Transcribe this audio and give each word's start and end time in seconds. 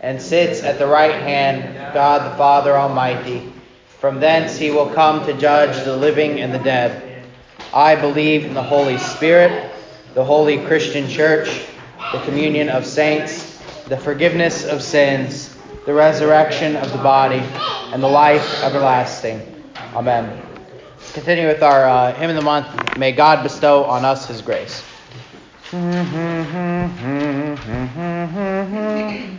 and 0.00 0.20
sits 0.20 0.62
at 0.62 0.78
the 0.78 0.86
right 0.86 1.14
hand 1.22 1.76
of 1.76 1.94
God 1.94 2.32
the 2.32 2.36
Father 2.36 2.76
Almighty. 2.76 3.52
From 4.00 4.20
thence 4.20 4.56
he 4.56 4.70
will 4.70 4.90
come 4.90 5.26
to 5.26 5.32
judge 5.34 5.84
the 5.84 5.96
living 5.96 6.40
and 6.40 6.54
the 6.54 6.58
dead. 6.58 7.24
I 7.74 7.96
believe 7.96 8.44
in 8.44 8.54
the 8.54 8.62
Holy 8.62 8.96
Spirit, 8.98 9.74
the 10.14 10.24
holy 10.24 10.64
Christian 10.64 11.08
church, 11.08 11.66
the 12.12 12.20
communion 12.20 12.68
of 12.68 12.86
saints, 12.86 13.58
the 13.88 13.96
forgiveness 13.96 14.64
of 14.64 14.82
sins, 14.82 15.56
the 15.84 15.92
resurrection 15.92 16.76
of 16.76 16.92
the 16.92 16.98
body, 16.98 17.42
and 17.92 18.02
the 18.02 18.08
life 18.08 18.62
everlasting. 18.62 19.40
Amen. 19.94 20.42
Let's 20.96 21.12
continue 21.12 21.46
with 21.48 21.62
our 21.62 21.88
uh, 21.88 22.14
hymn 22.14 22.30
of 22.30 22.36
the 22.36 22.42
month. 22.42 22.98
May 22.98 23.12
God 23.12 23.42
bestow 23.42 23.84
on 23.84 24.04
us 24.04 24.26
his 24.26 24.42
grace. 24.42 24.84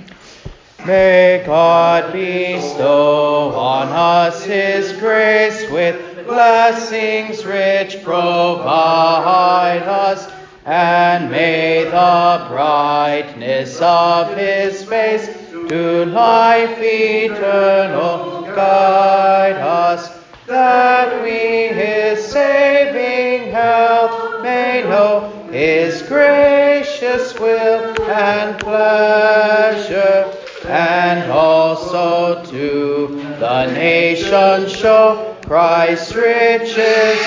May 0.90 1.44
God 1.46 2.12
bestow 2.14 3.54
on 3.54 3.90
us 3.90 4.44
his 4.44 4.92
grace 4.94 5.70
with 5.70 6.26
blessings 6.26 7.46
rich. 7.46 8.04
Provide 8.04 9.84
us, 9.84 10.34
and 10.66 11.30
may 11.30 11.84
the 11.84 12.48
brightness 12.50 13.80
of 13.80 14.36
his 14.36 14.84
face 14.84 15.28
to 15.52 16.06
life 16.06 16.80
eternal 16.80 18.42
guide 18.56 19.58
us, 19.58 20.09
that 20.48 21.22
we 21.22 21.68
his 21.68 22.26
saving 22.26 23.52
help 23.52 24.42
may 24.42 24.81
know. 24.86 25.30
His 25.52 26.02
gracious 26.02 27.40
will 27.40 28.09
and 28.09 28.59
pleasure, 28.59 30.39
and 30.70 31.31
also 31.31 32.45
to 32.45 33.08
the 33.39 33.66
nations 33.73 34.72
show 34.72 35.36
Christ's 35.48 36.14
riches 36.14 37.17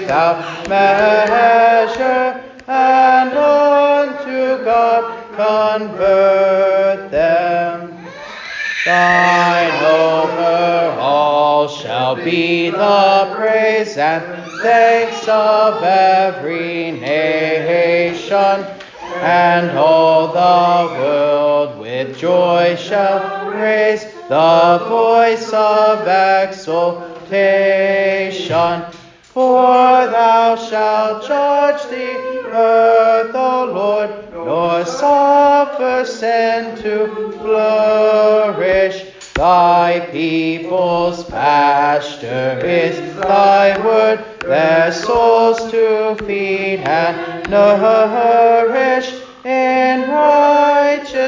without 0.00 0.66
measure, 0.70 2.42
and 2.66 3.30
unto 3.36 4.64
God 4.64 5.34
convert 5.36 7.10
them. 7.10 7.94
Thine 8.86 9.84
over 9.84 10.96
all 10.98 11.68
shall 11.68 12.16
be 12.16 12.70
the 12.70 13.34
praise 13.36 13.98
and 13.98 14.22
thanks 14.62 15.28
of 15.28 15.82
every 15.82 16.92
nation, 16.92 18.64
and 19.20 19.76
all 19.76 20.28
the 20.28 20.94
world 20.94 21.47
with 21.98 22.16
joy 22.16 22.76
shall 22.76 23.50
raise 23.50 24.04
the 24.28 24.80
voice 24.88 25.52
of 25.52 26.06
exultation. 26.06 26.92
For 29.22 30.06
thou 30.06 30.54
shalt 30.54 31.26
judge 31.26 31.82
the 31.90 32.46
earth, 32.54 33.34
O 33.34 33.64
Lord, 33.74 34.10
nor 34.32 34.84
suffer 34.84 36.04
sin 36.04 36.76
to 36.82 37.32
flourish. 37.32 39.04
Thy 39.34 40.00
people's 40.10 41.24
pasture 41.24 42.60
is 42.64 43.14
thy 43.16 43.78
word, 43.84 44.24
their 44.40 44.90
souls 44.92 45.70
to 45.70 46.16
feed 46.26 46.80
and 46.80 47.48
nourish, 47.48 48.97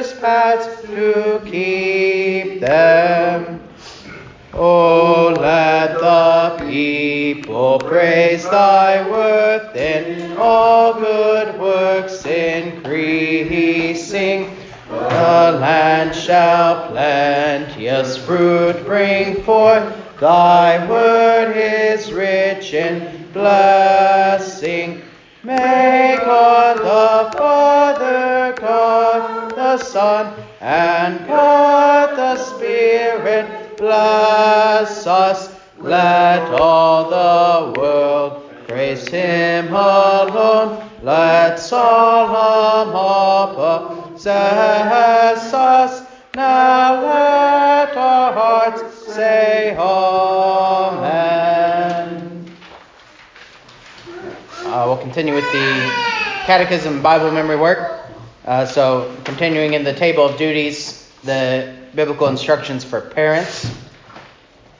to 0.00 1.40
keep 1.44 2.60
them. 2.60 3.60
Oh, 4.54 5.34
let 5.38 6.00
the 6.00 6.56
people 6.66 7.78
praise 7.78 8.44
thy 8.44 9.06
worth 9.08 9.76
in 9.76 10.36
all 10.38 10.94
good 10.94 11.60
works 11.60 12.24
increasing. 12.24 12.96
The 14.88 15.58
land 15.60 16.14
shall 16.14 16.88
plenteous 16.88 18.16
fruit 18.16 18.84
bring 18.86 19.42
forth. 19.42 19.84
Thy 20.18 20.88
word 20.88 21.54
is 21.56 22.10
rich 22.12 22.72
in 22.74 23.30
blessing. 23.32 25.02
May 25.42 26.16
God 26.20 26.78
the 26.78 27.30
Father, 27.38 28.54
God 28.60 29.09
Son, 29.80 30.34
and 30.60 31.26
God 31.26 32.16
the 32.16 32.36
Spirit 32.36 33.76
bless 33.76 35.06
us. 35.06 35.54
Let 35.78 36.42
all 36.60 37.08
the 37.08 37.80
world 37.80 38.50
praise 38.68 39.08
him 39.08 39.68
alone. 39.68 40.88
Let 41.02 41.58
solemn 41.58 42.94
awe 42.94 44.12
possess 44.12 45.54
us. 45.54 46.06
Now 46.34 47.02
let 47.02 47.96
our 47.96 48.32
hearts 48.32 49.14
say 49.14 49.74
Amen. 49.76 51.10
Uh, 54.66 54.84
we'll 54.86 54.98
continue 54.98 55.34
with 55.34 55.50
the 55.52 55.90
Catechism 56.46 57.02
Bible 57.02 57.32
memory 57.32 57.56
work. 57.56 57.99
Uh, 58.44 58.64
so, 58.64 59.14
continuing 59.24 59.74
in 59.74 59.84
the 59.84 59.92
table 59.92 60.24
of 60.24 60.38
duties, 60.38 61.10
the 61.24 61.76
biblical 61.94 62.26
instructions 62.26 62.84
for 62.84 63.00
parents. 63.00 63.70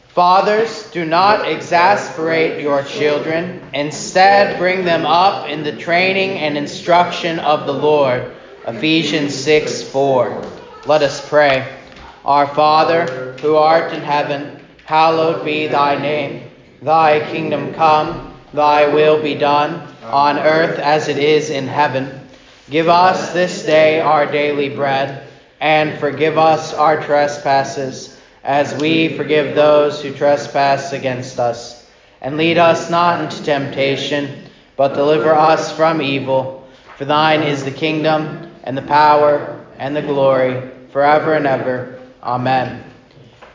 Fathers, 0.08 0.90
do 0.90 1.04
not 1.04 1.46
exasperate 1.46 2.62
your 2.62 2.82
children. 2.82 3.62
Instead, 3.74 4.58
bring 4.58 4.84
them 4.84 5.04
up 5.06 5.48
in 5.48 5.62
the 5.62 5.76
training 5.76 6.38
and 6.38 6.56
instruction 6.56 7.38
of 7.38 7.66
the 7.66 7.72
Lord. 7.72 8.32
Ephesians 8.66 9.34
6 9.34 9.82
4. 9.82 10.42
Let 10.86 11.02
us 11.02 11.26
pray. 11.28 11.78
Our 12.24 12.46
Father, 12.46 13.34
who 13.40 13.56
art 13.56 13.92
in 13.92 14.00
heaven, 14.00 14.58
hallowed 14.84 15.44
be 15.44 15.68
thy 15.68 16.00
name. 16.00 16.50
Thy 16.82 17.20
kingdom 17.30 17.74
come, 17.74 18.34
thy 18.54 18.92
will 18.92 19.22
be 19.22 19.34
done, 19.34 19.86
on 20.02 20.38
earth 20.38 20.78
as 20.78 21.08
it 21.08 21.18
is 21.18 21.50
in 21.50 21.66
heaven. 21.68 22.28
Give 22.70 22.88
us 22.88 23.32
this 23.32 23.64
day 23.64 24.00
our 24.00 24.30
daily 24.30 24.68
bread, 24.68 25.26
and 25.60 25.98
forgive 25.98 26.38
us 26.38 26.72
our 26.72 27.02
trespasses, 27.02 28.16
as 28.44 28.80
we 28.80 29.16
forgive 29.16 29.56
those 29.56 30.00
who 30.00 30.14
trespass 30.14 30.92
against 30.92 31.40
us. 31.40 31.84
And 32.20 32.36
lead 32.36 32.58
us 32.58 32.88
not 32.88 33.24
into 33.24 33.42
temptation, 33.42 34.44
but 34.76 34.94
deliver 34.94 35.34
us 35.34 35.76
from 35.76 36.00
evil. 36.00 36.68
For 36.96 37.04
thine 37.04 37.42
is 37.42 37.64
the 37.64 37.72
kingdom, 37.72 38.52
and 38.62 38.78
the 38.78 38.82
power, 38.82 39.66
and 39.76 39.96
the 39.96 40.02
glory, 40.02 40.70
forever 40.92 41.34
and 41.34 41.48
ever. 41.48 41.98
Amen. 42.22 42.84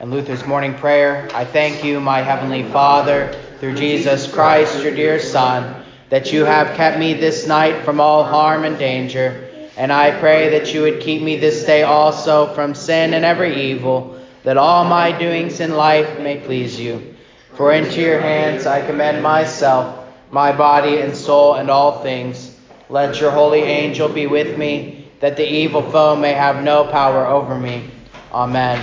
In 0.01 0.11
Luther's 0.11 0.45
morning 0.45 0.73
prayer 0.73 1.29
I 1.33 1.45
thank 1.45 1.85
you, 1.85 2.01
my 2.01 2.21
heavenly 2.21 2.63
Father, 2.63 3.33
through 3.61 3.75
Jesus 3.75 4.29
Christ, 4.29 4.83
your 4.83 4.93
dear 4.93 5.21
Son, 5.21 5.84
that 6.15 6.31
you 6.31 6.45
have 6.45 6.77
kept 6.77 6.97
me 6.97 7.13
this 7.13 7.45
night 7.45 7.83
from 7.83 7.99
all 7.99 8.23
harm 8.23 8.63
and 8.63 8.79
danger. 8.79 9.49
And 9.75 9.91
I 9.91 10.17
pray 10.17 10.47
that 10.51 10.73
you 10.73 10.83
would 10.83 11.01
keep 11.01 11.21
me 11.21 11.35
this 11.35 11.65
day 11.65 11.83
also 11.83 12.53
from 12.53 12.73
sin 12.73 13.13
and 13.13 13.25
every 13.25 13.73
evil, 13.73 14.17
that 14.43 14.55
all 14.55 14.85
my 14.85 15.11
doings 15.11 15.59
in 15.59 15.75
life 15.75 16.17
may 16.21 16.37
please 16.37 16.79
you. 16.79 17.15
For 17.55 17.73
into 17.73 17.99
your 17.99 18.21
hands 18.21 18.65
I 18.65 18.85
commend 18.85 19.23
myself, 19.23 20.07
my 20.31 20.55
body 20.55 21.01
and 21.01 21.13
soul, 21.13 21.55
and 21.55 21.69
all 21.69 22.01
things. 22.01 22.57
Let 22.87 23.19
your 23.19 23.31
holy 23.31 23.63
angel 23.63 24.07
be 24.07 24.25
with 24.25 24.57
me, 24.57 25.11
that 25.19 25.35
the 25.35 25.45
evil 25.45 25.81
foe 25.81 26.15
may 26.15 26.31
have 26.31 26.63
no 26.63 26.85
power 26.85 27.25
over 27.25 27.59
me. 27.59 27.89
Amen. 28.31 28.79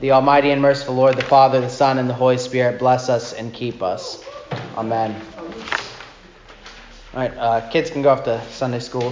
The 0.00 0.12
Almighty 0.12 0.52
and 0.52 0.62
merciful 0.62 0.94
Lord, 0.94 1.16
the 1.16 1.24
Father, 1.24 1.60
the 1.60 1.68
Son, 1.68 1.98
and 1.98 2.08
the 2.08 2.14
Holy 2.14 2.38
Spirit 2.38 2.78
bless 2.78 3.08
us 3.08 3.32
and 3.32 3.52
keep 3.52 3.82
us. 3.82 4.22
Amen. 4.76 5.35
All 7.16 7.22
right, 7.22 7.38
uh, 7.38 7.70
kids 7.70 7.88
can 7.88 8.02
go 8.02 8.10
off 8.10 8.24
to 8.24 8.42
Sunday 8.50 8.78
school. 8.78 9.10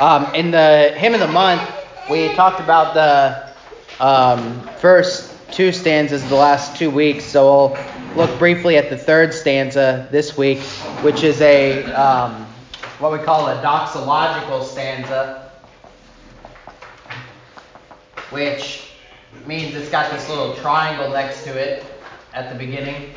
Um, 0.00 0.34
in 0.34 0.50
the 0.50 0.94
hymn 0.96 1.14
of 1.14 1.20
the 1.20 1.28
month, 1.28 1.62
we 2.10 2.34
talked 2.34 2.58
about 2.58 2.92
the 2.92 4.04
um, 4.04 4.68
first 4.78 5.32
two 5.52 5.70
stanzas 5.70 6.28
the 6.28 6.34
last 6.34 6.76
two 6.76 6.90
weeks, 6.90 7.22
so 7.22 7.68
we'll 8.16 8.26
look 8.26 8.36
briefly 8.40 8.78
at 8.78 8.90
the 8.90 8.98
third 8.98 9.32
stanza 9.32 10.08
this 10.10 10.36
week, 10.36 10.58
which 11.04 11.22
is 11.22 11.40
a 11.40 11.84
um, 11.92 12.44
what 12.98 13.12
we 13.12 13.18
call 13.18 13.46
a 13.46 13.62
doxological 13.62 14.64
stanza, 14.64 15.52
which 18.30 18.90
means 19.46 19.76
it's 19.76 19.88
got 19.88 20.10
this 20.10 20.28
little 20.28 20.56
triangle 20.56 21.10
next 21.10 21.44
to 21.44 21.56
it 21.56 21.86
at 22.34 22.52
the 22.52 22.58
beginning, 22.58 23.14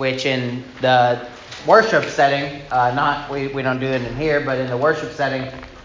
which 0.00 0.24
in 0.24 0.64
the 0.80 1.28
worship 1.66 2.04
setting, 2.04 2.62
uh, 2.72 2.90
not 2.94 3.30
we, 3.30 3.48
we 3.48 3.60
don't 3.60 3.78
do 3.78 3.84
it 3.84 4.00
in 4.00 4.16
here, 4.16 4.40
but 4.40 4.58
in 4.58 4.66
the 4.70 4.76
worship 4.76 5.12
setting, 5.12 5.42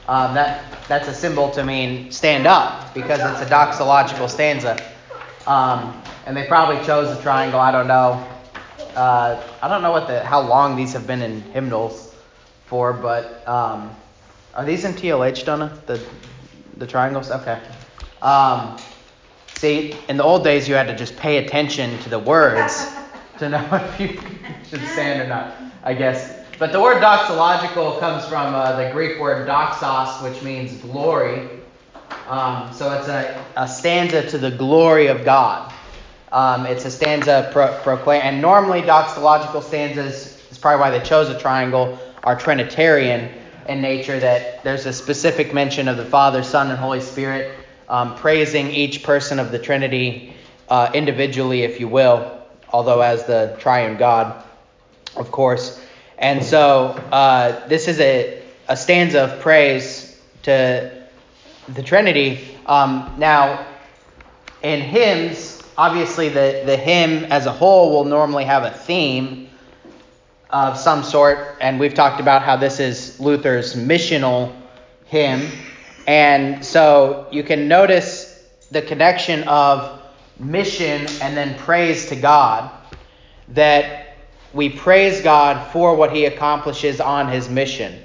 um, 0.07 0.33
that 0.33 0.63
that's 0.87 1.09
a 1.09 1.13
symbol 1.13 1.51
to 1.51 1.65
mean 1.65 2.09
stand 2.11 2.47
up 2.47 2.93
because 2.93 3.19
it's 3.19 3.41
a 3.41 3.53
doxological 3.53 4.29
stanza. 4.29 4.81
Um, 5.45 6.01
and 6.25 6.35
they 6.35 6.47
probably 6.47 6.83
chose 6.85 7.15
a 7.15 7.21
triangle. 7.21 7.59
I 7.59 7.73
don't 7.73 7.87
know. 7.87 8.25
Uh, 8.95 9.43
I 9.61 9.67
don't 9.67 9.81
know 9.81 9.91
what 9.91 10.07
the 10.07 10.23
how 10.23 10.39
long 10.39 10.77
these 10.77 10.93
have 10.93 11.05
been 11.05 11.21
in 11.21 11.41
hymnals 11.51 12.15
for, 12.67 12.93
but 12.93 13.45
um, 13.45 13.93
are 14.53 14.63
these 14.63 14.85
in 14.85 14.93
TLH, 14.93 15.43
Donna? 15.43 15.77
The 15.87 16.01
the 16.77 16.87
triangles? 16.87 17.31
Okay. 17.31 17.59
Um, 18.21 18.77
see, 19.55 19.93
in 20.07 20.15
the 20.15 20.23
old 20.23 20.45
days, 20.45 20.69
you 20.69 20.75
had 20.75 20.87
to 20.87 20.95
just 20.95 21.17
pay 21.17 21.43
attention 21.43 21.99
to 21.99 22.09
the 22.09 22.19
words 22.19 22.87
to 23.39 23.49
know 23.49 23.67
if 23.99 23.99
you 23.99 24.19
should 24.69 24.85
stand 24.87 25.21
or 25.21 25.27
not. 25.27 25.55
I 25.85 25.93
guess. 25.93 26.39
But 26.57 26.71
the 26.71 26.81
word 26.81 27.01
doxological 27.01 27.99
comes 27.99 28.25
from 28.25 28.55
uh, 28.55 28.75
the 28.75 28.91
Greek 28.91 29.19
word 29.19 29.47
doxos, 29.47 30.23
which 30.23 30.41
means 30.41 30.75
glory. 30.77 31.47
Um, 32.27 32.73
so 32.73 32.91
it's 32.93 33.07
a, 33.07 33.45
a, 33.55 33.67
stanza 33.67 34.27
to 34.31 34.39
the 34.39 34.49
glory 34.49 35.07
of 35.07 35.23
God. 35.23 35.71
Um, 36.31 36.65
it's 36.65 36.85
a 36.85 36.91
stanza 36.91 37.49
pro- 37.53 37.77
proclaim, 37.83 38.21
and 38.23 38.41
normally 38.41 38.81
doxological 38.81 39.61
stanzas 39.61 40.41
is 40.49 40.57
probably 40.57 40.79
why 40.79 40.89
they 40.89 41.05
chose 41.05 41.29
a 41.29 41.37
triangle. 41.37 41.99
Are 42.23 42.35
Trinitarian 42.35 43.31
in 43.69 43.79
nature 43.79 44.19
that 44.19 44.63
there's 44.63 44.87
a 44.87 44.93
specific 44.93 45.53
mention 45.53 45.87
of 45.87 45.97
the 45.97 46.05
Father, 46.05 46.41
Son, 46.41 46.71
and 46.71 46.79
Holy 46.79 47.01
Spirit, 47.01 47.59
um, 47.89 48.15
praising 48.15 48.71
each 48.71 49.03
person 49.03 49.37
of 49.37 49.51
the 49.51 49.59
Trinity 49.59 50.33
uh, 50.69 50.89
individually, 50.95 51.61
if 51.61 51.79
you 51.79 51.87
will, 51.87 52.34
although 52.71 53.01
as 53.01 53.25
the 53.25 53.55
triune 53.59 53.97
God, 53.97 54.43
of 55.15 55.31
course. 55.31 55.81
And 56.17 56.43
so 56.43 56.89
uh, 57.11 57.67
this 57.67 57.87
is 57.87 57.99
a, 57.99 58.41
a 58.67 58.77
stanza 58.77 59.23
of 59.25 59.39
praise 59.41 60.19
to 60.43 60.91
the 61.69 61.83
Trinity. 61.83 62.57
Um, 62.65 63.15
now, 63.17 63.65
in 64.61 64.81
hymns, 64.81 65.61
obviously 65.77 66.29
the, 66.29 66.63
the 66.65 66.77
hymn 66.77 67.25
as 67.25 67.45
a 67.45 67.51
whole 67.51 67.91
will 67.91 68.05
normally 68.05 68.45
have 68.45 68.63
a 68.63 68.71
theme 68.71 69.49
of 70.49 70.77
some 70.77 71.03
sort, 71.03 71.57
and 71.59 71.79
we've 71.79 71.93
talked 71.93 72.21
about 72.21 72.41
how 72.41 72.55
this 72.55 72.79
is 72.79 73.19
Luther's 73.19 73.75
missional 73.75 74.55
hymn. 75.05 75.49
And 76.07 76.63
so 76.63 77.27
you 77.31 77.43
can 77.43 77.67
notice 77.67 78.43
the 78.71 78.81
connection 78.81 79.43
of 79.47 79.94
mission 80.39 81.07
and 81.21 81.35
then 81.35 81.57
praise 81.59 82.07
to 82.07 82.15
God. 82.15 82.69
That 83.49 84.17
we 84.53 84.69
praise 84.69 85.21
God 85.21 85.71
for 85.71 85.95
what 85.95 86.13
he 86.13 86.25
accomplishes 86.25 87.01
on 87.01 87.27
his 87.27 87.49
mission. 87.49 88.01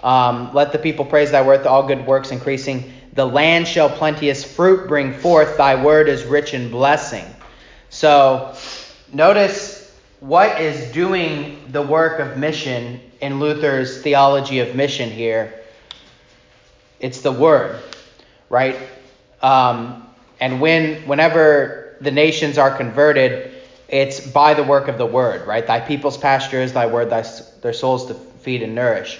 Um, 0.00 0.52
Let 0.52 0.72
the 0.72 0.78
people 0.78 1.04
praise 1.04 1.30
thy 1.30 1.42
worth, 1.42 1.66
all 1.66 1.86
good 1.86 2.06
works 2.06 2.30
increasing. 2.30 2.92
The 3.14 3.24
land 3.24 3.68
shall 3.68 3.88
plenteous 3.88 4.44
fruit 4.44 4.88
bring 4.88 5.14
forth, 5.14 5.56
thy 5.56 5.82
word 5.82 6.08
is 6.08 6.24
rich 6.24 6.52
in 6.52 6.70
blessing. 6.70 7.24
So 7.90 8.56
notice 9.12 9.96
what 10.18 10.60
is 10.60 10.92
doing 10.92 11.60
the 11.70 11.82
work 11.82 12.18
of 12.18 12.36
mission 12.36 13.00
in 13.20 13.38
Luther's 13.38 14.02
theology 14.02 14.58
of 14.58 14.74
mission 14.74 15.10
here. 15.10 15.54
It's 16.98 17.20
the 17.20 17.32
word, 17.32 17.80
right? 18.50 18.76
Um, 19.42 20.03
and 20.44 20.60
when 20.60 20.96
whenever 21.08 21.96
the 22.02 22.10
nations 22.10 22.58
are 22.58 22.76
converted, 22.76 23.50
it's 23.88 24.20
by 24.20 24.52
the 24.52 24.62
work 24.62 24.88
of 24.88 24.98
the 24.98 25.06
word, 25.06 25.46
right? 25.46 25.66
Thy 25.66 25.80
people's 25.80 26.18
pasture 26.18 26.60
is 26.60 26.74
thy 26.74 26.84
word, 26.84 27.08
thy, 27.08 27.24
their 27.62 27.72
souls 27.72 28.08
to 28.08 28.14
feed 28.14 28.62
and 28.62 28.74
nourish. 28.74 29.18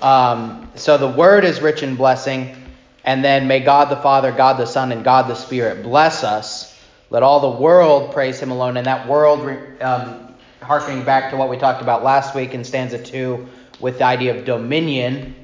Um, 0.00 0.70
so 0.76 0.98
the 0.98 1.08
word 1.08 1.42
is 1.42 1.60
rich 1.60 1.82
in 1.82 1.96
blessing. 1.96 2.54
And 3.02 3.24
then 3.24 3.48
may 3.48 3.58
God 3.58 3.90
the 3.90 3.96
Father, 3.96 4.30
God 4.30 4.56
the 4.56 4.66
Son, 4.66 4.92
and 4.92 5.02
God 5.02 5.26
the 5.26 5.34
Spirit 5.34 5.82
bless 5.82 6.22
us. 6.22 6.80
Let 7.10 7.24
all 7.24 7.40
the 7.40 7.60
world 7.60 8.12
praise 8.12 8.38
him 8.38 8.52
alone. 8.52 8.76
And 8.76 8.86
that 8.86 9.08
world, 9.08 9.40
um, 9.80 10.32
harkening 10.60 11.04
back 11.04 11.32
to 11.32 11.36
what 11.36 11.48
we 11.50 11.56
talked 11.56 11.82
about 11.82 12.04
last 12.04 12.36
week 12.36 12.54
in 12.54 12.62
stanza 12.62 13.02
2 13.02 13.48
with 13.80 13.98
the 13.98 14.04
idea 14.04 14.38
of 14.38 14.44
dominion, 14.44 15.34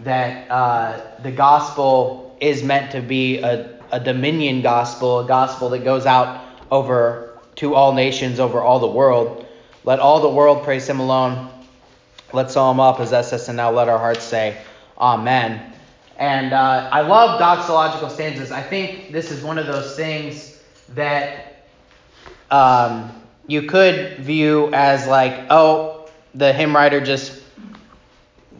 that 0.00 0.50
uh, 0.50 1.00
the 1.22 1.32
gospel 1.32 2.36
is 2.38 2.62
meant 2.62 2.92
to 2.92 3.00
be 3.00 3.38
a, 3.38 3.77
a 3.90 4.00
dominion 4.00 4.62
gospel, 4.62 5.20
a 5.20 5.26
gospel 5.26 5.70
that 5.70 5.84
goes 5.84 6.06
out 6.06 6.44
over 6.70 7.38
to 7.56 7.74
all 7.74 7.92
nations 7.92 8.38
over 8.40 8.60
all 8.60 8.78
the 8.78 8.86
world. 8.86 9.46
Let 9.84 10.00
all 10.00 10.20
the 10.20 10.28
world 10.28 10.64
praise 10.64 10.88
him 10.88 11.00
alone. 11.00 11.50
Let 12.32 12.50
Psalm 12.50 12.78
up, 12.78 12.96
possess 12.96 13.32
us, 13.32 13.48
and 13.48 13.56
now 13.56 13.70
let 13.70 13.88
our 13.88 13.98
hearts 13.98 14.24
say, 14.24 14.60
Amen. 14.98 15.72
And 16.18 16.52
uh, 16.52 16.90
I 16.92 17.02
love 17.02 17.40
doxological 17.40 18.10
stanzas. 18.10 18.50
I 18.50 18.62
think 18.62 19.12
this 19.12 19.30
is 19.30 19.42
one 19.42 19.56
of 19.56 19.66
those 19.66 19.96
things 19.96 20.60
that 20.90 21.64
um, 22.50 23.12
you 23.46 23.62
could 23.62 24.18
view 24.18 24.70
as 24.72 25.06
like, 25.06 25.46
oh, 25.50 26.10
the 26.34 26.52
hymn 26.52 26.74
writer 26.74 27.00
just 27.00 27.40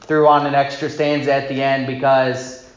threw 0.01 0.27
on 0.27 0.47
an 0.47 0.55
extra 0.55 0.89
stanza 0.89 1.33
at 1.33 1.49
the 1.49 1.63
end 1.63 1.87
because 1.87 2.71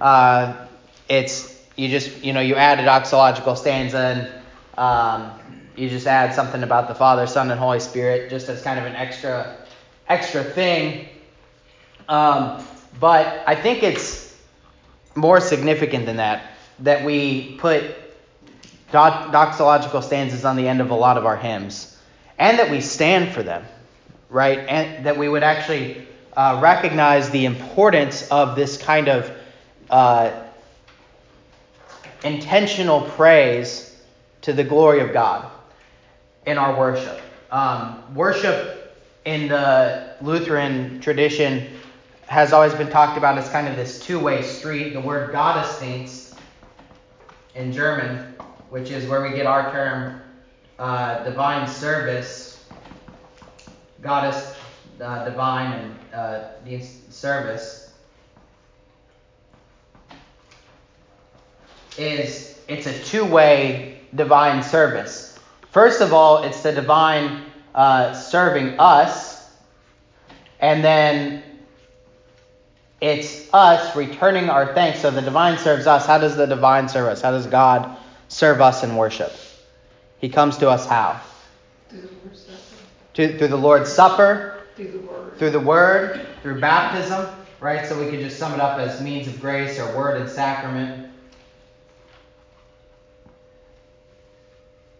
uh, 0.00 0.66
it's 1.08 1.55
you 1.76 1.88
just 1.88 2.24
you 2.24 2.32
know 2.32 2.40
you 2.40 2.54
add 2.54 2.80
a 2.80 2.82
doxological 2.82 3.56
stanza 3.56 3.98
and 3.98 4.42
um, 4.78 5.32
you 5.76 5.88
just 5.88 6.06
add 6.06 6.34
something 6.34 6.62
about 6.62 6.88
the 6.88 6.94
Father, 6.94 7.26
Son, 7.26 7.50
and 7.50 7.60
Holy 7.60 7.80
Spirit 7.80 8.30
just 8.30 8.48
as 8.48 8.62
kind 8.62 8.78
of 8.78 8.86
an 8.86 8.96
extra 8.96 9.56
extra 10.08 10.42
thing. 10.42 11.08
Um, 12.08 12.64
but 12.98 13.42
I 13.46 13.54
think 13.54 13.82
it's 13.82 14.34
more 15.14 15.40
significant 15.40 16.06
than 16.06 16.16
that 16.16 16.52
that 16.80 17.04
we 17.04 17.56
put 17.58 17.84
doxological 18.92 20.02
stanzas 20.02 20.44
on 20.44 20.56
the 20.56 20.68
end 20.68 20.80
of 20.80 20.90
a 20.90 20.94
lot 20.94 21.16
of 21.16 21.26
our 21.26 21.36
hymns, 21.36 21.98
and 22.38 22.58
that 22.58 22.70
we 22.70 22.80
stand 22.80 23.32
for 23.32 23.42
them, 23.42 23.64
right? 24.30 24.58
And 24.58 25.06
that 25.06 25.16
we 25.16 25.28
would 25.28 25.42
actually 25.42 26.06
uh, 26.36 26.58
recognize 26.62 27.30
the 27.30 27.46
importance 27.46 28.28
of 28.30 28.56
this 28.56 28.76
kind 28.76 29.08
of 29.08 29.30
uh, 29.90 30.45
intentional 32.24 33.02
praise 33.02 34.00
to 34.42 34.52
the 34.52 34.64
glory 34.64 35.00
of 35.00 35.12
God 35.12 35.50
in 36.46 36.58
our 36.58 36.78
worship. 36.78 37.20
Um, 37.50 38.14
worship 38.14 38.96
in 39.24 39.48
the 39.48 40.14
Lutheran 40.20 41.00
tradition 41.00 41.68
has 42.26 42.52
always 42.52 42.74
been 42.74 42.88
talked 42.88 43.18
about 43.18 43.38
as 43.38 43.48
kind 43.50 43.68
of 43.68 43.76
this 43.76 44.00
two 44.00 44.18
way 44.18 44.42
street. 44.42 44.92
The 44.92 45.00
word 45.00 45.32
Gottesdienst 45.32 46.36
in 47.54 47.72
German, 47.72 48.34
which 48.70 48.90
is 48.90 49.08
where 49.08 49.22
we 49.22 49.30
get 49.30 49.46
our 49.46 49.70
term 49.72 50.20
uh, 50.78 51.24
divine 51.24 51.66
service, 51.66 52.64
Gottes, 54.02 54.54
uh, 55.00 55.24
divine, 55.24 55.72
and 55.72 56.14
uh, 56.14 56.80
service, 57.10 57.85
is 61.98 62.58
it's 62.68 62.86
a 62.86 62.98
two 63.04 63.24
way 63.24 64.00
divine 64.14 64.62
service. 64.62 65.38
First 65.70 66.00
of 66.00 66.12
all, 66.12 66.42
it's 66.42 66.62
the 66.62 66.72
divine 66.72 67.42
uh, 67.74 68.14
serving 68.14 68.78
us, 68.78 69.50
and 70.60 70.82
then 70.82 71.42
it's 73.00 73.52
us 73.52 73.94
returning 73.94 74.48
our 74.48 74.74
thanks. 74.74 75.00
So 75.00 75.10
the 75.10 75.20
divine 75.20 75.58
serves 75.58 75.86
us. 75.86 76.06
How 76.06 76.18
does 76.18 76.36
the 76.36 76.46
divine 76.46 76.88
serve 76.88 77.08
us? 77.08 77.20
How 77.20 77.30
does 77.30 77.46
God 77.46 77.96
serve 78.28 78.60
us 78.60 78.82
in 78.82 78.96
worship? 78.96 79.32
He 80.18 80.28
comes 80.28 80.56
to 80.58 80.70
us 80.70 80.86
how? 80.86 81.20
Through 83.14 83.28
the, 83.28 83.38
through 83.38 83.48
the 83.48 83.56
Lord's 83.56 83.92
Supper, 83.92 84.62
through 84.74 84.92
the, 84.92 84.98
word. 84.98 85.38
through 85.38 85.50
the 85.50 85.60
Word, 85.60 86.26
through 86.42 86.60
baptism, 86.60 87.26
right? 87.60 87.86
So 87.86 88.02
we 88.02 88.10
could 88.10 88.20
just 88.20 88.38
sum 88.38 88.54
it 88.54 88.60
up 88.60 88.78
as 88.78 89.00
means 89.00 89.26
of 89.26 89.40
grace 89.40 89.78
or 89.78 89.96
word 89.96 90.20
and 90.20 90.28
sacrament. 90.28 91.05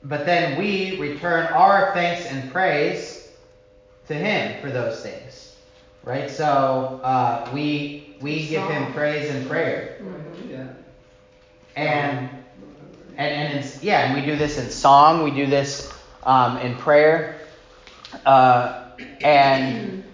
But 0.09 0.25
then 0.25 0.57
we 0.57 0.99
return 1.01 1.47
our 1.49 1.93
thanks 1.93 2.27
and 2.27 2.53
praise 2.53 3.29
to 4.07 4.15
Him 4.15 4.61
for 4.61 4.71
those 4.71 5.03
things, 5.03 5.57
right? 6.05 6.31
So 6.31 7.01
uh, 7.03 7.51
we 7.53 8.15
we 8.21 8.47
give 8.47 8.69
Him 8.69 8.93
praise 8.93 9.29
and 9.35 9.49
prayer. 9.49 9.99
Mm-hmm. 10.01 10.51
Yeah. 10.51 10.67
yeah, 13.83 14.07
and 14.07 14.15
we 14.15 14.25
do 14.25 14.37
this 14.37 14.59
in 14.59 14.71
song, 14.71 15.25
we 15.25 15.33
do 15.33 15.47
this 15.47 15.93
um, 16.23 16.59
in 16.59 16.77
prayer, 16.77 17.41
uh, 18.25 18.91
and 19.23 20.05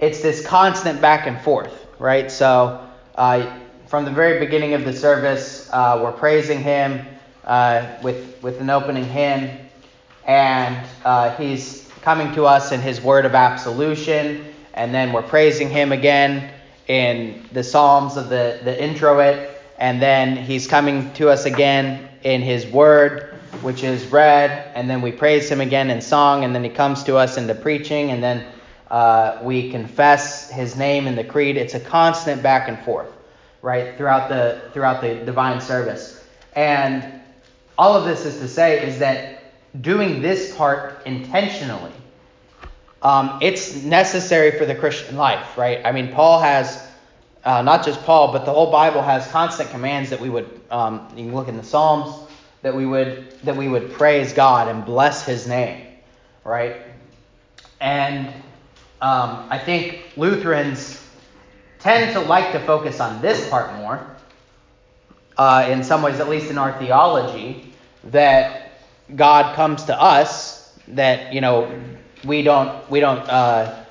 it's 0.00 0.20
this 0.20 0.44
constant 0.44 1.00
back 1.00 1.28
and 1.28 1.40
forth, 1.42 1.86
right? 2.00 2.28
So 2.30 2.84
uh, 3.14 3.56
from 3.86 4.04
the 4.04 4.10
very 4.10 4.40
beginning 4.40 4.74
of 4.74 4.84
the 4.84 4.92
service, 4.92 5.70
uh, 5.72 6.00
we're 6.02 6.12
praising 6.12 6.60
Him 6.60 7.06
uh, 7.48 7.98
with 8.02 8.40
with 8.42 8.60
an 8.60 8.70
opening 8.70 9.04
hymn, 9.04 9.50
and 10.26 10.76
uh, 11.04 11.34
He's 11.36 11.90
coming 12.02 12.32
to 12.34 12.44
us 12.44 12.70
in 12.70 12.80
His 12.80 13.00
word 13.00 13.24
of 13.24 13.34
absolution, 13.34 14.44
and 14.74 14.94
then 14.94 15.12
we're 15.12 15.22
praising 15.22 15.68
Him 15.68 15.90
again 15.90 16.52
in 16.86 17.44
the 17.52 17.64
Psalms 17.64 18.16
of 18.16 18.28
the 18.28 18.60
the 18.62 18.80
introit, 18.80 19.50
and 19.78 20.00
then 20.00 20.36
He's 20.36 20.68
coming 20.68 21.12
to 21.14 21.28
us 21.28 21.46
again 21.46 22.08
in 22.22 22.42
His 22.42 22.66
word 22.66 23.34
which 23.62 23.82
is 23.82 24.06
read, 24.06 24.70
and 24.74 24.88
then 24.88 25.02
we 25.02 25.10
praise 25.10 25.48
him 25.48 25.60
again 25.60 25.90
in 25.90 26.00
song, 26.00 26.44
and 26.44 26.54
then 26.54 26.62
he 26.62 26.70
comes 26.70 27.02
to 27.04 27.16
us 27.16 27.36
in 27.36 27.46
the 27.46 27.54
preaching, 27.54 28.10
and 28.10 28.22
then 28.22 28.44
uh, 28.90 29.38
we 29.42 29.70
confess 29.70 30.50
his 30.50 30.76
name 30.76 31.06
in 31.06 31.16
the 31.16 31.24
creed. 31.24 31.56
It's 31.56 31.74
a 31.74 31.80
constant 31.80 32.42
back 32.42 32.68
and 32.68 32.78
forth, 32.80 33.10
right, 33.62 33.96
throughout 33.96 34.28
the 34.28 34.60
throughout 34.72 35.00
the 35.00 35.16
divine 35.16 35.60
service. 35.60 36.24
And 36.54 37.17
all 37.78 37.96
of 37.96 38.04
this 38.04 38.26
is 38.26 38.38
to 38.40 38.48
say 38.48 38.84
is 38.86 38.98
that 38.98 39.42
doing 39.80 40.20
this 40.20 40.54
part 40.56 41.06
intentionally, 41.06 41.92
um, 43.00 43.38
it's 43.40 43.82
necessary 43.84 44.58
for 44.58 44.66
the 44.66 44.74
Christian 44.74 45.16
life, 45.16 45.56
right? 45.56 45.80
I 45.84 45.92
mean, 45.92 46.12
Paul 46.12 46.40
has. 46.40 46.86
Uh, 47.44 47.62
not 47.62 47.84
just 47.84 48.02
Paul, 48.02 48.32
but 48.32 48.44
the 48.44 48.52
whole 48.52 48.70
Bible 48.70 49.00
has 49.00 49.26
constant 49.28 49.70
commands 49.70 50.10
that 50.10 50.20
we 50.20 50.28
would. 50.28 50.60
Um, 50.70 51.08
you 51.16 51.24
can 51.24 51.34
look 51.34 51.46
in 51.46 51.56
the 51.56 51.62
Psalms 51.62 52.28
that 52.62 52.74
we 52.74 52.84
would 52.84 53.30
that 53.42 53.56
we 53.56 53.68
would 53.68 53.92
praise 53.92 54.32
God 54.32 54.68
and 54.68 54.84
bless 54.84 55.24
His 55.24 55.46
name, 55.46 55.86
right? 56.44 56.82
And 57.80 58.26
um, 59.00 59.46
I 59.48 59.58
think 59.58 60.10
Lutherans 60.16 61.00
tend 61.78 62.12
to 62.14 62.20
like 62.20 62.52
to 62.52 62.60
focus 62.60 63.00
on 63.00 63.22
this 63.22 63.48
part 63.48 63.72
more. 63.76 64.04
Uh, 65.36 65.68
in 65.70 65.84
some 65.84 66.02
ways, 66.02 66.18
at 66.18 66.28
least 66.28 66.50
in 66.50 66.58
our 66.58 66.76
theology, 66.80 67.67
that 68.04 68.72
God 69.14 69.54
comes 69.54 69.84
to 69.84 70.00
us, 70.00 70.72
that 70.88 71.32
you 71.32 71.40
know 71.40 71.80
we 72.24 72.42
don't 72.42 72.88
we 72.90 73.00
don't 73.00 73.20
uh, 73.20 73.84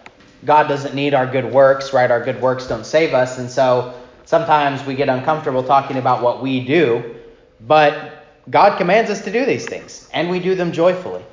God 0.45 0.67
doesn't 0.67 0.95
need 0.95 1.13
our 1.13 1.27
good 1.27 1.51
works, 1.51 1.93
right? 1.93 2.09
Our 2.09 2.23
good 2.23 2.41
works 2.41 2.67
don't 2.67 2.85
save 2.85 3.13
us, 3.13 3.37
and 3.37 3.49
so 3.49 3.99
sometimes 4.25 4.85
we 4.85 4.95
get 4.95 5.09
uncomfortable 5.09 5.63
talking 5.63 5.97
about 5.97 6.21
what 6.21 6.41
we 6.41 6.65
do, 6.65 7.15
but 7.61 8.25
God 8.49 8.77
commands 8.77 9.09
us 9.09 9.23
to 9.23 9.31
do 9.31 9.45
these 9.45 9.65
things, 9.65 10.09
and 10.13 10.29
we 10.29 10.39
do 10.39 10.55
them 10.55 10.71
joyfully. 10.71 11.23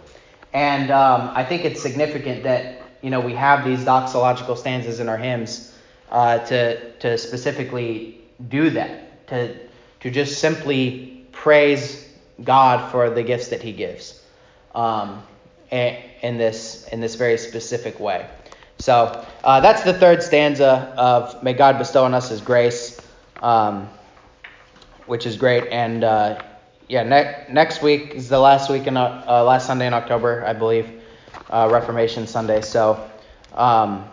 And 0.53 0.91
um, 0.91 1.31
I 1.35 1.45
think 1.45 1.65
it's 1.65 1.83
significant 1.83 2.45
that 2.45 2.83
you 3.03 3.11
know 3.11 3.21
we 3.21 3.35
have 3.35 3.65
these 3.65 3.81
doxological 3.81 4.57
stanzas 4.57 5.01
in 5.01 5.09
our 5.09 5.19
hymns 5.19 5.77
uh, 6.11 6.39
to 6.47 6.93
to 7.01 7.19
specifically 7.19 8.21
do 8.49 8.71
that, 8.71 9.27
to 9.29 9.57
to 10.01 10.11
just 10.11 10.41
simply 10.41 11.27
praise 11.33 12.04
God 12.43 12.91
for 12.91 13.11
the 13.11 13.23
gifts 13.23 13.49
that 13.49 13.63
He 13.63 13.73
gives, 13.73 14.21
um, 14.75 15.23
in 15.71 16.39
this 16.39 16.89
in 16.89 17.01
this 17.01 17.15
very 17.15 17.39
specific 17.39 18.01
way. 18.01 18.27
So 18.79 19.25
uh, 19.45 19.61
that's 19.61 19.83
the 19.83 19.95
third 19.95 20.23
stanza 20.23 20.95
of 20.97 21.43
"May 21.43 21.53
God 21.53 21.79
bestow 21.79 22.05
on 22.05 22.15
us 22.15 22.31
His 22.31 22.41
grace," 22.41 23.01
um, 23.43 23.89
which 25.07 25.27
is 25.27 25.37
great 25.37 25.69
and. 25.69 26.05
Uh, 26.05 26.43
yeah, 26.89 27.03
ne- 27.03 27.47
next 27.51 27.83
week 27.83 28.15
is 28.15 28.29
the 28.29 28.39
last 28.39 28.71
week 28.71 28.87
in 28.87 28.97
uh, 28.97 29.25
uh, 29.27 29.45
last 29.45 29.67
Sunday 29.67 29.87
in 29.87 29.95
October, 29.95 30.45
I 30.47 30.53
believe, 30.53 30.89
uh, 31.51 31.69
Reformation 31.73 32.27
Sunday. 32.27 32.61
So 32.61 33.11
um, 33.55 34.09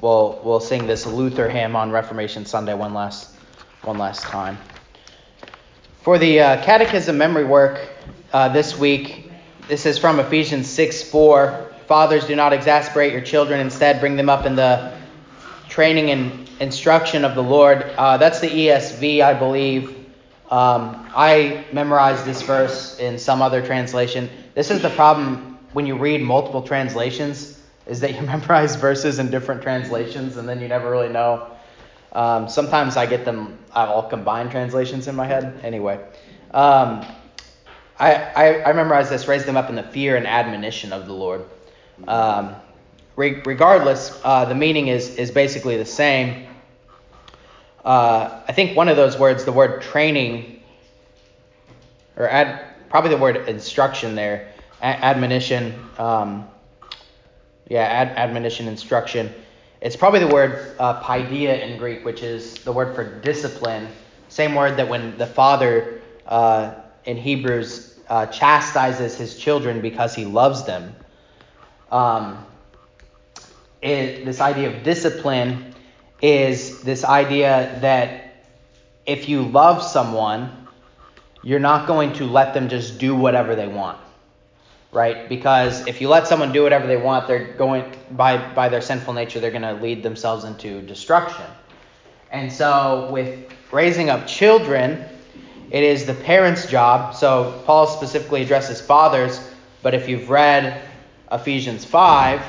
we'll 0.00 0.40
we'll 0.44 0.60
sing 0.60 0.86
this 0.86 1.06
Luther 1.06 1.48
hymn 1.48 1.74
on 1.74 1.90
Reformation 1.90 2.46
Sunday 2.46 2.74
one 2.74 2.94
last 2.94 3.34
one 3.82 3.98
last 3.98 4.22
time. 4.28 4.58
For 6.06 6.18
the 6.18 6.38
uh, 6.38 6.62
Catechism 6.62 7.18
memory 7.18 7.42
work 7.42 7.80
uh, 8.32 8.48
this 8.50 8.78
week, 8.78 9.28
this 9.66 9.86
is 9.86 9.98
from 9.98 10.20
Ephesians 10.20 10.68
6 10.68 11.02
4. 11.02 11.72
Fathers, 11.88 12.28
do 12.28 12.36
not 12.36 12.52
exasperate 12.52 13.12
your 13.12 13.22
children; 13.22 13.58
instead, 13.58 13.98
bring 13.98 14.14
them 14.14 14.28
up 14.28 14.46
in 14.46 14.54
the 14.54 14.96
training 15.68 16.10
and 16.10 16.48
instruction 16.60 17.24
of 17.24 17.34
the 17.34 17.42
Lord. 17.42 17.82
Uh, 17.98 18.18
that's 18.18 18.38
the 18.38 18.46
ESV, 18.46 19.20
I 19.20 19.34
believe. 19.34 19.96
Um, 20.48 21.10
I 21.12 21.64
memorized 21.72 22.24
this 22.24 22.40
verse 22.40 23.00
in 23.00 23.18
some 23.18 23.42
other 23.42 23.60
translation. 23.66 24.30
This 24.54 24.70
is 24.70 24.82
the 24.82 24.90
problem 24.90 25.58
when 25.72 25.86
you 25.86 25.98
read 25.98 26.22
multiple 26.22 26.62
translations, 26.62 27.60
is 27.86 27.98
that 27.98 28.14
you 28.14 28.20
memorize 28.34 28.76
verses 28.76 29.18
in 29.18 29.28
different 29.28 29.60
translations 29.60 30.36
and 30.36 30.48
then 30.48 30.60
you 30.60 30.68
never 30.68 30.88
really 30.88 31.08
know. 31.08 31.50
Um, 32.16 32.48
sometimes 32.48 32.96
I 32.96 33.06
get 33.06 33.24
them 33.24 33.58
all 33.74 34.08
combined 34.08 34.50
translations 34.50 35.06
in 35.06 35.14
my 35.14 35.26
head. 35.26 35.60
Anyway, 35.62 36.00
um, 36.52 37.04
I, 37.98 38.14
I, 38.14 38.70
I 38.70 38.72
memorized 38.72 39.10
this, 39.10 39.28
raise 39.28 39.44
them 39.44 39.56
up 39.56 39.68
in 39.68 39.76
the 39.76 39.82
fear 39.82 40.16
and 40.16 40.26
admonition 40.26 40.92
of 40.92 41.06
the 41.06 41.12
Lord. 41.12 41.44
Um, 42.08 42.56
re- 43.14 43.42
regardless, 43.44 44.18
uh, 44.24 44.46
the 44.46 44.54
meaning 44.54 44.88
is, 44.88 45.16
is 45.16 45.30
basically 45.30 45.76
the 45.76 45.84
same 45.84 46.46
uh, 47.86 48.42
I 48.48 48.52
think 48.52 48.76
one 48.76 48.88
of 48.88 48.96
those 48.96 49.16
words, 49.16 49.44
the 49.44 49.52
word 49.52 49.80
training, 49.80 50.60
or 52.16 52.28
ad, 52.28 52.64
probably 52.90 53.10
the 53.10 53.16
word 53.16 53.48
instruction 53.48 54.16
there, 54.16 54.52
admonition, 54.82 55.72
um, 55.96 56.48
yeah, 57.68 57.82
ad, 57.82 58.08
admonition, 58.08 58.66
instruction. 58.66 59.32
It's 59.80 59.96
probably 59.96 60.20
the 60.20 60.28
word 60.28 60.74
uh, 60.78 61.02
paideia 61.02 61.60
in 61.60 61.78
Greek, 61.78 62.04
which 62.04 62.22
is 62.22 62.54
the 62.54 62.72
word 62.72 62.94
for 62.94 63.20
discipline. 63.20 63.88
Same 64.28 64.54
word 64.54 64.78
that 64.78 64.88
when 64.88 65.18
the 65.18 65.26
father 65.26 66.00
uh, 66.26 66.74
in 67.04 67.16
Hebrews 67.16 67.98
uh, 68.08 68.26
chastises 68.26 69.16
his 69.16 69.38
children 69.38 69.80
because 69.80 70.14
he 70.14 70.24
loves 70.24 70.64
them. 70.64 70.94
Um, 71.90 72.44
it, 73.82 74.24
this 74.24 74.40
idea 74.40 74.74
of 74.74 74.82
discipline 74.82 75.74
is 76.22 76.80
this 76.82 77.04
idea 77.04 77.78
that 77.82 78.44
if 79.04 79.28
you 79.28 79.42
love 79.42 79.82
someone, 79.82 80.66
you're 81.42 81.60
not 81.60 81.86
going 81.86 82.14
to 82.14 82.24
let 82.24 82.54
them 82.54 82.68
just 82.68 82.98
do 82.98 83.14
whatever 83.14 83.54
they 83.54 83.68
want. 83.68 83.98
Right? 84.96 85.28
Because 85.28 85.86
if 85.86 86.00
you 86.00 86.08
let 86.08 86.26
someone 86.26 86.52
do 86.52 86.62
whatever 86.62 86.86
they 86.86 86.96
want, 86.96 87.26
they're 87.26 87.52
going 87.52 87.84
by 88.12 88.38
by 88.54 88.70
their 88.70 88.80
sinful 88.80 89.12
nature, 89.12 89.40
they're 89.40 89.50
going 89.50 89.60
to 89.60 89.74
lead 89.74 90.02
themselves 90.02 90.44
into 90.44 90.80
destruction. 90.80 91.44
And 92.30 92.50
so 92.50 93.06
with 93.12 93.52
raising 93.70 94.08
up 94.08 94.26
children, 94.26 95.04
it 95.70 95.82
is 95.82 96.06
the 96.06 96.14
parents' 96.14 96.64
job. 96.64 97.14
So 97.14 97.62
Paul 97.66 97.86
specifically 97.86 98.40
addresses 98.40 98.80
fathers, 98.80 99.38
but 99.82 99.92
if 99.92 100.08
you've 100.08 100.30
read 100.30 100.80
Ephesians 101.30 101.84
5, 101.84 102.40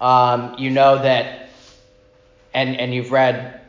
um, 0.00 0.54
you 0.58 0.70
know 0.70 1.02
that 1.02 1.48
and, 2.54 2.76
and 2.76 2.94
you've 2.94 3.10
read 3.10 3.62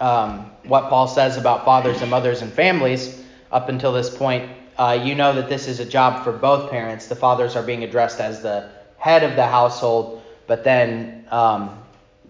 um, 0.00 0.50
what 0.64 0.88
Paul 0.88 1.06
says 1.06 1.36
about 1.36 1.64
fathers 1.64 2.02
and 2.02 2.10
mothers 2.10 2.42
and 2.42 2.52
families 2.52 3.24
up 3.52 3.68
until 3.68 3.92
this 3.92 4.10
point, 4.10 4.50
uh, 4.78 5.00
you 5.02 5.14
know 5.14 5.32
that 5.34 5.48
this 5.48 5.68
is 5.68 5.80
a 5.80 5.84
job 5.84 6.24
for 6.24 6.32
both 6.32 6.70
parents. 6.70 7.06
The 7.06 7.16
fathers 7.16 7.56
are 7.56 7.62
being 7.62 7.84
addressed 7.84 8.20
as 8.20 8.42
the 8.42 8.70
head 8.98 9.22
of 9.22 9.36
the 9.36 9.46
household, 9.46 10.22
but 10.46 10.64
then 10.64 11.26
um, 11.30 11.78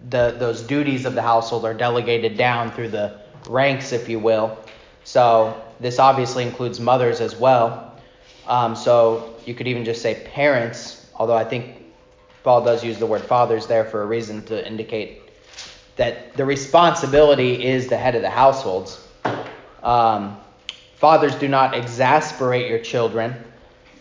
the, 0.09 0.35
those 0.37 0.61
duties 0.61 1.05
of 1.05 1.15
the 1.15 1.21
household 1.21 1.65
are 1.65 1.73
delegated 1.73 2.37
down 2.37 2.71
through 2.71 2.89
the 2.89 3.19
ranks, 3.49 3.91
if 3.91 4.07
you 4.07 4.19
will. 4.19 4.57
So 5.03 5.61
this 5.79 5.99
obviously 5.99 6.43
includes 6.43 6.79
mothers 6.79 7.21
as 7.21 7.35
well. 7.35 7.99
Um, 8.47 8.75
so 8.75 9.35
you 9.45 9.53
could 9.53 9.67
even 9.67 9.83
just 9.83 10.01
say 10.01 10.27
parents, 10.33 11.09
although 11.15 11.35
I 11.35 11.43
think 11.43 11.83
Paul 12.43 12.63
does 12.63 12.83
use 12.83 12.97
the 12.97 13.05
word 13.05 13.23
fathers 13.23 13.67
there 13.67 13.83
for 13.83 14.01
a 14.01 14.05
reason 14.05 14.43
to 14.45 14.65
indicate 14.65 15.21
that 15.97 16.35
the 16.37 16.45
responsibility 16.45 17.65
is 17.65 17.87
the 17.87 17.97
head 17.97 18.15
of 18.15 18.21
the 18.21 18.29
households. 18.29 19.05
Um, 19.83 20.37
fathers, 20.97 21.35
do 21.35 21.47
not 21.47 21.75
exasperate 21.75 22.69
your 22.69 22.79
children. 22.79 23.35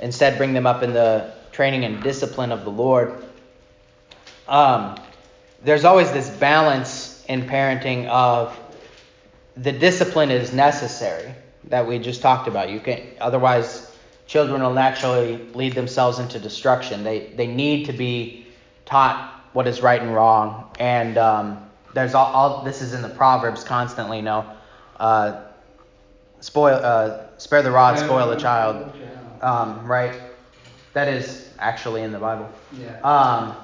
Instead, 0.01 0.37
bring 0.37 0.53
them 0.53 0.67
up 0.67 0.83
in 0.83 0.93
the 0.93 1.33
training 1.53 1.85
and 1.85 2.03
discipline 2.03 2.53
of 2.53 2.65
the 2.65 2.71
Lord. 2.71 3.25
Um, 4.49 4.99
there's 5.63 5.85
always 5.85 6.13
this 6.13 6.29
balance 6.29 7.25
in 7.29 7.43
parenting 7.43 8.07
of 8.09 8.59
the 9.57 9.73
discipline 9.73 10.31
is 10.31 10.53
necessary 10.53 11.35
that 11.65 11.87
we 11.87 11.99
just 11.99 12.23
talked 12.23 12.47
about. 12.47 12.71
You 12.71 12.81
can 12.81 13.03
otherwise 13.21 13.91
children 14.27 14.63
will 14.63 14.73
naturally 14.73 15.39
lead 15.55 15.75
themselves 15.75 16.19
into 16.19 16.39
destruction. 16.39 17.05
They 17.05 17.33
they 17.37 17.47
need 17.47 17.87
to 17.87 17.93
be 17.93 18.47
taught 18.85 19.33
what 19.53 19.67
is 19.67 19.81
right 19.81 20.01
and 20.01 20.15
wrong, 20.15 20.71
and 20.79 21.17
um, 21.17 21.69
there's 21.95 22.15
all, 22.15 22.33
all, 22.33 22.65
this 22.65 22.83
is 22.83 22.93
in 22.93 23.01
the 23.03 23.09
Proverbs 23.09 23.65
constantly. 23.65 24.21
Know, 24.21 24.45
uh, 25.01 25.46
spoil, 26.41 26.75
uh, 26.83 27.27
spare 27.39 27.63
the 27.63 27.71
rod, 27.71 27.99
spoil 27.99 28.29
the 28.29 28.37
child. 28.37 28.93
um, 29.43 29.87
right? 29.87 30.21
That 30.93 31.09
is 31.09 31.51
actually 31.59 32.03
in 32.03 32.13
the 32.13 32.19
Bible. 32.19 32.49
Yeah. 32.79 33.01
Um, 33.03 33.55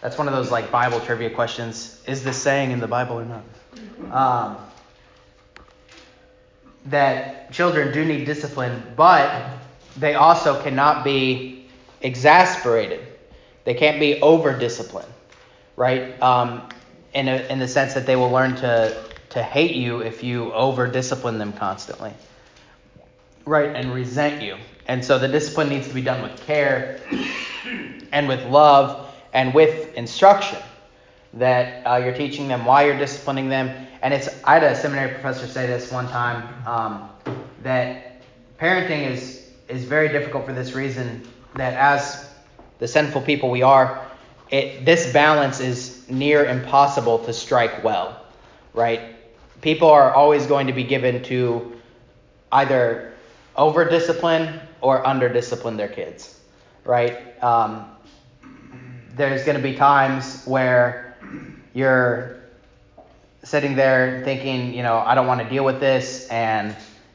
that's 0.00 0.16
one 0.16 0.28
of 0.28 0.34
those 0.34 0.50
like 0.50 0.70
Bible 0.70 1.00
trivia 1.00 1.30
questions. 1.30 2.00
Is 2.06 2.22
this 2.24 2.36
saying 2.36 2.70
in 2.70 2.80
the 2.80 2.86
Bible 2.88 3.18
or 3.20 3.24
not? 3.24 3.42
Um, 4.12 4.56
that 6.86 7.52
children 7.52 7.92
do 7.92 8.04
need 8.04 8.24
discipline, 8.24 8.82
but 8.96 9.44
they 9.96 10.14
also 10.14 10.62
cannot 10.62 11.04
be 11.04 11.68
exasperated. 12.00 13.00
They 13.64 13.74
can't 13.74 14.00
be 14.00 14.20
over 14.22 14.56
disciplined, 14.58 15.12
right? 15.76 16.20
Um, 16.22 16.68
in, 17.12 17.28
a, 17.28 17.36
in 17.50 17.58
the 17.58 17.68
sense 17.68 17.92
that 17.94 18.06
they 18.06 18.16
will 18.16 18.30
learn 18.30 18.54
to, 18.56 18.96
to 19.30 19.42
hate 19.42 19.74
you 19.74 20.00
if 20.00 20.22
you 20.22 20.52
over 20.52 20.86
discipline 20.86 21.38
them 21.38 21.52
constantly, 21.52 22.12
right? 23.44 23.74
And 23.74 23.94
resent 23.94 24.42
you. 24.42 24.56
And 24.86 25.04
so 25.04 25.18
the 25.18 25.28
discipline 25.28 25.68
needs 25.68 25.88
to 25.88 25.94
be 25.94 26.02
done 26.02 26.22
with 26.22 26.40
care 26.46 27.00
and 28.12 28.28
with 28.28 28.44
love 28.46 29.14
and 29.32 29.54
with 29.54 29.94
instruction. 29.94 30.58
That 31.34 31.86
uh, 31.86 31.96
you're 31.98 32.14
teaching 32.14 32.48
them 32.48 32.64
why 32.64 32.86
you're 32.86 32.98
disciplining 32.98 33.48
them. 33.48 33.86
And 34.02 34.12
it's 34.12 34.28
I 34.42 34.54
had 34.54 34.64
a 34.64 34.74
seminary 34.74 35.12
professor 35.12 35.46
say 35.46 35.66
this 35.66 35.92
one 35.92 36.08
time 36.08 36.66
um, 36.66 37.10
that 37.62 38.22
parenting 38.58 39.08
is 39.08 39.48
is 39.68 39.84
very 39.84 40.08
difficult 40.08 40.44
for 40.44 40.52
this 40.52 40.72
reason 40.72 41.22
that 41.54 41.74
as 41.74 42.28
the 42.80 42.88
sinful 42.88 43.20
people 43.22 43.50
we 43.50 43.62
are, 43.62 44.04
it, 44.50 44.84
this 44.84 45.12
balance 45.12 45.60
is 45.60 46.04
near 46.10 46.44
impossible 46.44 47.20
to 47.20 47.32
strike 47.32 47.84
well, 47.84 48.20
right? 48.74 49.19
People 49.60 49.88
are 49.88 50.12
always 50.14 50.46
going 50.46 50.66
to 50.66 50.72
be 50.72 50.84
given 50.84 51.22
to 51.24 51.80
either 52.52 53.12
over 53.56 53.84
discipline 53.84 54.60
or 54.80 55.06
under 55.06 55.28
discipline 55.28 55.76
their 55.76 55.88
kids, 55.88 56.40
right? 56.84 57.42
Um, 57.42 57.84
there's 59.14 59.44
going 59.44 59.56
to 59.56 59.62
be 59.62 59.76
times 59.76 60.44
where 60.44 61.16
you're 61.74 62.40
sitting 63.42 63.74
there 63.76 64.22
thinking, 64.24 64.72
you 64.72 64.82
know, 64.82 64.98
I 64.98 65.14
don't 65.14 65.26
want 65.26 65.42
to 65.42 65.48
deal 65.48 65.64
with 65.64 65.80
this 65.80 66.28
and 66.28 66.74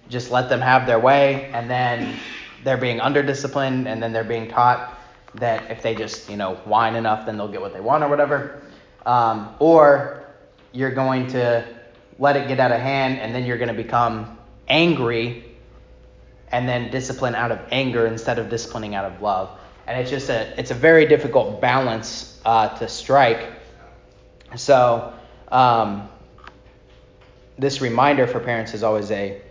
just 0.09 0.29
let 0.31 0.49
them 0.49 0.61
have 0.61 0.85
their 0.85 0.99
way, 0.99 1.45
and 1.45 1.69
then 1.69 2.15
they're 2.63 2.77
being 2.77 2.99
under 2.99 3.23
disciplined, 3.23 3.87
and 3.87 4.01
then 4.01 4.13
they're 4.13 4.23
being 4.23 4.47
taught 4.47 4.99
that 5.35 5.69
if 5.71 5.81
they 5.81 5.95
just, 5.95 6.29
you 6.29 6.37
know, 6.37 6.55
whine 6.65 6.95
enough, 6.95 7.25
then 7.25 7.37
they'll 7.37 7.51
get 7.51 7.61
what 7.61 7.73
they 7.73 7.81
want 7.81 8.03
or 8.03 8.07
whatever. 8.07 8.61
Um, 9.05 9.55
or 9.59 10.25
you're 10.71 10.93
going 10.93 11.27
to 11.27 11.74
let 12.19 12.35
it 12.37 12.47
get 12.47 12.59
out 12.59 12.71
of 12.71 12.79
hand, 12.79 13.19
and 13.19 13.33
then 13.33 13.45
you're 13.45 13.57
going 13.57 13.75
to 13.75 13.81
become 13.81 14.37
angry 14.67 15.43
and 16.51 16.67
then 16.67 16.89
discipline 16.91 17.35
out 17.35 17.51
of 17.51 17.59
anger 17.71 18.07
instead 18.07 18.39
of 18.39 18.49
disciplining 18.49 18.95
out 18.95 19.05
of 19.05 19.21
love. 19.21 19.49
And 19.87 19.99
it's 19.99 20.09
just 20.09 20.29
a 20.29 20.59
it's 20.59 20.71
a 20.71 20.75
very 20.75 21.05
difficult 21.05 21.61
balance 21.61 22.39
uh, 22.45 22.69
to 22.77 22.87
strike. 22.87 23.51
So 24.55 25.13
um, 25.51 26.09
this 27.57 27.81
reminder 27.81 28.25
for 28.27 28.39
parents 28.39 28.73
is 28.73 28.83
always 28.83 29.11
a 29.11 29.41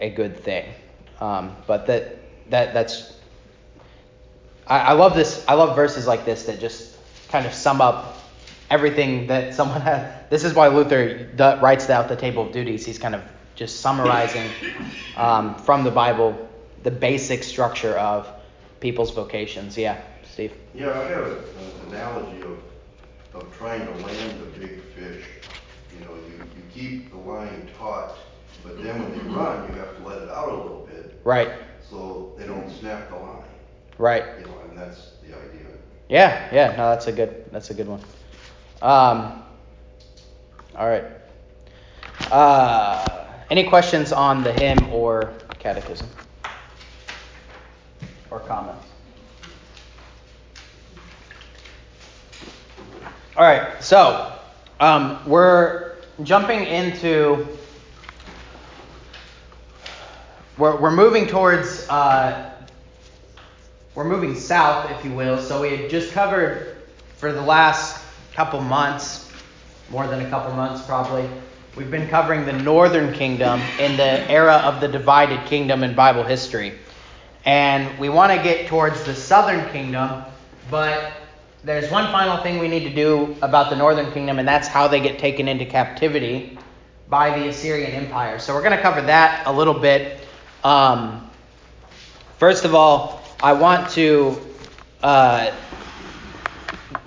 a 0.00 0.10
good 0.10 0.40
thing. 0.40 0.72
Um, 1.20 1.56
but 1.66 1.86
that 1.86 2.18
that 2.50 2.74
that's 2.74 3.14
I, 4.66 4.78
I 4.78 4.92
love 4.92 5.14
this. 5.14 5.44
I 5.46 5.54
love 5.54 5.76
verses 5.76 6.06
like 6.06 6.24
this 6.24 6.44
that 6.44 6.60
just 6.60 6.96
kind 7.28 7.46
of 7.46 7.52
sum 7.54 7.80
up 7.80 8.13
everything 8.70 9.26
that 9.28 9.54
someone 9.54 9.80
has. 9.90 10.12
This 10.30 10.44
is 10.44 10.54
why 10.54 10.68
Luther 10.68 11.28
writes 11.62 11.88
out 11.90 12.08
the 12.08 12.16
table 12.16 12.46
of 12.46 12.52
duties. 12.52 12.84
He's 12.84 12.98
kind 12.98 13.14
of 13.14 13.22
just 13.54 13.80
summarizing 13.80 14.50
um, 15.16 15.54
from 15.56 15.84
the 15.84 15.90
Bible 15.90 16.48
the 16.82 16.90
basic 16.90 17.42
structure 17.42 17.96
of 17.98 18.28
people's 18.80 19.10
vocations. 19.12 19.76
Yeah, 19.78 20.00
Steve. 20.24 20.52
Yeah, 20.74 20.90
I 20.90 21.04
have 21.04 21.26
an 21.26 21.38
analogy 21.88 22.42
of 22.42 22.58
of 23.34 23.56
trying 23.56 23.84
to 23.86 23.92
land 24.06 24.40
a 24.42 24.58
big 24.58 24.80
fish. 24.94 25.24
You 25.92 26.04
know, 26.04 26.14
you, 26.28 26.36
you 26.36 26.62
keep 26.72 27.10
the 27.10 27.16
line 27.16 27.68
taut, 27.76 28.16
but 28.62 28.82
then 28.82 29.02
when 29.02 29.12
they 29.12 29.34
run, 29.34 29.68
you 29.68 29.78
have 29.78 29.96
to 29.96 30.06
let 30.06 30.22
it 30.22 30.28
out 30.28 30.48
a 30.48 30.54
little 30.54 30.88
bit. 30.90 31.20
Right. 31.24 31.50
So 31.88 32.32
they 32.38 32.46
don't 32.46 32.70
snap 32.70 33.08
the 33.08 33.16
line. 33.16 33.42
Right. 33.98 34.24
You 34.38 34.46
know, 34.46 34.58
and 34.68 34.78
that's 34.78 35.12
the 35.22 35.36
idea. 35.36 35.66
Yeah, 36.08 36.48
yeah, 36.52 36.76
no, 36.76 36.90
that's 36.90 37.06
a 37.06 37.12
good 37.12 37.46
that's 37.50 37.70
a 37.70 37.74
good 37.74 37.88
one. 37.88 38.00
Um, 38.84 39.42
all 40.76 40.86
right. 40.86 41.04
Uh, 42.30 43.24
any 43.50 43.64
questions 43.64 44.12
on 44.12 44.42
the 44.44 44.52
hymn 44.52 44.92
or 44.92 45.32
catechism? 45.58 46.06
Or 48.30 48.40
comments? 48.40 48.86
All 53.38 53.44
right, 53.46 53.82
so 53.82 54.38
um, 54.80 55.18
we're 55.26 55.96
jumping 56.22 56.64
into. 56.64 57.48
We're, 60.58 60.78
we're 60.78 60.94
moving 60.94 61.26
towards. 61.26 61.88
Uh, 61.88 62.52
we're 63.94 64.04
moving 64.04 64.34
south, 64.34 64.90
if 64.90 65.02
you 65.06 65.12
will. 65.12 65.40
So 65.40 65.62
we 65.62 65.74
had 65.74 65.88
just 65.88 66.12
covered 66.12 66.76
for 67.16 67.32
the 67.32 67.40
last 67.40 68.03
couple 68.34 68.60
months, 68.60 69.30
more 69.90 70.06
than 70.08 70.26
a 70.26 70.28
couple 70.28 70.52
months 70.54 70.84
probably. 70.84 71.28
We've 71.76 71.90
been 71.90 72.08
covering 72.08 72.44
the 72.44 72.52
northern 72.52 73.12
kingdom 73.14 73.60
in 73.78 73.96
the 73.96 74.28
era 74.30 74.54
of 74.64 74.80
the 74.80 74.88
divided 74.88 75.44
kingdom 75.46 75.82
in 75.82 75.94
Bible 75.94 76.24
history. 76.24 76.74
And 77.44 77.96
we 77.98 78.08
want 78.08 78.32
to 78.32 78.42
get 78.42 78.66
towards 78.66 79.04
the 79.04 79.14
southern 79.14 79.68
kingdom, 79.70 80.24
but 80.70 81.12
there's 81.62 81.90
one 81.90 82.10
final 82.10 82.42
thing 82.42 82.58
we 82.58 82.68
need 82.68 82.84
to 82.84 82.94
do 82.94 83.36
about 83.40 83.70
the 83.70 83.76
northern 83.76 84.10
kingdom, 84.12 84.38
and 84.38 84.46
that's 84.46 84.66
how 84.66 84.88
they 84.88 85.00
get 85.00 85.18
taken 85.18 85.46
into 85.46 85.64
captivity 85.64 86.58
by 87.08 87.38
the 87.38 87.48
Assyrian 87.48 87.92
Empire. 87.92 88.38
So 88.38 88.54
we're 88.54 88.62
going 88.62 88.76
to 88.76 88.82
cover 88.82 89.02
that 89.02 89.46
a 89.46 89.52
little 89.52 89.78
bit. 89.78 90.26
Um, 90.62 91.30
first 92.38 92.64
of 92.64 92.74
all, 92.74 93.22
I 93.42 93.52
want 93.52 93.90
to 93.90 94.40
uh, 95.02 95.52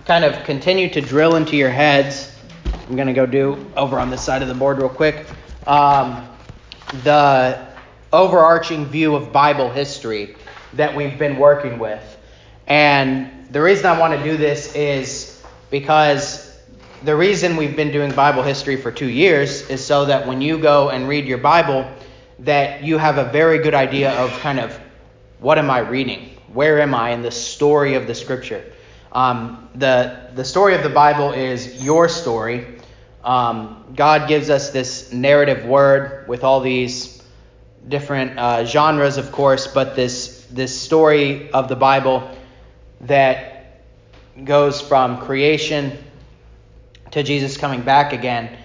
kind 0.08 0.24
of 0.24 0.42
continue 0.46 0.90
to 0.90 1.02
drill 1.02 1.36
into 1.36 1.58
your 1.58 1.70
heads. 1.70 2.34
I'm 2.88 2.96
going 2.96 3.10
to 3.10 3.14
go 3.14 3.26
do 3.26 3.70
over 3.76 4.00
on 4.00 4.10
this 4.10 4.22
side 4.24 4.42
of 4.42 4.48
the 4.48 4.54
board 4.54 4.78
real 4.78 4.88
quick. 4.88 5.26
Um, 5.68 6.26
the 7.04 7.68
overarching 8.14 8.86
view 8.86 9.16
of 9.16 9.34
Bible 9.34 9.70
history 9.70 10.38
that 10.76 10.96
we've 10.96 11.20
been 11.20 11.38
working 11.38 11.78
with. 11.78 12.18
And 12.68 13.50
the 13.52 13.62
reason 13.62 13.86
I 13.88 14.00
want 14.00 14.18
to 14.18 14.24
do 14.24 14.38
this 14.38 14.74
is 14.76 15.44
because 15.72 16.58
the 17.04 17.14
reason 17.14 17.58
we've 17.58 17.76
been 17.76 17.92
doing 17.92 18.10
Bible 18.14 18.44
history 18.44 18.78
for 18.78 18.94
two 18.94 19.10
years 19.10 19.70
is 19.70 19.84
so 19.84 20.06
that 20.06 20.26
when 20.26 20.40
you 20.40 20.58
go 20.58 20.90
and 20.90 21.10
read 21.10 21.26
your 21.26 21.40
Bible, 21.40 21.86
that 22.40 22.82
you 22.82 22.98
have 22.98 23.18
a 23.18 23.26
very 23.26 23.58
good 23.60 23.74
idea 23.74 24.14
of 24.14 24.32
kind 24.40 24.62
of 24.62 24.80
what 25.40 25.58
am 25.58 25.70
I 25.70 25.80
reading? 25.80 26.30
Where 26.54 26.80
am 26.80 26.96
I 26.96 27.10
in 27.10 27.24
the 27.24 27.32
story 27.32 27.96
of 27.96 28.08
the 28.08 28.16
Scripture? 28.16 28.64
Um, 29.12 29.70
the 29.76 30.30
the 30.34 30.44
story 30.44 30.76
of 30.76 30.84
the 30.84 30.90
Bible 30.90 31.32
is 31.32 31.84
your 31.84 32.10
story. 32.10 32.80
Um, 33.24 33.86
God 33.96 34.28
gives 34.28 34.50
us 34.50 34.70
this 34.72 35.12
narrative 35.12 35.66
word 35.66 36.28
with 36.28 36.44
all 36.44 36.62
these 36.62 37.22
different 37.88 38.38
uh, 38.38 38.66
genres, 38.66 39.18
of 39.18 39.32
course, 39.32 39.68
but 39.68 39.96
this 39.96 40.46
this 40.52 40.80
story 40.80 41.52
of 41.52 41.68
the 41.68 41.76
Bible 41.76 42.30
that 43.02 43.82
goes 44.44 44.82
from 44.82 45.20
creation 45.22 45.98
to 47.12 47.24
Jesus 47.24 47.58
coming 47.58 47.82
back 47.82 48.14
again. 48.14 48.58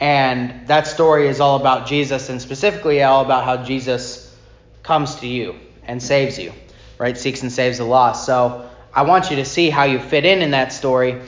And 0.00 0.66
that 0.68 0.86
story 0.86 1.26
is 1.26 1.40
all 1.40 1.56
about 1.56 1.86
Jesus, 1.86 2.28
and 2.28 2.40
specifically 2.40 3.02
all 3.02 3.24
about 3.24 3.44
how 3.44 3.64
Jesus 3.64 4.34
comes 4.82 5.16
to 5.16 5.26
you 5.26 5.56
and 5.84 6.02
saves 6.02 6.38
you, 6.38 6.52
right? 6.98 7.18
Seeks 7.18 7.42
and 7.42 7.50
saves 7.50 7.78
the 7.78 7.84
lost. 7.84 8.24
So 8.24 8.70
I 8.92 9.02
want 9.02 9.30
you 9.30 9.36
to 9.36 9.44
see 9.44 9.70
how 9.70 9.84
you 9.84 9.98
fit 9.98 10.24
in 10.24 10.42
in 10.42 10.50
that 10.52 10.72
story, 10.72 11.20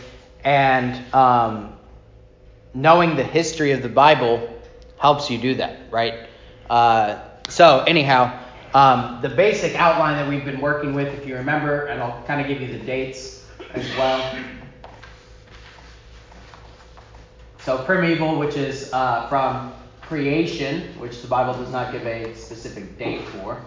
and 0.45 1.15
um, 1.15 1.77
knowing 2.75 3.17
the 3.17 3.25
history 3.25 3.73
of 3.73 3.83
the 3.83 3.89
Bible 3.89 4.49
helps 4.99 5.31
you 5.31 5.39
do 5.39 5.55
that, 5.57 5.79
right? 5.91 6.29
Uh, 6.69 7.19
so 7.49 7.85
anyhow, 7.87 8.39
um, 8.75 9.19
the 9.23 9.29
basic 9.29 9.75
outline 9.75 10.17
that 10.17 10.29
we've 10.29 10.45
been 10.45 10.61
working 10.61 10.95
with, 10.95 11.09
if 11.09 11.27
you 11.27 11.35
remember, 11.37 11.87
and 11.87 12.01
I'll 12.01 12.23
kind 12.25 12.41
of 12.41 12.47
give 12.47 12.61
you 12.61 12.79
the 12.79 12.85
dates 12.85 13.45
as 13.75 13.85
well. 13.97 14.37
So 17.61 17.79
primeval, 17.85 18.39
which 18.39 18.57
is 18.57 18.93
uh, 18.93 19.29
from 19.29 19.73
creation, 20.01 20.83
which 20.99 21.21
the 21.23 21.29
Bible 21.29 21.55
does 21.55 21.71
not 21.71 21.93
give 21.93 22.07
a 22.07 22.35
specific 22.35 22.99
date 22.99 23.23
for, 23.29 23.61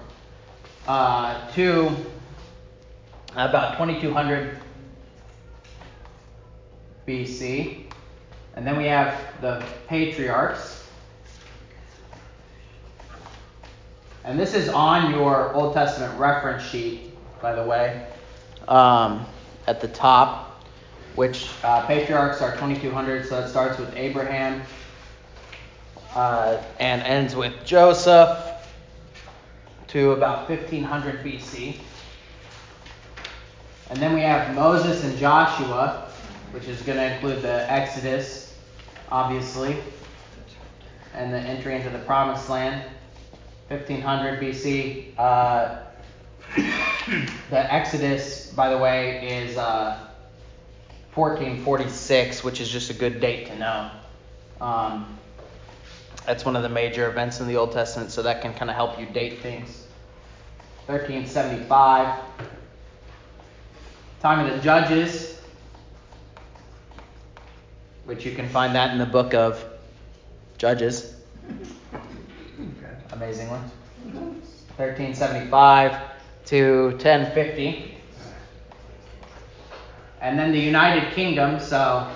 uh, 0.87 1.49
to 1.51 1.95
about 3.35 3.73
2200 3.77 4.57
BC. 7.07 7.85
And 8.55 8.65
then 8.65 8.77
we 8.77 8.85
have 8.85 9.17
the 9.41 9.63
patriarchs. 9.87 10.87
And 14.23 14.39
this 14.39 14.53
is 14.53 14.69
on 14.69 15.11
your 15.11 15.53
Old 15.53 15.73
Testament 15.73 16.17
reference 16.17 16.63
sheet, 16.63 17.13
by 17.41 17.53
the 17.53 17.63
way, 17.63 18.07
um, 18.67 19.25
at 19.67 19.81
the 19.81 19.87
top, 19.89 20.63
which 21.15 21.49
uh, 21.63 21.85
patriarchs 21.87 22.41
are 22.41 22.51
2200, 22.53 23.25
so 23.27 23.39
it 23.39 23.49
starts 23.49 23.77
with 23.77 23.93
Abraham 23.97 24.61
uh, 26.15 26.61
and 26.79 27.01
ends 27.01 27.35
with 27.35 27.53
Joseph 27.65 28.37
to 29.87 30.11
about 30.11 30.47
1500 30.47 31.23
BC. 31.23 31.79
And 33.89 33.99
then 33.99 34.13
we 34.13 34.21
have 34.21 34.55
Moses 34.55 35.03
and 35.03 35.17
Joshua, 35.17 36.09
which 36.51 36.67
is 36.67 36.81
going 36.81 36.97
to 36.97 37.13
include 37.13 37.41
the 37.41 37.71
Exodus, 37.71 38.55
obviously, 39.11 39.77
and 41.13 41.33
the 41.33 41.39
entry 41.39 41.75
into 41.75 41.89
the 41.89 41.99
Promised 41.99 42.49
Land. 42.49 42.89
1500 43.67 44.39
BC. 44.39 45.17
Uh, 45.17 45.79
the 47.49 47.73
Exodus, 47.73 48.51
by 48.55 48.69
the 48.69 48.77
way, 48.77 49.45
is 49.45 49.57
uh, 49.57 50.07
1446, 51.15 52.43
which 52.43 52.59
is 52.59 52.69
just 52.69 52.89
a 52.89 52.93
good 52.93 53.19
date 53.19 53.47
to 53.47 53.57
know. 53.57 53.91
Um, 54.61 55.17
that's 56.25 56.45
one 56.45 56.55
of 56.55 56.63
the 56.63 56.69
major 56.69 57.09
events 57.09 57.39
in 57.39 57.47
the 57.47 57.57
Old 57.57 57.71
Testament, 57.71 58.11
so 58.11 58.21
that 58.23 58.41
can 58.41 58.53
kind 58.53 58.69
of 58.69 58.75
help 58.75 58.99
you 58.99 59.05
date 59.07 59.39
things. 59.41 59.87
1375, 60.87 62.19
time 64.23 64.39
of 64.39 64.55
the 64.55 64.61
Judges, 64.61 65.37
which 68.05 68.25
you 68.25 68.33
can 68.33 68.47
find 68.47 68.73
that 68.73 68.91
in 68.91 68.97
the 68.97 69.05
book 69.05 69.33
of 69.33 69.61
Judges. 70.57 71.15
Amazingly. 73.11 73.59
1375 74.77 75.99
to 76.45 76.85
1050. 76.91 77.97
And 80.21 80.39
then 80.39 80.53
the 80.53 80.59
United 80.59 81.11
Kingdom, 81.11 81.59
so 81.59 82.09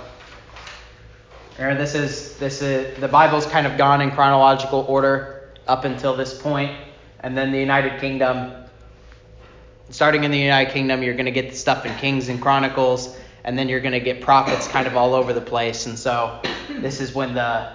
or 1.60 1.76
this 1.76 1.93
is 1.93 2.38
this 2.38 2.62
is 2.62 2.98
the 3.02 3.10
Bible's 3.10 3.46
kind 3.48 3.67
of 3.67 3.78
gone 3.78 4.00
in 4.00 4.12
chronological 4.12 4.86
order 4.88 5.50
up 5.67 5.84
until 5.84 6.15
this 6.15 6.41
point, 6.41 6.72
and 7.20 7.38
then 7.38 7.52
the 7.52 7.60
United 7.60 8.00
Kingdom. 8.00 8.63
Starting 9.89 10.26
in 10.26 10.32
the 10.32 10.38
United 10.38 10.73
Kingdom, 10.73 11.02
you're 11.02 11.13
going 11.13 11.26
to 11.26 11.32
get 11.32 11.50
the 11.50 11.56
stuff 11.56 11.86
in 11.86 11.95
Kings 11.95 12.28
and 12.28 12.41
Chronicles, 12.41 13.17
and 13.45 13.58
then 13.58 13.69
you're 13.69 13.80
going 13.80 13.93
to 13.93 14.02
get 14.02 14.21
prophets 14.21 14.67
kind 14.67 14.86
of 14.86 14.97
all 14.97 15.13
over 15.13 15.32
the 15.32 15.41
place. 15.41 15.86
And 15.86 15.97
so 15.97 16.41
this 16.69 17.00
is 17.00 17.13
when 17.13 17.34
the 17.34 17.71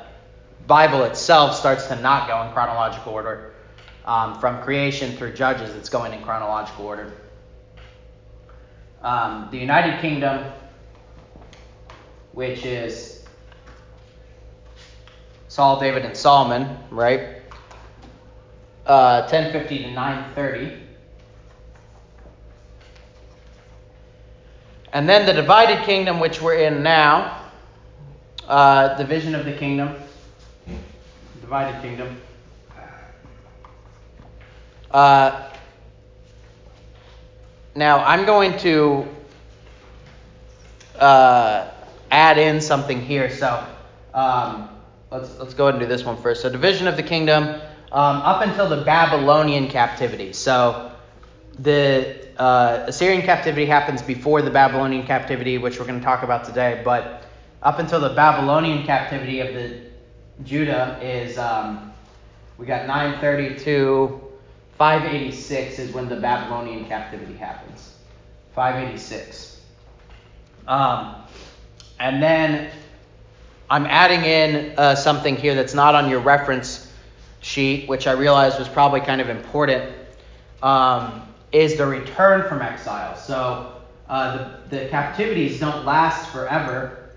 Bible 0.67 1.05
itself 1.05 1.57
starts 1.57 1.87
to 1.87 2.01
not 2.01 2.29
go 2.29 2.43
in 2.43 2.53
chronological 2.53 3.13
order. 3.13 3.55
Um, 4.05 4.39
from 4.41 4.61
creation 4.63 5.17
through 5.17 5.33
Judges, 5.33 5.75
it's 5.75 5.89
going 5.89 6.13
in 6.13 6.23
chronological 6.23 6.85
order. 6.85 7.13
Um, 9.01 9.49
the 9.51 9.59
United 9.59 10.01
Kingdom, 10.01 10.53
which 12.33 12.67
is 12.67 13.25
Saul, 15.49 15.81
David, 15.81 16.05
and 16.05 16.17
Solomon, 16.17 16.77
right? 16.91 17.43
Uh, 18.85 19.29
1050 19.31 19.85
to 19.85 19.91
930. 19.93 20.82
And 24.93 25.09
then 25.09 25.25
the 25.25 25.33
divided 25.33 25.85
kingdom, 25.85 26.21
which 26.21 26.43
we're 26.43 26.67
in 26.67 26.83
now, 26.83 27.49
uh, 28.47 28.95
division 28.97 29.35
of 29.35 29.47
the 29.47 29.53
kingdom, 29.53 29.95
divided 31.41 31.81
kingdom. 31.81 32.21
Uh, 34.91 35.49
now, 37.75 38.05
I'm 38.05 38.27
going 38.27 38.59
to 38.59 39.09
uh, 40.99 41.71
add 42.11 42.37
in 42.37 42.61
something 42.61 43.01
here. 43.01 43.31
So, 43.31 43.67
um, 44.13 44.69
let's 45.11 45.39
let's 45.39 45.55
go 45.55 45.69
ahead 45.69 45.81
and 45.81 45.89
do 45.89 45.89
this 45.89 46.05
one 46.05 46.21
first. 46.21 46.43
So, 46.43 46.51
division 46.51 46.87
of 46.87 46.97
the 46.99 47.03
kingdom 47.03 47.45
um, 47.93 48.17
up 48.19 48.43
until 48.43 48.69
the 48.69 48.85
Babylonian 48.85 49.69
captivity. 49.69 50.35
So, 50.35 50.93
the 51.59 52.22
uh, 52.39 52.85
Assyrian 52.87 53.23
captivity 53.23 53.67
happens 53.67 54.03
before 54.03 54.43
the 54.43 54.51
Babylonian 54.51 55.07
captivity, 55.07 55.59
which 55.59 55.79
we're 55.79 55.87
going 55.87 55.99
to 55.99 56.05
talk 56.05 56.23
about 56.23 56.45
today. 56.45 56.83
But 56.85 57.25
up 57.63 57.79
until 57.79 58.01
the 58.01 58.11
Babylonian 58.11 58.85
captivity 58.85 59.41
of 59.41 59.55
the 59.55 59.81
Judah 60.45 60.99
is 61.03 61.39
um, 61.39 61.93
we 62.59 62.67
got 62.67 62.87
932. 62.87 64.21
586 64.79 65.79
is 65.79 65.93
when 65.93 66.09
the 66.09 66.17
Babylonian 66.17 66.87
captivity 66.87 67.35
happens. 67.35 67.95
586. 68.55 69.61
Um, 70.67 71.15
and 72.01 72.23
then 72.23 72.71
I'm 73.71 73.87
adding 73.87 74.25
in 74.25 74.79
uh, 74.79 74.95
something 74.95 75.37
here 75.37 75.55
that's 75.55 75.75
not 75.75 75.95
on 75.95 76.11
your 76.11 76.21
reference 76.21 76.93
sheet, 77.41 77.89
which 77.89 78.07
I 78.07 78.13
realized 78.13 78.59
was 78.59 78.69
probably 78.69 79.01
kind 79.01 79.21
of 79.21 79.29
important, 79.29 79.93
um, 80.63 81.23
is 81.53 81.77
the 81.77 81.87
return 81.87 82.49
from 82.49 82.63
exile. 82.63 83.17
So 83.17 83.83
uh, 84.09 84.59
the, 84.69 84.77
the 84.77 84.89
captivities 84.89 85.61
don't 85.61 85.85
last 85.85 86.31
forever. 86.31 87.11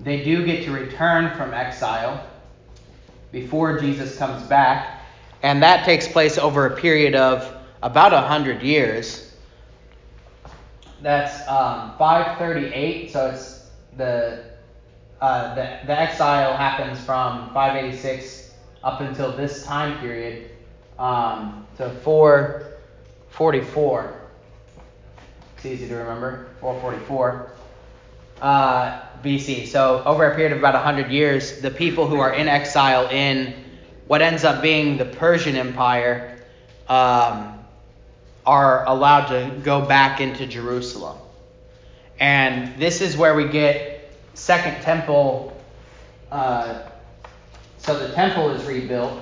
They 0.00 0.22
do 0.22 0.44
get 0.44 0.64
to 0.64 0.72
return 0.72 1.36
from 1.36 1.54
exile 1.54 2.26
before 3.30 3.78
Jesus 3.80 4.18
comes 4.18 4.42
back 4.48 5.02
and 5.42 5.62
that 5.62 5.84
takes 5.84 6.06
place 6.06 6.38
over 6.38 6.66
a 6.66 6.76
period 6.76 7.14
of 7.14 7.52
about 7.82 8.12
100 8.12 8.62
years. 8.62 9.34
That's 11.00 11.46
um, 11.48 11.94
538, 11.98 13.10
so 13.10 13.30
it's 13.30 13.70
the, 13.96 14.44
uh, 15.20 15.54
the, 15.56 15.80
the 15.86 15.98
exile 15.98 16.56
happens 16.56 17.00
from 17.00 17.52
586 17.52 18.52
up 18.84 19.00
until 19.00 19.36
this 19.36 19.64
time 19.64 19.98
period 19.98 20.50
um, 20.98 21.66
to 21.76 21.90
444. 23.32 24.20
It's 25.56 25.66
easy 25.66 25.88
to 25.88 25.94
remember, 25.96 26.48
444 26.60 27.50
uh, 28.42 29.00
BC. 29.22 29.66
So 29.66 30.02
over 30.04 30.30
a 30.30 30.34
period 30.34 30.52
of 30.52 30.58
about 30.58 30.74
100 30.74 31.10
years, 31.10 31.60
the 31.60 31.70
people 31.70 32.06
who 32.06 32.18
are 32.18 32.34
in 32.34 32.48
exile 32.48 33.08
in 33.08 33.54
what 34.06 34.20
ends 34.20 34.44
up 34.44 34.62
being 34.62 34.98
the 34.98 35.04
Persian 35.04 35.56
Empire 35.56 36.44
um, 36.88 37.58
are 38.44 38.84
allowed 38.86 39.26
to 39.26 39.60
go 39.62 39.80
back 39.86 40.20
into 40.20 40.46
Jerusalem. 40.46 41.16
And 42.20 42.78
this 42.78 43.00
is 43.00 43.16
where 43.16 43.34
we 43.34 43.48
get 43.48 44.12
Second 44.34 44.82
Temple. 44.82 45.56
Uh, 46.30 46.82
so 47.78 47.98
the 47.98 48.14
temple 48.14 48.50
is 48.50 48.64
rebuilt. 48.64 49.18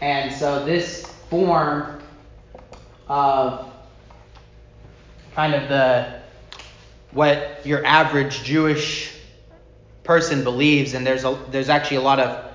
And 0.00 0.32
so 0.34 0.64
this 0.64 1.13
form 1.34 2.00
of 3.08 3.72
kind 5.34 5.52
of 5.52 5.68
the 5.68 6.20
what 7.10 7.66
your 7.66 7.84
average 7.84 8.44
Jewish 8.44 9.12
person 10.04 10.44
believes, 10.44 10.94
and 10.94 11.04
there's 11.04 11.24
a, 11.24 11.36
there's 11.50 11.68
actually 11.68 11.96
a 11.96 12.02
lot 12.02 12.20
of 12.20 12.52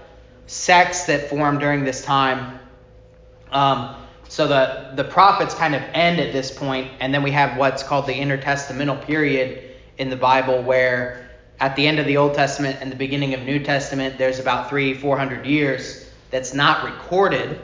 sects 0.47 1.07
that 1.07 1.29
formed 1.29 1.59
during 1.59 1.83
this 1.83 2.05
time. 2.05 2.57
Um, 3.51 3.95
so 4.29 4.47
the, 4.47 4.93
the 4.95 5.03
prophets 5.03 5.53
kind 5.53 5.75
of 5.75 5.81
end 5.93 6.21
at 6.21 6.31
this 6.31 6.49
point, 6.49 6.89
and 7.01 7.13
then 7.13 7.21
we 7.21 7.31
have 7.31 7.57
what's 7.57 7.83
called 7.83 8.07
the 8.07 8.13
intertestamental 8.13 9.05
period 9.05 9.71
in 9.97 10.09
the 10.09 10.15
Bible, 10.15 10.63
where 10.63 11.29
at 11.59 11.75
the 11.75 11.85
end 11.85 11.99
of 11.99 12.05
the 12.05 12.15
Old 12.15 12.33
Testament 12.33 12.77
and 12.79 12.89
the 12.89 12.95
beginning 12.95 13.33
of 13.33 13.41
New 13.41 13.61
Testament, 13.61 14.17
there's 14.17 14.39
about 14.39 14.69
three, 14.69 14.93
four 14.93 15.17
hundred 15.17 15.45
years 15.45 16.09
that's 16.31 16.53
not 16.53 16.85
recorded. 16.85 17.59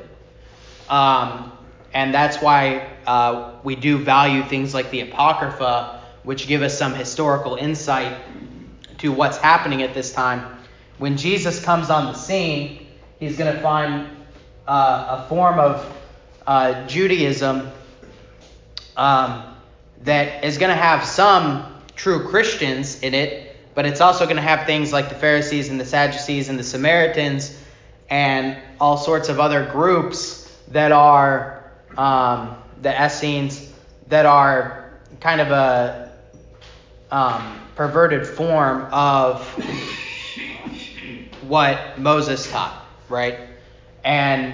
Um, 0.90 1.52
and 1.94 2.14
that's 2.14 2.42
why 2.42 2.88
uh, 3.08 3.54
we 3.64 3.76
do 3.76 3.98
value 3.98 4.44
things 4.44 4.74
like 4.74 4.92
the 4.92 5.02
Apocrypha, 5.02 6.02
which 6.24 6.48
give 6.48 6.62
us 6.62 6.78
some 6.78 6.94
historical 6.94 7.56
insight 7.56 8.18
to 8.98 9.12
what's 9.12 9.38
happening 9.38 9.82
at 9.82 9.94
this 9.94 10.12
time. 10.12 10.58
When 10.98 11.18
Jesus 11.18 11.64
comes 11.64 11.90
on 11.90 12.06
the 12.06 12.14
scene, 12.14 12.88
he's 13.20 13.38
going 13.38 13.56
to 13.56 13.62
find 13.62 14.10
uh, 14.68 15.24
a 15.24 15.30
form 15.30 15.60
of 15.60 15.98
uh, 16.48 16.86
Judaism 16.88 17.70
um, 18.98 19.56
that 20.04 20.44
is 20.44 20.58
going 20.58 20.70
to 20.70 20.82
have 20.82 21.04
some 21.06 21.82
true 21.96 22.28
Christians 22.28 23.02
in 23.02 23.14
it, 23.14 23.56
but 23.74 23.86
it's 23.86 24.02
also 24.02 24.26
going 24.26 24.38
to 24.38 24.42
have 24.42 24.66
things 24.66 24.94
like 24.94 25.10
the 25.10 25.16
Pharisees 25.16 25.70
and 25.70 25.80
the 25.80 25.86
Sadducees 25.86 26.50
and 26.50 26.60
the 26.60 26.64
Samaritans 26.64 27.58
and 28.10 28.58
all 28.80 28.98
sorts 28.98 29.30
of 29.30 29.40
other 29.40 29.66
groups 29.66 30.45
that 30.70 30.92
are 30.92 31.72
um, 31.98 32.58
the 32.82 33.06
Essenes 33.06 33.72
that 34.08 34.26
are 34.26 35.00
kind 35.20 35.42
of 35.42 35.52
a 35.52 36.12
um, 37.12 37.60
perverted 37.76 38.28
form 38.28 38.88
of 38.92 39.48
what 41.48 42.00
Moses 42.00 42.50
taught, 42.52 42.86
right? 43.10 43.40
and 44.06 44.54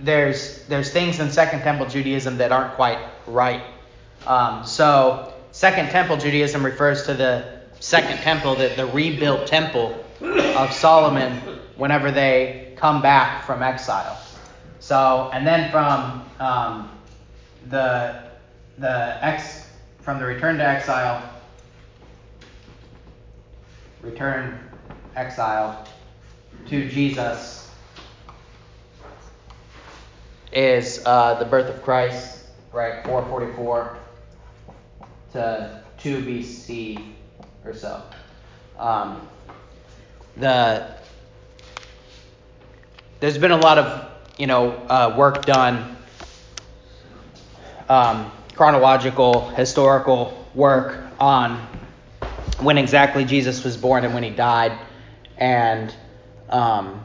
there's 0.00 0.64
there's 0.66 0.90
things 0.90 1.20
in 1.20 1.30
Second 1.30 1.60
Temple 1.60 1.86
Judaism 1.86 2.38
that 2.38 2.52
aren't 2.52 2.74
quite 2.74 2.98
right. 3.26 3.62
Um, 4.26 4.64
so 4.64 5.34
Second 5.50 5.90
Temple 5.90 6.16
Judaism 6.16 6.64
refers 6.64 7.04
to 7.06 7.14
the 7.14 7.60
Second 7.80 8.18
Temple, 8.18 8.54
the, 8.54 8.72
the 8.76 8.86
rebuilt 8.86 9.46
temple 9.46 10.02
of 10.20 10.72
Solomon 10.72 11.36
whenever 11.76 12.10
they 12.10 12.72
come 12.76 13.02
back 13.02 13.44
from 13.44 13.62
exile. 13.62 14.18
So 14.84 15.30
and 15.32 15.46
then 15.46 15.70
from 15.70 16.28
um, 16.38 16.90
the 17.70 18.22
the 18.76 19.24
ex 19.24 19.66
from 20.02 20.18
the 20.18 20.26
return 20.26 20.58
to 20.58 20.62
exile, 20.62 21.22
return 24.02 24.58
exile 25.16 25.88
to 26.68 26.86
Jesus 26.90 27.70
is 30.52 31.02
uh, 31.06 31.32
the 31.38 31.46
birth 31.46 31.74
of 31.74 31.82
Christ, 31.82 32.44
right? 32.70 33.02
444 33.06 33.96
to 35.32 35.82
2 35.96 36.18
BC 36.18 37.14
or 37.64 37.72
so. 37.72 38.02
Um, 38.78 39.26
the 40.36 40.94
there's 43.20 43.38
been 43.38 43.50
a 43.50 43.56
lot 43.56 43.78
of 43.78 44.13
you 44.38 44.46
know 44.46 44.72
uh, 44.88 45.14
work 45.16 45.44
done, 45.44 45.96
um, 47.88 48.30
chronological, 48.54 49.48
historical 49.50 50.46
work 50.54 51.02
on 51.18 51.66
when 52.60 52.78
exactly 52.78 53.24
Jesus 53.24 53.64
was 53.64 53.76
born 53.76 54.04
and 54.04 54.14
when 54.14 54.22
he 54.22 54.30
died, 54.30 54.78
and 55.36 55.94
um, 56.48 57.04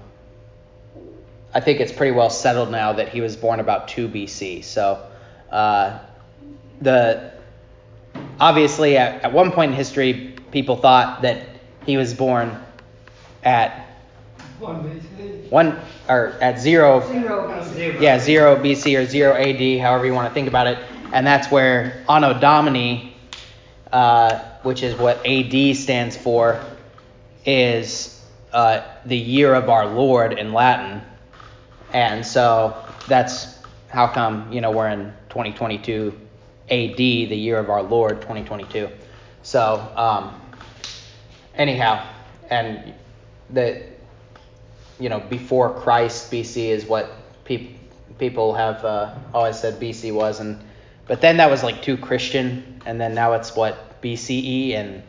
I 1.53 1.59
think 1.59 1.79
it's 1.79 1.91
pretty 1.91 2.11
well 2.11 2.29
settled 2.29 2.69
now 2.71 2.93
that 2.93 3.09
he 3.09 3.21
was 3.21 3.35
born 3.35 3.59
about 3.59 3.87
2 3.87 4.07
BC. 4.07 4.63
So 4.63 5.05
uh, 5.51 5.99
the 6.81 7.31
obviously 8.39 8.97
at, 8.97 9.23
at 9.23 9.33
one 9.33 9.51
point 9.51 9.71
in 9.71 9.77
history, 9.77 10.35
people 10.51 10.75
thought 10.75 11.23
that 11.23 11.47
he 11.85 11.97
was 11.97 12.13
born 12.13 12.57
at 13.43 13.88
One 15.49 15.79
or 16.07 16.33
at 16.41 16.59
zero, 16.59 17.01
Zero 17.07 17.47
BC. 17.49 18.01
yeah, 18.01 18.19
zero 18.19 18.55
BC 18.55 18.99
or 18.99 19.05
zero 19.05 19.33
AD, 19.33 19.79
however 19.79 20.05
you 20.05 20.13
want 20.13 20.27
to 20.27 20.33
think 20.33 20.47
about 20.47 20.67
it, 20.67 20.77
and 21.13 21.25
that's 21.25 21.49
where 21.51 22.03
Anno 22.09 22.39
Domini, 22.39 23.15
uh, 23.91 24.39
which 24.63 24.83
is 24.83 24.95
what 24.95 25.25
AD 25.25 25.75
stands 25.75 26.15
for, 26.17 26.63
is 27.45 28.23
uh, 28.53 28.81
the 29.05 29.17
year 29.17 29.53
of 29.53 29.69
our 29.69 29.87
Lord 29.87 30.33
in 30.33 30.53
Latin, 30.53 31.01
and 31.93 32.25
so 32.25 32.75
that's 33.07 33.57
how 33.87 34.07
come 34.07 34.51
you 34.51 34.61
know 34.61 34.71
we're 34.71 34.89
in 34.89 35.13
2022 35.29 36.13
AD, 36.69 36.97
the 36.97 37.35
year 37.35 37.57
of 37.57 37.69
our 37.69 37.81
Lord 37.81 38.21
2022. 38.21 38.89
So 39.41 39.75
um, 39.95 40.39
anyhow, 41.55 42.05
and 42.49 42.93
the 43.49 43.81
you 44.99 45.09
know 45.09 45.19
before 45.19 45.73
Christ 45.73 46.31
BC 46.31 46.67
is 46.67 46.85
what 46.85 47.11
people 47.45 47.73
people 48.17 48.53
have 48.53 48.83
uh, 48.83 49.15
always 49.33 49.57
said 49.59 49.79
BC 49.79 50.13
was, 50.13 50.39
and 50.39 50.59
but 51.07 51.21
then 51.21 51.37
that 51.37 51.49
was 51.49 51.63
like 51.63 51.81
too 51.81 51.97
Christian, 51.97 52.81
and 52.85 52.99
then 52.99 53.15
now 53.15 53.33
it's 53.33 53.55
what 53.55 54.01
BCE 54.01 54.75
and 54.75 55.01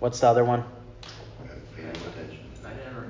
what's 0.00 0.20
the 0.20 0.26
other 0.26 0.44
one? 0.44 0.64
Pay 1.76 1.82
no 1.82 1.88
attention. 1.90 2.38
I 2.64 2.70
never 2.84 3.00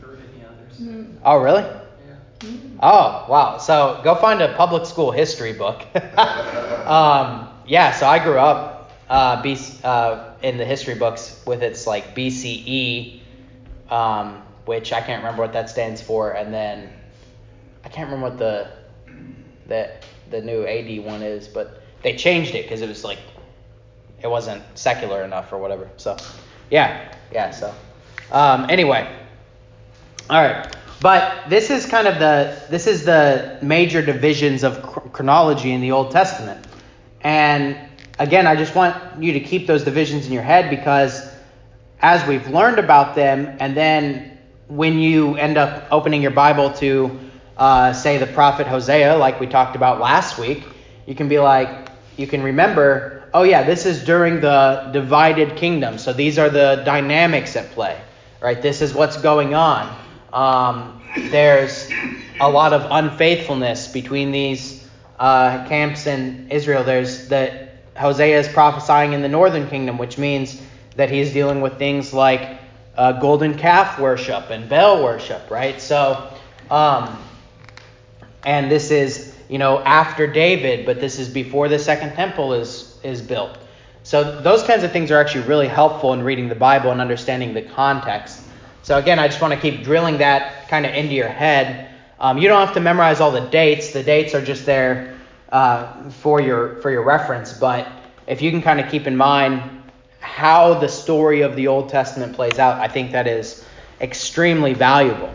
heard 0.00 0.20
any 0.34 0.44
others. 0.44 1.18
Oh 1.24 1.38
really? 1.38 1.62
Yeah. 1.62 2.50
Oh, 2.82 3.26
wow. 3.28 3.58
So 3.58 4.00
go 4.04 4.14
find 4.16 4.42
a 4.42 4.54
public 4.54 4.84
school 4.84 5.10
history 5.10 5.52
book. 5.52 5.82
um, 6.86 7.48
yeah, 7.66 7.92
so 7.92 8.06
I 8.06 8.22
grew 8.22 8.38
up 8.38 8.92
uh, 9.08 9.42
BC, 9.42 9.84
uh, 9.84 10.34
in 10.42 10.58
the 10.58 10.64
history 10.64 10.94
books 10.94 11.42
with 11.46 11.62
its 11.62 11.86
like 11.86 12.14
BCE, 12.14 13.20
um, 13.90 14.42
which 14.64 14.92
I 14.92 15.00
can't 15.00 15.22
remember 15.22 15.42
what 15.42 15.52
that 15.52 15.70
stands 15.70 16.00
for, 16.00 16.32
and 16.32 16.52
then 16.52 16.90
I 17.84 17.88
can't 17.88 18.10
remember 18.10 18.30
what 18.30 18.38
the 18.38 18.68
the 19.66 19.90
the 20.30 20.40
new 20.40 20.66
AD 20.66 21.04
one 21.04 21.22
is, 21.22 21.48
but 21.48 21.82
they 22.02 22.16
changed 22.16 22.54
it 22.54 22.64
because 22.64 22.80
it 22.80 22.88
was 22.88 23.04
like 23.04 23.18
it 24.22 24.28
wasn't 24.28 24.62
secular 24.74 25.22
enough 25.22 25.52
or 25.52 25.58
whatever. 25.58 25.90
So 25.96 26.16
yeah, 26.70 27.14
yeah. 27.32 27.50
So 27.50 27.74
um, 28.32 28.66
anyway, 28.70 29.08
all 30.30 30.42
right. 30.42 30.74
But 31.00 31.50
this 31.50 31.68
is 31.68 31.84
kind 31.84 32.08
of 32.08 32.18
the 32.18 32.58
this 32.70 32.86
is 32.86 33.04
the 33.04 33.58
major 33.60 34.00
divisions 34.00 34.64
of 34.64 34.82
chronology 35.12 35.72
in 35.72 35.80
the 35.80 35.92
Old 35.92 36.10
Testament. 36.10 36.66
And 37.20 37.76
again, 38.18 38.46
I 38.46 38.56
just 38.56 38.74
want 38.74 39.22
you 39.22 39.32
to 39.32 39.40
keep 39.40 39.66
those 39.66 39.84
divisions 39.84 40.26
in 40.26 40.32
your 40.32 40.42
head 40.42 40.70
because 40.70 41.28
as 42.00 42.26
we've 42.26 42.46
learned 42.48 42.78
about 42.78 43.14
them, 43.14 43.56
and 43.60 43.76
then 43.76 44.33
when 44.68 44.98
you 44.98 45.36
end 45.36 45.56
up 45.56 45.86
opening 45.90 46.22
your 46.22 46.30
Bible 46.30 46.72
to 46.74 47.18
uh, 47.56 47.92
say 47.92 48.18
the 48.18 48.26
prophet 48.26 48.66
Hosea, 48.66 49.16
like 49.16 49.40
we 49.40 49.46
talked 49.46 49.76
about 49.76 50.00
last 50.00 50.38
week, 50.38 50.64
you 51.06 51.14
can 51.14 51.28
be 51.28 51.38
like, 51.38 51.90
you 52.16 52.26
can 52.26 52.42
remember, 52.42 53.28
oh 53.34 53.42
yeah, 53.42 53.62
this 53.62 53.86
is 53.86 54.04
during 54.04 54.40
the 54.40 54.88
divided 54.92 55.56
kingdom. 55.56 55.98
So 55.98 56.12
these 56.12 56.38
are 56.38 56.48
the 56.48 56.82
dynamics 56.84 57.56
at 57.56 57.70
play, 57.72 58.00
right? 58.40 58.60
This 58.60 58.80
is 58.80 58.94
what's 58.94 59.16
going 59.16 59.54
on. 59.54 59.94
Um, 60.32 61.02
there's 61.30 61.90
a 62.40 62.50
lot 62.50 62.72
of 62.72 62.86
unfaithfulness 62.90 63.88
between 63.88 64.32
these 64.32 64.88
uh, 65.18 65.66
camps 65.68 66.06
in 66.06 66.48
Israel. 66.50 66.82
There's 66.82 67.28
that 67.28 67.76
Hosea 67.96 68.40
is 68.40 68.48
prophesying 68.48 69.12
in 69.12 69.22
the 69.22 69.28
northern 69.28 69.68
kingdom, 69.68 69.98
which 69.98 70.18
means 70.18 70.60
that 70.96 71.10
he's 71.10 71.32
dealing 71.32 71.60
with 71.60 71.78
things 71.78 72.12
like 72.12 72.58
uh, 72.96 73.12
golden 73.12 73.56
calf 73.56 73.98
worship 73.98 74.50
and 74.50 74.68
Baal 74.68 75.02
worship, 75.02 75.50
right? 75.50 75.80
So, 75.80 76.30
um, 76.70 77.18
and 78.44 78.70
this 78.70 78.90
is 78.90 79.34
you 79.48 79.58
know 79.58 79.80
after 79.80 80.26
David, 80.26 80.86
but 80.86 81.00
this 81.00 81.18
is 81.18 81.28
before 81.28 81.68
the 81.68 81.78
second 81.78 82.14
temple 82.14 82.54
is 82.54 82.98
is 83.02 83.20
built. 83.20 83.58
So 84.02 84.40
those 84.42 84.62
kinds 84.62 84.84
of 84.84 84.92
things 84.92 85.10
are 85.10 85.18
actually 85.18 85.46
really 85.46 85.66
helpful 85.66 86.12
in 86.12 86.22
reading 86.22 86.48
the 86.48 86.54
Bible 86.54 86.90
and 86.90 87.00
understanding 87.00 87.54
the 87.54 87.62
context. 87.62 88.42
So 88.82 88.98
again, 88.98 89.18
I 89.18 89.28
just 89.28 89.40
want 89.40 89.54
to 89.54 89.60
keep 89.60 89.82
drilling 89.82 90.18
that 90.18 90.68
kind 90.68 90.84
of 90.84 90.94
into 90.94 91.14
your 91.14 91.28
head. 91.28 91.88
Um, 92.20 92.36
you 92.36 92.48
don't 92.48 92.64
have 92.64 92.74
to 92.74 92.80
memorize 92.80 93.20
all 93.20 93.30
the 93.30 93.48
dates. 93.48 93.92
The 93.92 94.02
dates 94.02 94.34
are 94.34 94.44
just 94.44 94.66
there 94.66 95.18
uh, 95.50 96.10
for 96.10 96.40
your 96.40 96.76
for 96.82 96.90
your 96.90 97.02
reference. 97.02 97.52
But 97.54 97.88
if 98.26 98.42
you 98.42 98.50
can 98.50 98.60
kind 98.60 98.80
of 98.80 98.90
keep 98.90 99.06
in 99.06 99.16
mind 99.16 99.83
how 100.24 100.74
the 100.74 100.88
story 100.88 101.42
of 101.42 101.54
the 101.54 101.68
Old 101.68 101.88
Testament 101.88 102.34
plays 102.34 102.58
out, 102.58 102.80
I 102.80 102.88
think 102.88 103.12
that 103.12 103.26
is 103.26 103.64
extremely 104.00 104.74
valuable. 104.74 105.32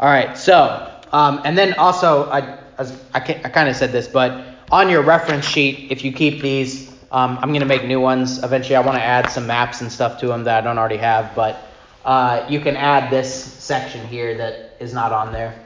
All 0.00 0.08
right. 0.08 0.36
So 0.36 0.92
um, 1.12 1.40
and 1.44 1.56
then 1.56 1.74
also 1.74 2.28
I 2.30 2.58
as 2.78 2.92
I, 3.14 3.20
I 3.20 3.48
kind 3.48 3.68
of 3.68 3.76
said 3.76 3.92
this, 3.92 4.06
but 4.06 4.44
on 4.70 4.90
your 4.90 5.02
reference 5.02 5.46
sheet, 5.46 5.90
if 5.90 6.04
you 6.04 6.12
keep 6.12 6.42
these, 6.42 6.90
um, 7.10 7.38
I'm 7.40 7.48
going 7.48 7.60
to 7.60 7.66
make 7.66 7.84
new 7.84 8.00
ones. 8.00 8.42
Eventually, 8.42 8.76
I 8.76 8.80
want 8.80 8.98
to 8.98 9.02
add 9.02 9.30
some 9.30 9.46
maps 9.46 9.80
and 9.80 9.90
stuff 9.90 10.20
to 10.20 10.26
them 10.26 10.44
that 10.44 10.58
I 10.58 10.60
don't 10.60 10.76
already 10.76 10.98
have, 10.98 11.34
but 11.34 11.58
uh, 12.04 12.44
you 12.48 12.60
can 12.60 12.76
add 12.76 13.10
this 13.10 13.32
section 13.32 14.06
here 14.06 14.36
that 14.36 14.76
is 14.78 14.92
not 14.92 15.12
on 15.12 15.32
there. 15.32 15.58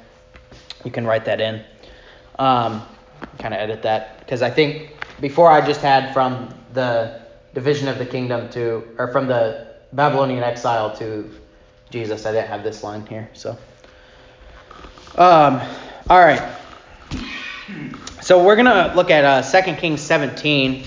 You 0.85 0.90
can 0.90 1.06
write 1.06 1.24
that 1.24 1.40
in. 1.40 1.64
Um, 2.38 2.87
kind 3.38 3.52
of 3.52 3.61
edit 3.61 3.83
that 3.83 4.20
because 4.20 4.40
I 4.40 4.50
think 4.50 4.94
before 5.20 5.50
I 5.50 5.66
just 5.66 5.80
had 5.80 6.14
from 6.14 6.54
the 6.72 7.19
division 7.54 7.88
of 7.88 7.98
the 7.98 8.06
kingdom 8.06 8.48
to, 8.50 8.84
or 8.98 9.08
from 9.12 9.26
the 9.26 9.66
Babylonian 9.92 10.42
exile 10.42 10.96
to 10.96 11.30
Jesus, 11.90 12.24
I 12.24 12.32
didn't 12.32 12.48
have 12.48 12.62
this 12.62 12.82
line 12.82 13.04
here. 13.06 13.28
So, 13.32 13.58
um, 15.16 15.60
all 16.08 16.18
right. 16.20 16.56
So 18.22 18.44
we're 18.44 18.56
gonna 18.56 18.92
look 18.94 19.10
at 19.10 19.24
uh, 19.24 19.42
2 19.42 19.74
Kings 19.74 20.00
17, 20.00 20.84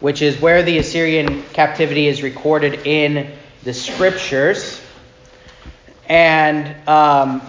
which 0.00 0.22
is 0.22 0.40
where 0.40 0.62
the 0.62 0.78
Assyrian 0.78 1.42
captivity 1.52 2.06
is 2.06 2.22
recorded 2.22 2.86
in 2.86 3.32
the 3.64 3.74
scriptures, 3.74 4.80
and 6.08 6.88
um, 6.88 7.42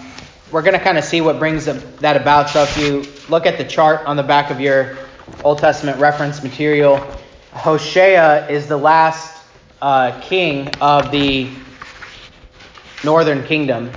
we're 0.50 0.62
gonna 0.62 0.80
kind 0.80 0.98
of 0.98 1.04
see 1.04 1.20
what 1.20 1.38
brings 1.38 1.66
that 1.66 2.16
about. 2.16 2.50
So 2.50 2.64
if 2.64 2.76
you 2.76 3.04
look 3.28 3.46
at 3.46 3.56
the 3.56 3.64
chart 3.64 4.04
on 4.06 4.16
the 4.16 4.24
back 4.24 4.50
of 4.50 4.60
your 4.60 4.98
Old 5.44 5.58
Testament 5.58 6.00
reference 6.00 6.42
material, 6.42 7.06
Hoshea 7.52 8.46
is 8.48 8.68
the 8.68 8.76
last 8.76 9.44
uh, 9.82 10.20
king 10.20 10.68
of 10.80 11.10
the 11.10 11.50
northern 13.02 13.44
kingdom. 13.44 13.90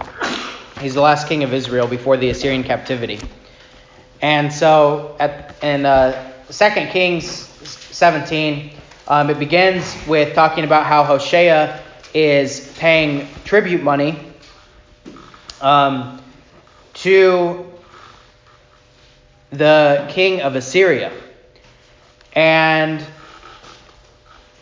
He's 0.82 0.96
the 0.96 1.02
last 1.02 1.28
king 1.28 1.44
of 1.44 1.54
Israel 1.54 1.88
before 1.88 2.18
the 2.18 2.32
Assyrian 2.32 2.64
captivity. 2.64 3.20
And 4.22 4.52
so 4.52 5.16
at, 5.20 5.56
in 5.62 5.86
uh, 5.86 6.32
2 6.50 6.70
Kings 6.92 7.26
17, 7.26 8.72
um, 9.08 9.30
it 9.30 9.38
begins 9.38 9.96
with 10.08 10.34
talking 10.34 10.64
about 10.64 10.88
how 10.88 11.04
Hoshea 11.04 11.80
is 12.14 12.74
paying 12.80 13.28
tribute 13.44 13.84
money 13.84 14.18
um, 15.62 16.20
to 16.96 17.72
the 19.52 20.08
king 20.10 20.42
of 20.42 20.56
Assyria. 20.56 21.12
And 22.36 23.06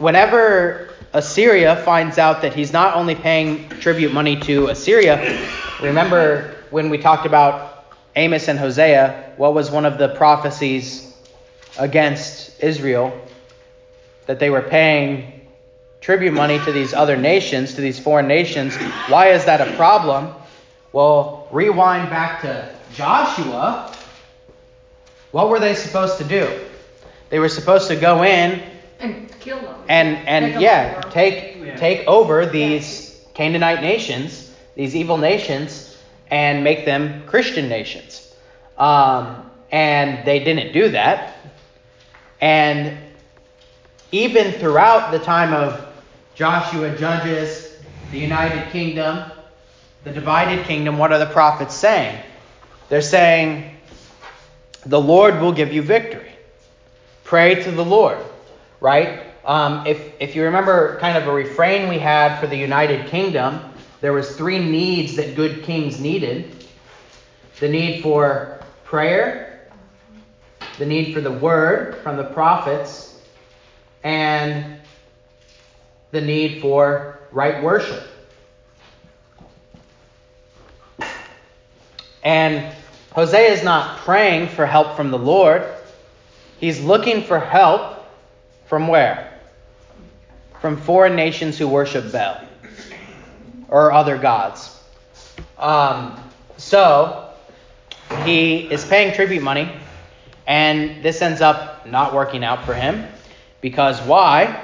whenever 0.01 0.89
Assyria 1.13 1.75
finds 1.83 2.17
out 2.17 2.41
that 2.41 2.53
he's 2.53 2.73
not 2.73 2.95
only 2.95 3.13
paying 3.13 3.69
tribute 3.69 4.11
money 4.11 4.35
to 4.41 4.67
Assyria, 4.67 5.47
remember 5.81 6.55
when 6.71 6.89
we 6.89 6.97
talked 6.97 7.25
about 7.25 7.85
Amos 8.15 8.47
and 8.47 8.57
Hosea, 8.57 9.33
what 9.37 9.53
was 9.53 9.69
one 9.69 9.85
of 9.85 9.97
the 9.97 10.09
prophecies 10.09 11.15
against 11.77 12.61
Israel? 12.63 13.13
That 14.25 14.39
they 14.39 14.49
were 14.49 14.63
paying 14.63 15.41
tribute 16.01 16.33
money 16.33 16.57
to 16.59 16.71
these 16.71 16.93
other 16.93 17.15
nations, 17.15 17.75
to 17.75 17.81
these 17.81 17.99
foreign 17.99 18.27
nations. 18.27 18.75
Why 19.07 19.27
is 19.27 19.45
that 19.45 19.61
a 19.61 19.75
problem? 19.75 20.33
Well, 20.93 21.47
rewind 21.51 22.09
back 22.09 22.41
to 22.41 22.73
Joshua. 22.93 23.95
What 25.29 25.49
were 25.49 25.59
they 25.59 25.75
supposed 25.75 26.17
to 26.17 26.23
do? 26.23 26.49
They 27.29 27.39
were 27.39 27.49
supposed 27.49 27.87
to 27.89 27.95
go 27.95 28.23
in 28.23 28.61
And 29.01 29.39
kill 29.39 29.61
them. 29.61 29.75
and 29.87 30.53
Take 30.53 30.61
yeah, 30.61 30.93
over. 30.97 31.09
take 31.11 31.57
Yeah. 31.57 31.75
take 31.75 32.07
over 32.07 32.45
these 32.45 33.19
Canaanite 33.33 33.81
nations, 33.81 34.51
these 34.75 34.95
evil 34.95 35.17
nations, 35.17 35.97
and 36.29 36.63
make 36.63 36.85
them 36.85 37.23
Christian 37.27 37.67
nations. 37.69 38.33
Um, 38.77 39.49
and 39.71 40.25
they 40.25 40.39
didn't 40.43 40.73
do 40.73 40.89
that. 40.89 41.33
And 42.39 42.97
even 44.11 44.51
throughout 44.53 45.11
the 45.11 45.19
time 45.19 45.53
of 45.53 45.85
Joshua, 46.35 46.95
Judges, 46.97 47.77
the 48.11 48.19
United 48.19 48.69
Kingdom, 48.71 49.31
the 50.03 50.11
divided 50.11 50.65
kingdom, 50.65 50.97
what 50.97 51.11
are 51.13 51.19
the 51.19 51.27
prophets 51.27 51.75
saying? 51.75 52.17
They're 52.89 53.01
saying, 53.01 53.77
the 54.85 54.99
Lord 54.99 55.39
will 55.39 55.51
give 55.51 55.71
you 55.71 55.81
victory. 55.81 56.31
Pray 57.23 57.55
to 57.63 57.71
the 57.71 57.85
Lord, 57.85 58.17
right? 58.81 59.27
Um, 59.45 59.87
if, 59.87 60.11
if 60.19 60.35
you 60.35 60.43
remember 60.43 60.99
kind 60.99 61.17
of 61.17 61.27
a 61.27 61.31
refrain 61.31 61.87
we 61.87 61.97
had 61.97 62.39
for 62.39 62.47
the 62.47 62.57
United 62.57 63.07
Kingdom, 63.07 63.61
there 64.01 64.11
was 64.11 64.35
three 64.35 64.59
needs 64.59 65.15
that 65.15 65.35
good 65.35 65.63
kings 65.63 65.99
needed. 66.01 66.65
The 67.59 67.69
need 67.69 68.01
for 68.01 68.59
prayer, 68.83 69.69
the 70.79 70.85
need 70.85 71.13
for 71.13 71.21
the 71.21 71.31
word 71.31 71.97
from 71.97 72.17
the 72.17 72.23
prophets, 72.23 73.21
and 74.03 74.79
the 76.09 76.21
need 76.21 76.61
for 76.61 77.19
right 77.31 77.63
worship. 77.63 78.03
And 82.23 82.75
Hosea 83.13 83.51
is 83.51 83.63
not 83.63 83.99
praying 83.99 84.49
for 84.49 84.65
help 84.65 84.95
from 84.95 85.11
the 85.11 85.17
Lord. 85.17 85.65
He's 86.59 86.79
looking 86.83 87.23
for 87.23 87.39
help 87.39 88.00
from 88.71 88.87
where? 88.87 89.29
From 90.61 90.77
foreign 90.77 91.13
nations 91.13 91.57
who 91.57 91.67
worship 91.67 92.09
Baal 92.09 92.39
or 93.67 93.91
other 93.91 94.17
gods. 94.17 94.79
Um, 95.59 96.17
so 96.55 97.33
he 98.23 98.71
is 98.71 98.85
paying 98.85 99.13
tribute 99.13 99.43
money, 99.43 99.69
and 100.47 101.03
this 101.03 101.21
ends 101.21 101.41
up 101.41 101.85
not 101.85 102.13
working 102.13 102.45
out 102.45 102.63
for 102.63 102.73
him. 102.73 103.05
Because 103.59 103.99
why? 104.03 104.63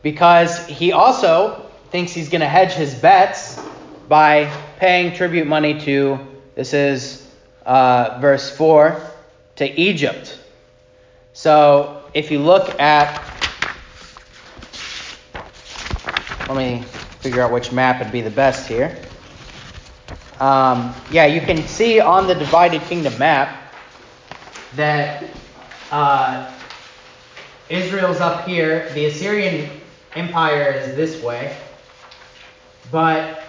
Because 0.00 0.66
he 0.66 0.92
also 0.92 1.70
thinks 1.90 2.12
he's 2.12 2.30
going 2.30 2.40
to 2.40 2.48
hedge 2.48 2.72
his 2.72 2.94
bets 2.94 3.60
by 4.08 4.50
paying 4.78 5.14
tribute 5.14 5.46
money 5.46 5.78
to, 5.80 6.18
this 6.54 6.72
is 6.72 7.30
uh, 7.66 8.16
verse 8.22 8.48
4, 8.56 8.98
to 9.56 9.66
Egypt. 9.78 10.38
So 11.34 11.97
if 12.14 12.30
you 12.30 12.38
look 12.38 12.78
at, 12.80 13.22
let 16.48 16.56
me 16.56 16.82
figure 17.20 17.42
out 17.42 17.52
which 17.52 17.72
map 17.72 18.02
would 18.02 18.12
be 18.12 18.20
the 18.20 18.30
best 18.30 18.68
here. 18.68 18.96
Um, 20.40 20.94
yeah, 21.10 21.26
you 21.26 21.40
can 21.40 21.66
see 21.66 22.00
on 22.00 22.26
the 22.26 22.34
divided 22.34 22.80
kingdom 22.82 23.16
map 23.18 23.72
that 24.76 25.24
uh, 25.90 26.52
Israel's 27.68 28.20
up 28.20 28.46
here, 28.46 28.88
the 28.94 29.06
Assyrian 29.06 29.68
Empire 30.14 30.72
is 30.72 30.94
this 30.94 31.22
way, 31.22 31.56
but 32.90 33.42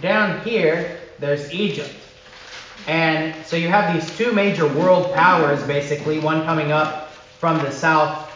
down 0.00 0.40
here 0.40 0.98
there's 1.20 1.52
Egypt. 1.52 1.94
And 2.86 3.34
so 3.46 3.56
you 3.56 3.68
have 3.68 3.94
these 3.94 4.14
two 4.18 4.32
major 4.32 4.66
world 4.66 5.14
powers, 5.14 5.62
basically, 5.66 6.18
one 6.18 6.44
coming 6.44 6.70
up 6.70 7.03
from 7.44 7.58
the 7.58 7.70
south 7.70 8.32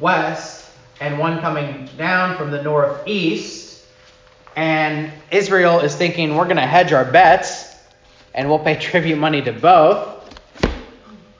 west, 0.00 0.72
and 1.00 1.20
one 1.20 1.38
coming 1.40 1.88
down 1.96 2.36
from 2.36 2.50
the 2.50 2.60
northeast. 2.60 3.84
And 4.56 5.12
Israel 5.30 5.78
is 5.78 5.94
thinking, 5.94 6.34
we're 6.34 6.46
going 6.46 6.56
to 6.56 6.66
hedge 6.66 6.92
our 6.92 7.04
bets, 7.04 7.76
and 8.34 8.48
we'll 8.48 8.58
pay 8.58 8.74
tribute 8.80 9.18
money 9.18 9.40
to 9.42 9.52
both. 9.52 10.36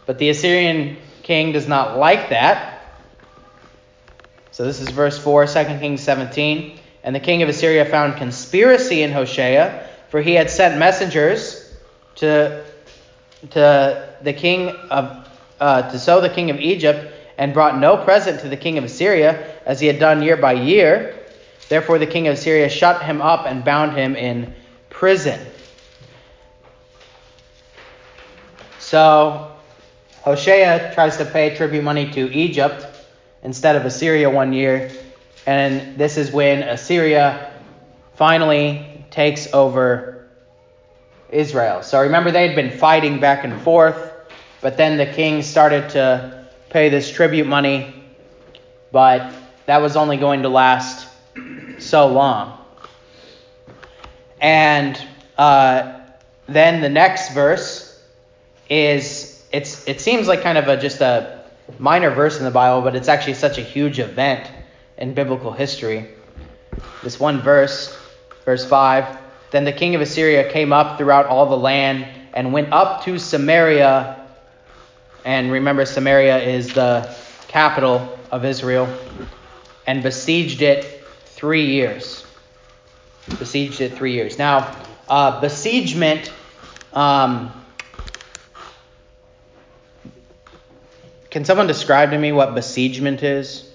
But 0.07 0.19
the 0.19 0.29
Assyrian 0.29 0.99
king 1.25 1.51
does 1.51 1.67
not 1.67 1.99
like 1.99 2.29
that. 2.29 2.81
So 4.53 4.65
this 4.65 4.81
is 4.81 4.91
verse 4.91 5.19
4, 5.19 5.49
2 5.49 5.65
Kings 5.81 6.01
17. 6.01 6.79
And 7.03 7.13
the 7.13 7.19
king 7.19 7.43
of 7.43 7.49
Assyria 7.49 7.85
found 7.85 8.15
conspiracy 8.15 9.03
in 9.03 9.11
Hoshea 9.11 9.85
for 10.11 10.21
he 10.21 10.35
had 10.35 10.49
sent 10.49 10.79
messengers 10.79 11.75
to, 12.15 12.65
to 13.51 14.09
the 14.23 14.33
king 14.33 14.69
of 14.91 15.28
uh, 15.61 15.91
to 15.91 15.99
So 15.99 16.21
the 16.21 16.29
king 16.29 16.51
of 16.51 16.61
Egypt, 16.61 17.15
and 17.39 17.55
brought 17.55 17.79
no 17.79 17.97
present 17.97 18.41
to 18.41 18.49
the 18.49 18.57
king 18.57 18.79
of 18.79 18.85
Assyria, 18.85 19.55
as 19.65 19.79
he 19.79 19.87
had 19.87 19.99
done 19.99 20.23
year 20.23 20.37
by 20.37 20.53
year. 20.53 21.15
Therefore 21.69 21.99
the 21.99 22.07
king 22.07 22.27
of 22.27 22.35
Assyria 22.35 22.69
shut 22.69 23.03
him 23.03 23.23
up 23.23 23.47
and 23.47 23.65
bound 23.65 23.97
him 23.97 24.17
in 24.17 24.55
prison. 24.91 25.39
So 28.79 29.53
Hoshea 30.23 30.93
tries 30.95 31.17
to 31.19 31.25
pay 31.25 31.55
tribute 31.55 31.85
money 31.85 32.11
to 32.13 32.33
Egypt 32.33 32.87
instead 33.43 33.77
of 33.77 33.85
Assyria 33.85 34.29
one 34.29 34.53
year, 34.53 34.91
and 35.47 35.97
this 35.97 36.17
is 36.17 36.33
when 36.33 36.63
Assyria 36.63 37.53
finally 38.15 39.05
takes 39.11 39.53
over 39.53 40.27
Israel. 41.31 41.83
So 41.83 42.01
remember, 42.01 42.31
they 42.31 42.47
had 42.49 42.57
been 42.57 42.77
fighting 42.77 43.21
back 43.21 43.45
and 43.45 43.61
forth, 43.61 44.08
but 44.61 44.77
then 44.77 44.97
the 44.97 45.07
king 45.07 45.43
started 45.43 45.91
to 45.91 46.47
pay 46.71 46.89
this 46.89 47.11
tribute 47.11 47.47
money, 47.47 47.95
but 48.93 49.33
that 49.67 49.79
was 49.79 49.97
only 49.97 50.17
going 50.17 50.43
to 50.43 50.49
last 50.49 51.09
so 51.79 52.07
long. 52.09 52.59
And 54.41 55.01
uh, 55.37 56.01
then 56.47 56.81
the 56.81 56.89
next 56.89 57.33
verse 57.33 58.03
is 58.69 59.45
it's 59.53 59.87
it 59.89 60.01
seems 60.01 60.29
like 60.29 60.43
kind 60.43 60.59
of 60.59 60.69
a 60.69 60.77
just 60.77 61.01
a 61.01 61.45
minor 61.79 62.11
verse 62.11 62.39
in 62.39 62.45
the 62.45 62.51
Bible, 62.51 62.83
but 62.83 62.97
it's 62.97 63.09
actually 63.09 63.35
such 63.35 63.59
a 63.59 63.63
huge 63.63 63.99
event 63.99 64.51
in 64.97 65.15
biblical 65.15 65.53
history. 65.53 66.09
This 67.03 67.21
one 67.21 67.41
verse, 67.41 67.97
verse 68.45 68.65
5 68.65 69.19
Then 69.51 69.65
the 69.65 69.73
king 69.73 69.95
of 69.95 70.01
Assyria 70.01 70.51
came 70.51 70.73
up 70.73 70.99
throughout 70.99 71.27
all 71.27 71.47
the 71.47 71.57
land 71.57 72.07
and 72.35 72.53
went 72.53 72.73
up 72.73 73.05
to 73.05 73.19
Samaria. 73.19 74.18
And 75.25 75.51
remember, 75.53 75.85
Samaria 75.85 76.39
is 76.39 76.73
the 76.73 77.15
capital 77.49 78.19
of 78.31 78.45
Israel, 78.45 78.89
and 79.87 80.03
besieged 80.03 80.63
it 80.63 81.05
three 81.25 81.67
years. 81.67 82.25
Besieged 83.39 83.81
it 83.81 83.95
three 83.95 84.13
years. 84.13 84.39
Now, 84.39 84.75
uh, 85.09 85.41
besiegement. 85.41 86.33
Um, 86.93 87.53
can 91.31 91.45
someone 91.45 91.67
describe 91.67 92.11
to 92.11 92.19
me 92.19 92.33
what 92.33 92.55
besiegement 92.55 93.23
is? 93.23 93.71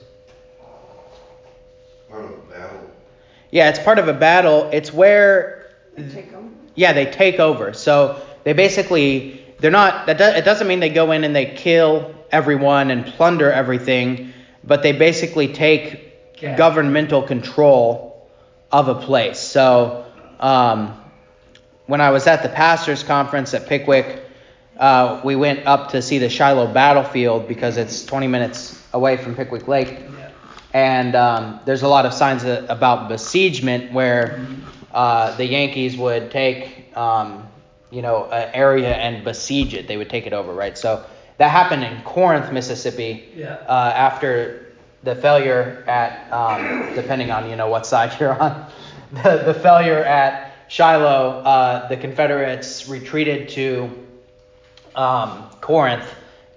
Part 2.09 2.25
of 2.25 2.31
a 2.31 2.51
battle. 2.51 2.91
Yeah, 3.51 3.69
it's 3.69 3.79
part 3.79 3.99
of 3.99 4.07
a 4.07 4.13
battle. 4.13 4.69
It's 4.73 4.91
where 4.91 5.67
Take 5.95 6.31
them. 6.31 6.55
yeah, 6.75 6.93
they 6.93 7.05
take 7.05 7.39
over. 7.39 7.73
So 7.73 8.21
they 8.43 8.53
basically 8.53 9.42
they're 9.64 9.72
not 9.72 10.07
that 10.07 10.18
do, 10.18 10.26
it 10.26 10.43
doesn't 10.43 10.68
mean 10.68 10.82
they 10.82 10.89
go 10.89 11.14
in 11.14 11.24
and 11.24 11.34
they 11.34 11.45
kill 11.45 12.14
everyone 12.34 12.91
and 12.91 13.05
plunder 13.05 13.49
everything, 13.49 14.34
but 14.61 14.84
they 14.84 14.91
basically 14.91 15.53
take 15.53 16.01
Yeah. 16.41 16.57
governmental 16.57 17.22
control 17.22 18.28
of 18.74 18.89
a 18.89 18.95
place. 18.95 19.39
So 19.39 20.03
um, 20.41 20.93
when 21.86 22.01
I 22.01 22.09
was 22.09 22.28
at 22.28 22.43
the 22.43 22.49
pastors 22.49 23.03
conference 23.03 23.53
at 23.53 23.66
Pickwick, 23.68 24.20
uh, 24.78 25.22
we 25.24 25.38
went 25.38 25.66
up 25.66 25.91
to 25.91 26.01
see 26.01 26.18
the 26.20 26.28
Shiloh 26.28 26.68
battlefield 26.74 27.47
because 27.47 27.78
it's 27.78 28.03
20 28.03 28.28
minutes 28.28 28.78
away 28.91 29.16
from 29.16 29.34
Pickwick 29.34 29.70
Lake. 29.70 29.95
Yeah. 29.97 30.30
And 30.74 31.16
um, 31.16 31.61
there's 31.64 31.84
a 31.84 31.88
lot 31.88 32.05
of 32.05 32.11
signs 32.14 32.43
about 32.43 33.07
besiegement 33.07 33.93
where 33.93 34.45
uh, 34.93 35.38
the 35.38 35.45
Yankees 35.45 35.95
would 35.95 36.32
take 36.32 36.91
um, 36.97 37.42
you 37.93 38.01
know, 38.01 38.25
an 38.25 38.49
area 38.53 38.93
and 38.95 39.23
besiege 39.23 39.75
it. 39.75 39.87
They 39.87 39.97
would 39.97 40.09
take 40.09 40.25
it 40.25 40.33
over, 40.33 40.51
right? 40.51 40.75
So 40.75 41.05
that 41.37 41.49
happened 41.49 41.83
in 41.83 42.01
Corinth, 42.03 42.51
Mississippi, 42.51 43.29
Yeah. 43.35 43.57
uh, 43.67 43.93
after 43.95 44.73
the 45.03 45.15
failure 45.15 45.83
at, 45.87 46.31
um, 46.33 46.95
depending 46.95 47.29
on 47.29 47.49
you 47.49 47.55
know 47.55 47.67
what 47.67 47.85
side 47.85 48.11
you're 48.19 48.33
on, 48.41 48.65
the, 49.11 49.43
the 49.45 49.53
failure 49.53 50.03
at 50.03 50.55
Shiloh, 50.69 51.43
uh, 51.45 51.87
the 51.87 51.97
Confederates 51.97 52.89
retreated 52.89 53.49
to 53.49 53.89
um, 54.95 55.49
Corinth, 55.61 56.09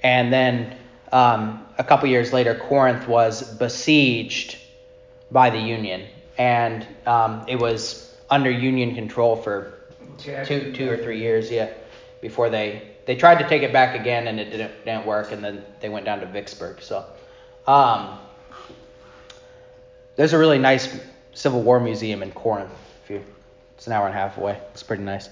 and 0.03 0.33
then 0.33 0.75
um, 1.13 1.67
a 1.77 1.85
couple 1.85 2.09
years 2.09 2.33
later, 2.33 2.55
Corinth 2.55 3.07
was 3.07 3.43
besieged 3.59 4.57
by 5.31 5.51
the 5.51 5.59
Union, 5.59 6.07
and 6.39 6.87
um, 7.05 7.45
it 7.47 7.57
was 7.59 8.15
under 8.31 8.51
Union 8.51 8.95
control 8.95 9.37
for 9.37 9.76
two, 10.19 10.73
two 10.73 10.91
or 10.91 10.97
three 10.97 11.21
years, 11.21 11.51
yeah, 11.51 11.71
before 12.21 12.51
they 12.51 12.93
they 13.07 13.15
tried 13.15 13.39
to 13.39 13.49
take 13.49 13.63
it 13.63 13.73
back 13.73 13.99
again, 13.99 14.29
and 14.29 14.41
it 14.41 14.51
didn't 14.51 14.85
didn't 14.85 15.07
work, 15.07 15.33
and 15.33 15.43
then 15.43 15.65
they 15.81 15.89
went 15.89 16.05
down 16.05 16.21
to 16.21 16.27
Vicksburg. 16.27 16.81
So, 16.81 17.05
um, 17.67 18.19
there's 20.17 20.33
a 20.33 20.39
really 20.39 20.59
nice 20.59 20.99
Civil 21.33 21.63
War 21.63 21.79
museum 21.81 22.23
in 22.23 22.33
Corinth. 22.33 22.71
If 23.05 23.11
you, 23.11 23.25
it's 23.77 23.87
an 23.87 23.93
hour 23.93 24.07
and 24.07 24.15
a 24.15 24.19
half 24.19 24.39
away. 24.39 24.59
It's 24.73 24.83
pretty 24.83 25.05
nice. 25.05 25.29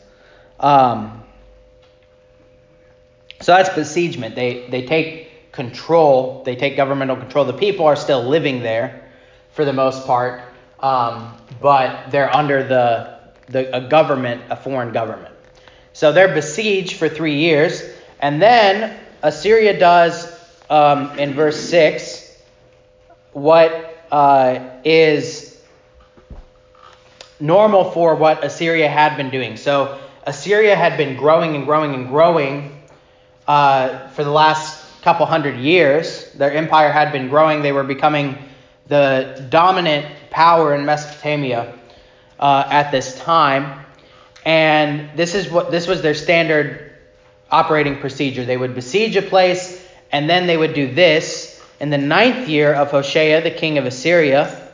Um, 0.61 1.23
so 3.41 3.53
that's 3.57 3.71
besiegement. 3.71 4.35
They 4.35 4.69
they 4.69 4.87
take 4.87 5.53
control. 5.53 6.43
They 6.45 6.57
take 6.57 6.77
governmental 6.77 7.17
control. 7.17 7.45
The 7.45 7.53
people 7.53 7.87
are 7.87 7.97
still 7.97 8.23
living 8.23 8.63
there, 8.63 9.11
for 9.53 9.65
the 9.65 9.73
most 9.73 10.07
part, 10.07 10.43
um, 10.81 11.37
but 11.61 12.11
they're 12.11 12.35
under 12.35 12.63
the 12.63 13.14
the 13.49 13.75
a 13.77 13.89
government, 13.89 14.43
a 14.51 14.57
foreign 14.57 14.93
government. 14.93 15.35
So 15.93 16.13
they're 16.13 16.35
besieged 16.35 16.97
for 16.97 17.09
three 17.09 17.37
years, 17.37 17.83
and 18.21 18.41
then 18.41 18.99
Assyria 19.23 19.79
does 19.79 20.31
um, 20.71 21.19
in 21.19 21.35
verse 21.35 21.59
six 21.59 22.37
what 23.33 24.05
uh, 24.11 24.71
is 24.85 25.61
normal 27.41 27.91
for 27.91 28.15
what 28.15 28.45
Assyria 28.45 28.89
had 28.89 29.17
been 29.17 29.31
doing. 29.31 29.57
So 29.57 29.99
Assyria 30.25 30.75
had 30.77 30.97
been 30.97 31.17
growing 31.17 31.57
and 31.57 31.67
growing 31.67 31.95
and 31.95 32.09
growing 32.09 32.83
uh, 33.47 34.09
for 34.09 34.25
the 34.25 34.31
last 34.31 34.85
couple 35.03 35.27
hundred 35.27 35.57
years. 35.57 36.33
Their 36.33 36.53
empire 36.53 36.91
had 36.91 37.13
been 37.13 37.29
growing. 37.29 37.63
They 37.63 37.73
were 37.73 37.85
becoming 37.85 38.39
the 38.87 39.47
dominant 39.51 40.07
power 40.31 40.75
in 40.75 40.85
Mesopotamia 40.85 41.74
uh, 42.39 42.67
at 42.71 42.91
this 42.91 43.19
time. 43.21 43.85
And 44.45 45.17
this 45.17 45.35
is 45.35 45.51
what 45.51 45.71
this 45.71 45.87
was 45.87 46.03
their 46.03 46.15
standard 46.15 46.93
operating 47.51 47.99
procedure. 47.99 48.45
They 48.45 48.57
would 48.57 48.75
besiege 48.75 49.17
a 49.17 49.23
place, 49.23 49.87
and 50.13 50.29
then 50.29 50.47
they 50.47 50.57
would 50.57 50.75
do 50.75 50.93
this 50.93 51.63
in 51.81 51.91
the 51.91 51.99
ninth 51.99 52.49
year 52.49 52.73
of 52.75 52.91
Hoshea, 52.91 53.41
the 53.41 53.51
king 53.51 53.79
of 53.79 53.87
Assyria. 53.87 54.73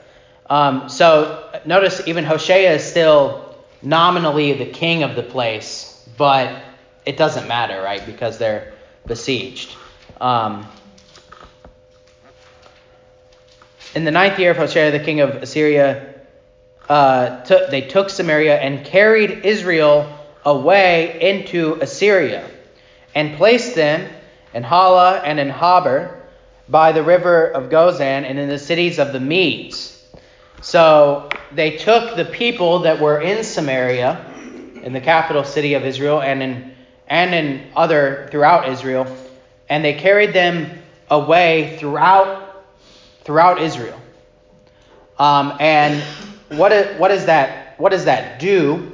Um, 0.49 0.89
so 0.89 1.49
notice 1.65 2.03
even 2.07 2.25
Hoshea 2.25 2.67
is 2.67 2.85
still 2.85 3.55
nominally 3.83 4.53
the 4.55 4.67
king 4.67 5.03
of 5.03 5.15
the 5.15 5.23
place, 5.23 6.09
but 6.17 6.63
it 7.07 7.17
doesn't 7.17 7.49
matter, 7.49 7.81
right? 7.83 8.05
Because 8.05 8.39
they're 8.39 8.73
besieged. 9.07 9.77
Um, 10.21 10.67
in 13.95 14.05
the 14.05 14.11
ninth 14.11 14.39
year 14.39 14.51
of 14.51 14.57
Hoshea, 14.57 14.91
the 14.91 15.01
king 15.01 15.21
of 15.21 15.37
Assyria, 15.37 16.10
uh, 16.91 17.45
they 17.71 17.83
took 17.83 18.11
Samaria 18.11 18.59
and 18.59 18.85
carried 18.85 19.45
Israel 19.45 20.13
away 20.45 21.21
into 21.21 21.79
Assyria 21.81 22.45
and 23.15 23.37
placed 23.37 23.77
them 23.77 24.11
in 24.53 24.65
Hala 24.65 25.19
and 25.19 25.39
in 25.39 25.51
Habor 25.51 26.21
by 26.69 26.91
the 26.91 27.05
river 27.05 27.47
of 27.47 27.71
Gozan 27.71 28.25
and 28.25 28.41
in 28.41 28.49
the 28.49 28.59
cities 28.59 28.99
of 28.99 29.13
the 29.13 29.21
Medes. 29.21 30.05
So 30.63 31.29
they 31.53 31.77
took 31.77 32.17
the 32.17 32.25
people 32.25 32.81
that 32.81 33.01
were 33.01 33.21
in 33.21 33.45
Samaria, 33.45 34.25
in 34.83 34.93
the 34.93 35.01
capital 35.01 35.45
city 35.45 35.75
of 35.75 35.85
Israel, 35.85 36.21
and 36.21 36.43
in 36.43 36.75
and 37.07 37.33
in 37.33 37.71
other 37.77 38.29
throughout 38.33 38.69
Israel, 38.69 39.07
and 39.69 39.85
they 39.85 39.95
carried 39.95 40.33
them 40.33 40.83
away 41.09 41.77
throughout 41.79 42.65
throughout 43.23 43.63
Israel. 43.63 44.01
Um, 45.21 45.57
and 45.61 46.03
what 46.51 46.73
is, 46.73 46.99
what 46.99 47.11
is 47.11 47.27
that? 47.27 47.79
What 47.79 47.91
does 47.91 48.05
that 48.05 48.41
do 48.41 48.93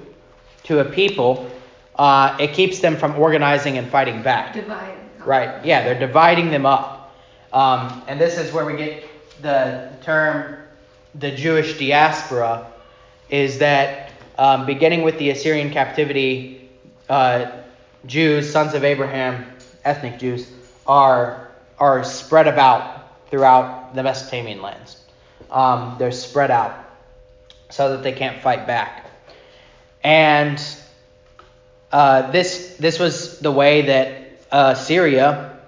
to 0.65 0.81
a 0.81 0.85
people? 0.85 1.51
Uh, 1.95 2.37
it 2.39 2.53
keeps 2.53 2.81
them 2.81 2.97
from 2.97 3.19
organizing 3.19 3.79
and 3.79 3.89
fighting 3.91 4.23
back. 4.23 4.53
Divide. 4.55 4.97
Right. 5.25 5.65
Yeah, 5.65 5.83
they're 5.85 5.99
dividing 5.99 6.51
them 6.51 6.67
up. 6.67 7.15
Um, 7.53 8.03
and 8.07 8.21
this 8.21 8.39
is 8.39 8.53
where 8.53 8.65
we 8.65 8.77
get 8.77 9.05
the 9.43 9.91
term 10.03 10.59
the 11.19 11.31
Jewish 11.31 11.79
diaspora, 11.79 12.71
is 13.31 13.59
that 13.59 14.13
um, 14.39 14.67
beginning 14.67 15.03
with 15.03 15.19
the 15.19 15.31
Assyrian 15.31 15.71
captivity, 15.71 16.69
uh, 17.09 17.51
Jews, 18.05 18.51
sons 18.51 18.75
of 18.75 18.85
Abraham, 18.85 19.47
ethnic 19.85 20.19
Jews, 20.19 20.51
are 20.87 21.51
are 21.79 22.05
spread 22.05 22.47
about 22.47 23.29
throughout 23.31 23.95
the 23.95 24.03
Mesopotamian 24.03 24.63
lands. 24.63 24.99
Um, 25.51 25.97
they're 25.99 26.13
spread 26.13 26.51
out 26.51 26.86
so 27.69 27.91
that 27.93 28.03
they 28.03 28.12
can't 28.12 28.41
fight 28.43 28.67
back. 28.67 29.11
And 30.03 30.62
uh, 31.93 32.31
this 32.31 32.77
this 32.79 32.99
was 32.99 33.41
the 33.41 33.51
way 33.51 33.83
that 33.83 34.23
uh, 34.51 34.75
Syria 34.75 35.59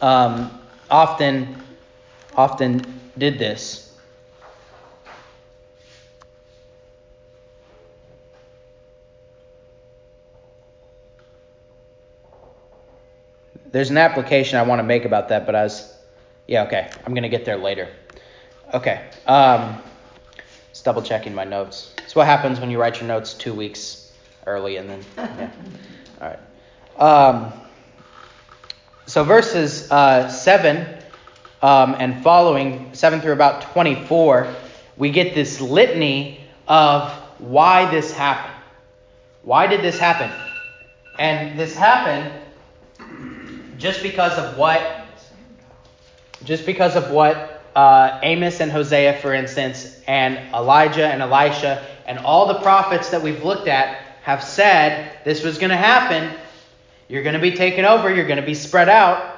um, 0.00 0.50
often 0.90 1.62
often 2.36 3.00
did 3.16 3.38
this. 3.38 3.86
There's 13.72 13.90
an 13.90 13.98
application 13.98 14.58
I 14.58 14.62
want 14.62 14.78
to 14.78 14.84
make 14.84 15.04
about 15.04 15.28
that, 15.28 15.44
but 15.44 15.54
I 15.54 15.64
was, 15.64 15.94
yeah, 16.46 16.64
okay, 16.64 16.88
I'm 17.04 17.12
gonna 17.12 17.28
get 17.28 17.44
there 17.44 17.58
later. 17.58 17.88
Okay, 18.72 19.04
um, 19.26 19.82
double 20.86 21.02
checking 21.02 21.34
my 21.34 21.42
notes. 21.42 21.92
It's 22.04 22.14
what 22.14 22.26
happens 22.26 22.60
when 22.60 22.70
you 22.70 22.80
write 22.80 23.00
your 23.00 23.08
notes 23.08 23.34
two 23.34 23.52
weeks 23.52 24.12
early, 24.46 24.76
and 24.76 24.88
then 24.88 25.00
yeah. 25.16 25.50
All 26.20 26.28
right. 26.28 26.38
Um, 26.96 27.52
so 29.06 29.24
verses 29.24 29.90
uh, 29.90 30.28
seven 30.28 30.86
um, 31.60 31.96
and 31.98 32.22
following, 32.22 32.94
seven 32.94 33.20
through 33.20 33.32
about 33.32 33.62
twenty-four, 33.72 34.54
we 34.96 35.10
get 35.10 35.34
this 35.34 35.60
litany 35.60 36.40
of 36.68 37.10
why 37.38 37.90
this 37.90 38.12
happened. 38.12 38.54
Why 39.42 39.66
did 39.66 39.82
this 39.82 39.98
happen? 39.98 40.30
And 41.18 41.58
this 41.58 41.74
happened 41.74 42.32
just 43.76 44.04
because 44.04 44.38
of 44.38 44.56
what 44.56 45.04
just 46.44 46.64
because 46.64 46.94
of 46.94 47.10
what 47.10 47.55
uh, 47.76 48.18
Amos 48.22 48.60
and 48.60 48.72
Hosea, 48.72 49.18
for 49.20 49.34
instance, 49.34 50.00
and 50.08 50.38
Elijah 50.54 51.06
and 51.06 51.20
Elisha, 51.20 51.86
and 52.06 52.18
all 52.18 52.46
the 52.46 52.60
prophets 52.60 53.10
that 53.10 53.22
we've 53.22 53.44
looked 53.44 53.68
at 53.68 53.98
have 54.22 54.42
said 54.42 55.18
this 55.24 55.44
was 55.44 55.58
going 55.58 55.70
to 55.70 55.76
happen. 55.76 56.34
You're 57.06 57.22
going 57.22 57.34
to 57.34 57.40
be 57.40 57.52
taken 57.52 57.84
over. 57.84 58.12
You're 58.12 58.26
going 58.26 58.40
to 58.40 58.46
be 58.46 58.54
spread 58.54 58.88
out. 58.88 59.34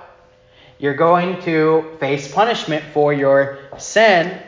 You're 0.78 0.94
going 0.94 1.42
to 1.42 1.96
face 1.98 2.32
punishment 2.32 2.84
for 2.94 3.12
your 3.12 3.58
sin. 3.76 4.40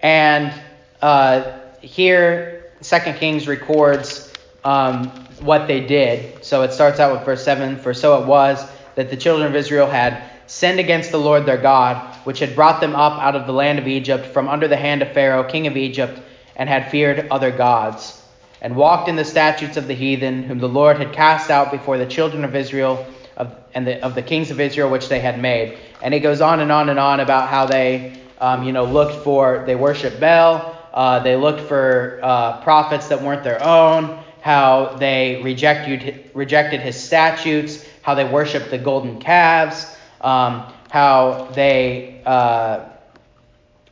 And 0.00 0.54
uh, 1.02 1.58
here, 1.80 2.72
Second 2.80 3.16
Kings 3.16 3.48
records 3.48 4.32
um, 4.62 5.08
what 5.40 5.66
they 5.66 5.84
did. 5.84 6.44
So 6.44 6.62
it 6.62 6.72
starts 6.72 7.00
out 7.00 7.12
with 7.12 7.24
verse 7.24 7.44
7 7.44 7.76
For 7.78 7.92
so 7.92 8.22
it 8.22 8.26
was 8.26 8.64
that 8.94 9.10
the 9.10 9.16
children 9.16 9.48
of 9.48 9.56
Israel 9.56 9.88
had 9.88 10.22
sinned 10.46 10.78
against 10.78 11.10
the 11.10 11.18
Lord 11.18 11.44
their 11.44 11.58
God, 11.58 12.13
which 12.24 12.40
had 12.40 12.54
brought 12.54 12.80
them 12.80 12.94
up 12.94 13.20
out 13.20 13.36
of 13.36 13.46
the 13.46 13.52
land 13.52 13.78
of 13.78 13.86
Egypt 13.86 14.26
from 14.26 14.48
under 14.48 14.68
the 14.68 14.76
hand 14.76 15.02
of 15.02 15.12
Pharaoh, 15.12 15.44
king 15.44 15.66
of 15.66 15.76
Egypt, 15.76 16.20
and 16.56 16.68
had 16.68 16.90
feared 16.90 17.28
other 17.30 17.50
gods, 17.50 18.22
and 18.60 18.76
walked 18.76 19.08
in 19.08 19.16
the 19.16 19.24
statutes 19.24 19.76
of 19.76 19.86
the 19.86 19.94
heathen, 19.94 20.42
whom 20.42 20.58
the 20.58 20.68
Lord 20.68 20.98
had 20.98 21.12
cast 21.12 21.50
out 21.50 21.70
before 21.70 21.98
the 21.98 22.06
children 22.06 22.44
of 22.44 22.54
Israel 22.54 23.06
of, 23.36 23.54
and 23.74 23.86
the, 23.86 24.02
of 24.02 24.14
the 24.14 24.22
kings 24.22 24.50
of 24.50 24.60
Israel 24.60 24.90
which 24.90 25.08
they 25.08 25.20
had 25.20 25.40
made. 25.40 25.78
And 26.02 26.14
it 26.14 26.20
goes 26.20 26.40
on 26.40 26.60
and 26.60 26.70
on 26.70 26.88
and 26.88 26.98
on 26.98 27.20
about 27.20 27.48
how 27.48 27.66
they, 27.66 28.18
um, 28.38 28.62
you 28.62 28.72
know, 28.72 28.84
looked 28.84 29.24
for, 29.24 29.64
they 29.66 29.74
worshiped 29.74 30.20
Baal, 30.20 30.76
uh, 30.92 31.18
they 31.20 31.36
looked 31.36 31.62
for 31.62 32.20
uh, 32.22 32.62
prophets 32.62 33.08
that 33.08 33.20
weren't 33.20 33.42
their 33.42 33.62
own, 33.62 34.22
how 34.40 34.96
they 34.98 35.40
rejected, 35.42 36.30
rejected 36.34 36.80
his 36.80 37.02
statutes, 37.02 37.84
how 38.02 38.14
they 38.14 38.24
worshiped 38.24 38.70
the 38.70 38.78
golden 38.78 39.18
calves, 39.18 39.96
um, 40.20 40.72
how 40.90 41.48
they 41.54 42.13
uh, 42.26 42.88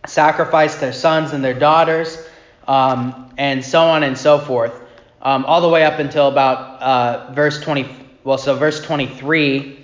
sacrificed 0.06 0.80
their 0.80 0.92
sons 0.92 1.32
and 1.32 1.44
their 1.44 1.58
daughters, 1.58 2.18
um, 2.66 3.32
and 3.38 3.64
so 3.64 3.82
on 3.82 4.02
and 4.02 4.16
so 4.16 4.38
forth. 4.38 4.80
um, 5.22 5.44
all 5.44 5.60
the 5.60 5.68
way 5.68 5.84
up 5.84 6.00
until 6.00 6.28
about 6.28 6.82
uh, 6.82 7.32
verse 7.32 7.60
20. 7.60 7.88
Well, 8.24 8.38
so 8.38 8.56
verse 8.56 8.82
23. 8.82 9.78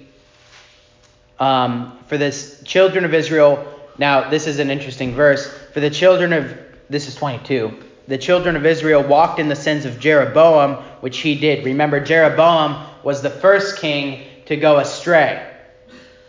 Um, 1.38 1.96
for 2.08 2.18
this 2.18 2.60
children 2.64 3.04
of 3.04 3.14
Israel. 3.14 3.64
Now, 3.96 4.28
this 4.28 4.46
is 4.46 4.58
an 4.58 4.70
interesting 4.70 5.14
verse. 5.14 5.48
For 5.72 5.80
the 5.80 5.90
children 5.90 6.32
of 6.32 6.56
this 6.90 7.06
is 7.06 7.14
22. 7.14 7.84
The 8.08 8.18
children 8.18 8.56
of 8.56 8.66
Israel 8.66 9.02
walked 9.02 9.38
in 9.38 9.48
the 9.48 9.56
sins 9.56 9.84
of 9.84 10.00
Jeroboam, 10.00 10.76
which 11.00 11.18
he 11.18 11.36
did. 11.38 11.64
Remember, 11.64 12.00
Jeroboam 12.00 12.84
was 13.04 13.22
the 13.22 13.30
first 13.30 13.78
king 13.78 14.24
to 14.46 14.56
go 14.56 14.78
astray. 14.78 15.47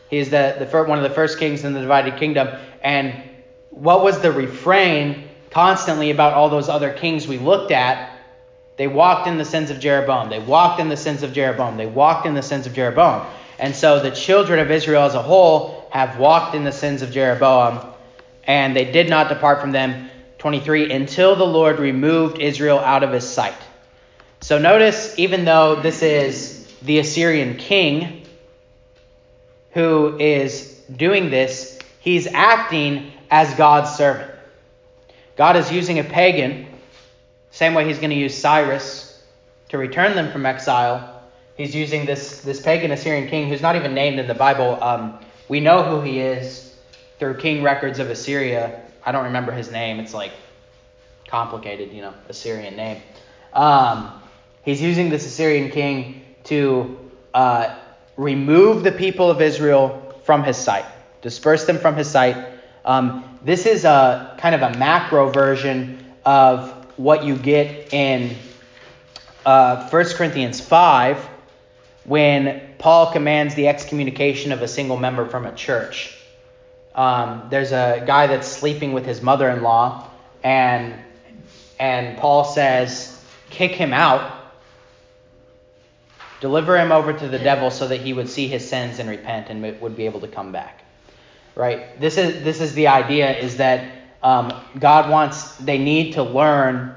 He's 0.09 0.29
the, 0.29 0.55
the 0.57 0.65
first, 0.65 0.89
one 0.89 0.97
of 0.97 1.03
the 1.03 1.15
first 1.15 1.39
kings 1.39 1.63
in 1.63 1.73
the 1.73 1.81
divided 1.81 2.17
kingdom. 2.17 2.47
And 2.81 3.13
what 3.69 4.03
was 4.03 4.21
the 4.21 4.31
refrain 4.31 5.29
constantly 5.51 6.11
about 6.11 6.33
all 6.33 6.49
those 6.49 6.69
other 6.69 6.91
kings 6.91 7.27
we 7.27 7.37
looked 7.37 7.71
at? 7.71 8.11
They 8.77 8.87
walked 8.87 9.27
in 9.27 9.37
the 9.37 9.45
sins 9.45 9.69
of 9.69 9.79
Jeroboam. 9.79 10.29
They 10.29 10.39
walked 10.39 10.79
in 10.79 10.89
the 10.89 10.97
sins 10.97 11.21
of 11.21 11.33
Jeroboam. 11.33 11.77
They 11.77 11.85
walked 11.85 12.25
in 12.25 12.33
the 12.33 12.41
sins 12.41 12.65
of 12.65 12.73
Jeroboam. 12.73 13.27
And 13.59 13.75
so 13.75 13.99
the 13.99 14.11
children 14.11 14.59
of 14.59 14.71
Israel 14.71 15.03
as 15.03 15.15
a 15.15 15.21
whole 15.21 15.87
have 15.91 16.17
walked 16.17 16.55
in 16.55 16.63
the 16.63 16.71
sins 16.71 17.01
of 17.01 17.11
Jeroboam, 17.11 17.85
and 18.45 18.75
they 18.75 18.89
did 18.89 19.09
not 19.09 19.27
depart 19.27 19.59
from 19.59 19.71
them. 19.71 20.09
23, 20.37 20.93
until 20.93 21.35
the 21.35 21.45
Lord 21.45 21.79
removed 21.79 22.39
Israel 22.39 22.79
out 22.79 23.03
of 23.03 23.11
his 23.11 23.29
sight. 23.29 23.57
So 24.39 24.57
notice, 24.57 25.13
even 25.19 25.43
though 25.43 25.81
this 25.81 26.01
is 26.01 26.65
the 26.81 26.99
Assyrian 26.99 27.57
king 27.57 28.18
who 29.71 30.17
is 30.19 30.81
doing 30.95 31.29
this, 31.29 31.79
he's 31.99 32.27
acting 32.27 33.11
as 33.29 33.53
God's 33.55 33.91
servant. 33.91 34.31
God 35.35 35.55
is 35.55 35.71
using 35.71 35.99
a 35.99 36.03
pagan, 36.03 36.67
same 37.51 37.73
way 37.73 37.85
he's 37.85 37.99
going 37.99 38.09
to 38.09 38.15
use 38.15 38.37
Cyrus 38.37 39.23
to 39.69 39.77
return 39.77 40.15
them 40.15 40.31
from 40.31 40.45
exile. 40.45 41.23
He's 41.55 41.75
using 41.75 42.05
this, 42.05 42.41
this 42.41 42.61
pagan 42.61 42.91
Assyrian 42.91 43.27
king 43.27 43.49
who's 43.49 43.61
not 43.61 43.75
even 43.75 43.93
named 43.93 44.19
in 44.19 44.27
the 44.27 44.33
Bible. 44.33 44.81
Um, 44.81 45.19
we 45.47 45.59
know 45.59 45.83
who 45.83 46.01
he 46.01 46.19
is 46.19 46.75
through 47.19 47.37
king 47.37 47.63
records 47.63 47.99
of 47.99 48.09
Assyria. 48.09 48.81
I 49.05 49.11
don't 49.11 49.25
remember 49.25 49.51
his 49.51 49.71
name. 49.71 49.99
It's 49.99 50.13
like 50.13 50.31
complicated, 51.27 51.91
you 51.91 52.01
know, 52.01 52.13
Assyrian 52.27 52.75
name. 52.75 53.01
Um, 53.53 54.21
he's 54.63 54.81
using 54.81 55.09
this 55.09 55.25
Assyrian 55.25 55.69
king 55.69 56.23
to 56.45 56.97
uh, 57.33 57.77
remove 58.19 58.83
the 58.83 58.91
people 58.91 59.31
of 59.31 59.41
Israel 59.41 60.13
from 60.25 60.43
his 60.43 60.57
sight, 60.57 60.83
disperse 61.21 61.63
them 61.63 61.77
from 61.77 61.95
his 61.95 62.11
sight. 62.11 62.35
Um, 62.83 63.39
this 63.45 63.65
is 63.65 63.85
a 63.85 64.35
kind 64.37 64.53
of 64.53 64.61
a 64.61 64.77
macro 64.77 65.29
version 65.29 66.05
of 66.25 66.69
what 66.97 67.23
you 67.23 67.37
get 67.37 67.93
in 67.93 68.35
uh, 69.45 69.87
1 69.89 70.05
Corinthians 70.15 70.59
5 70.59 71.17
when 72.03 72.61
Paul 72.77 73.13
commands 73.13 73.55
the 73.55 73.69
excommunication 73.69 74.51
of 74.51 74.61
a 74.61 74.67
single 74.67 74.97
member 74.97 75.25
from 75.25 75.45
a 75.45 75.55
church. 75.55 76.17
Um, 76.95 77.47
there's 77.49 77.71
a 77.71 78.03
guy 78.05 78.27
that's 78.27 78.49
sleeping 78.49 78.91
with 78.91 79.05
his 79.05 79.21
mother-in-law, 79.21 80.09
and 80.43 80.93
and 81.79 82.17
Paul 82.17 82.43
says, 82.43 83.23
kick 83.49 83.71
him 83.71 83.93
out, 83.93 84.38
deliver 86.39 86.77
him 86.77 86.91
over 86.91 87.13
to 87.13 87.27
the 87.27 87.39
devil 87.39 87.69
so 87.71 87.87
that 87.87 88.01
he 88.01 88.13
would 88.13 88.29
see 88.29 88.47
his 88.47 88.67
sins 88.67 88.99
and 88.99 89.09
repent 89.09 89.49
and 89.49 89.81
would 89.81 89.95
be 89.95 90.05
able 90.05 90.19
to 90.21 90.27
come 90.27 90.51
back. 90.51 90.83
Right? 91.55 91.99
This 91.99 92.17
is 92.17 92.43
this 92.43 92.61
is 92.61 92.73
the 92.73 92.87
idea 92.87 93.37
is 93.37 93.57
that 93.57 93.91
um, 94.23 94.53
God 94.79 95.09
wants 95.09 95.55
they 95.57 95.77
need 95.77 96.13
to 96.13 96.23
learn. 96.23 96.95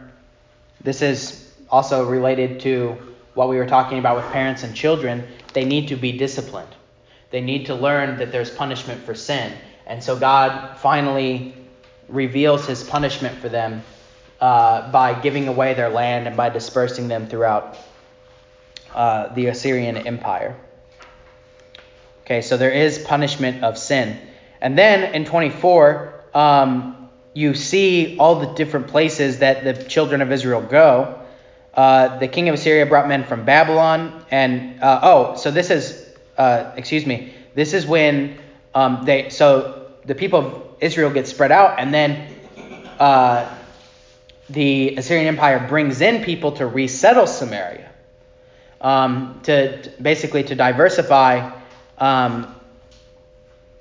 This 0.81 1.03
is 1.03 1.53
also 1.71 2.09
related 2.09 2.61
to 2.61 2.97
what 3.35 3.49
we 3.49 3.57
were 3.57 3.67
talking 3.67 3.99
about 3.99 4.17
with 4.17 4.27
parents 4.27 4.63
and 4.63 4.75
children. 4.75 5.27
They 5.53 5.65
need 5.65 5.89
to 5.89 5.97
be 5.97 6.13
disciplined. 6.13 6.75
They 7.31 7.41
need 7.41 7.67
to 7.67 7.75
learn 7.75 8.19
that 8.19 8.31
there's 8.31 8.51
punishment 8.51 9.03
for 9.03 9.15
sin. 9.15 9.53
And 9.87 10.03
so 10.03 10.19
God 10.19 10.77
finally 10.79 11.55
reveals 12.09 12.67
his 12.67 12.85
punishment 12.85 13.39
for 13.39 13.49
them 13.49 13.83
uh, 14.41 14.91
by 14.93 15.19
giving 15.21 15.49
away 15.49 15.75
their 15.75 15.89
land 15.89 16.27
and 16.27 16.37
by 16.37 16.51
dispersing 16.51 17.09
them 17.09 17.27
throughout 17.27 17.79
uh, 18.95 19.29
the 19.35 19.47
Assyrian 19.47 19.97
Empire. 19.97 20.57
Okay, 22.25 22.43
so 22.43 22.57
there 22.57 22.71
is 22.71 22.99
punishment 22.99 23.65
of 23.65 23.77
sin. 23.77 24.19
And 24.61 24.79
then 24.79 25.15
in 25.15 25.25
24, 25.25 26.25
um, 26.35 27.09
you 27.35 27.55
see 27.55 28.17
all 28.19 28.41
the 28.41 28.55
different 28.55 28.89
places 28.89 29.39
that 29.39 29.65
the 29.65 29.75
children 29.85 30.23
of 30.23 30.31
Israel 30.31 30.63
go. 30.63 31.19
Uh, 31.75 32.19
the 32.19 32.29
king 32.29 32.49
of 32.49 32.55
Assyria 32.55 32.87
brought 32.87 33.09
men 33.09 33.25
from 33.25 33.45
Babylon, 33.45 34.25
and 34.31 34.83
uh, 34.83 35.01
oh, 35.03 35.37
so 35.37 35.51
this 35.51 35.71
is, 35.71 36.07
uh, 36.37 36.73
excuse 36.77 37.07
me, 37.07 37.33
this 37.55 37.73
is 37.73 37.87
when 37.87 38.39
um, 38.75 39.05
they, 39.05 39.31
so 39.31 39.91
the 40.05 40.15
people 40.15 40.39
of 40.41 40.63
Israel 40.81 41.11
get 41.11 41.27
spread 41.27 41.51
out, 41.51 41.81
and 41.81 41.93
then 41.93 42.31
uh, 42.99 43.49
the 44.51 44.97
Assyrian 44.97 45.27
Empire 45.27 45.67
brings 45.67 46.01
in 46.01 46.25
people 46.25 46.53
to 46.53 46.67
resettle 46.67 47.27
Samaria, 47.27 47.91
um, 48.83 49.41
to, 49.45 49.81
to, 49.83 50.03
basically 50.03 50.43
to 50.45 50.55
diversify 50.55 51.51
um, 51.99 52.55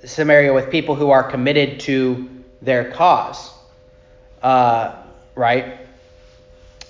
Samaria 0.05 0.53
with 0.53 0.69
people 0.69 0.95
who 0.95 1.09
are 1.09 1.23
committed 1.23 1.81
to 1.81 2.29
their 2.61 2.91
cause, 2.91 3.51
uh, 4.41 4.95
right? 5.35 5.79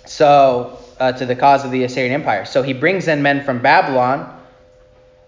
So 0.06 0.78
uh, 1.00 1.14
to 1.14 1.26
the 1.26 1.36
cause 1.36 1.66
of 1.66 1.72
the 1.72 1.84
Assyrian 1.84 2.14
Empire. 2.14 2.46
So 2.46 2.62
he 2.62 2.74
brings 2.74 3.08
in 3.08 3.22
men 3.22 3.44
from 3.44 3.62
Babylon, 3.62 4.38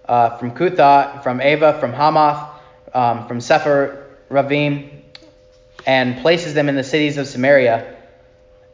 uh, 0.05 0.37
from 0.37 0.51
Cutha, 0.51 1.23
from 1.23 1.39
Ava, 1.39 1.79
from 1.79 1.93
Hamath, 1.93 2.49
um, 2.93 3.27
from 3.27 3.39
Sephar 3.39 4.05
Ravim, 4.29 4.89
and 5.85 6.21
places 6.21 6.53
them 6.53 6.69
in 6.69 6.75
the 6.75 6.83
cities 6.83 7.17
of 7.17 7.27
Samaria 7.27 7.95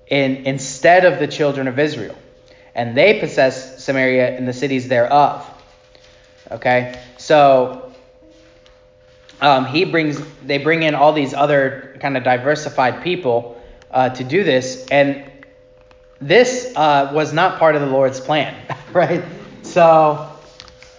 in, 0.08 0.48
instead 0.48 1.06
of 1.06 1.20
the 1.20 1.28
children 1.28 1.68
of 1.68 1.78
Israel. 1.78 2.16
And 2.76 2.96
they 2.96 3.20
possess 3.20 3.84
Samaria 3.84 4.38
and 4.38 4.48
the 4.48 4.54
cities 4.54 4.88
thereof. 4.88 5.46
Okay, 6.52 7.00
so 7.18 7.94
um, 9.42 9.66
he 9.66 9.86
brings 9.86 10.20
they 10.46 10.58
bring 10.58 10.84
in 10.84 10.96
all 10.96 11.14
these 11.14 11.34
other 11.34 11.98
kind 12.00 12.18
of 12.18 12.24
diversified 12.24 13.04
people 13.04 13.62
uh, 13.92 14.10
to 14.10 14.24
do 14.24 14.44
this, 14.44 14.88
and 14.90 15.30
this 16.20 16.74
uh, 16.76 17.12
was 17.14 17.34
not 17.34 17.60
part 17.60 17.76
of 17.76 17.82
the 17.82 17.88
Lord's 17.88 18.20
plan, 18.20 18.56
right? 18.94 19.24
So 19.62 20.30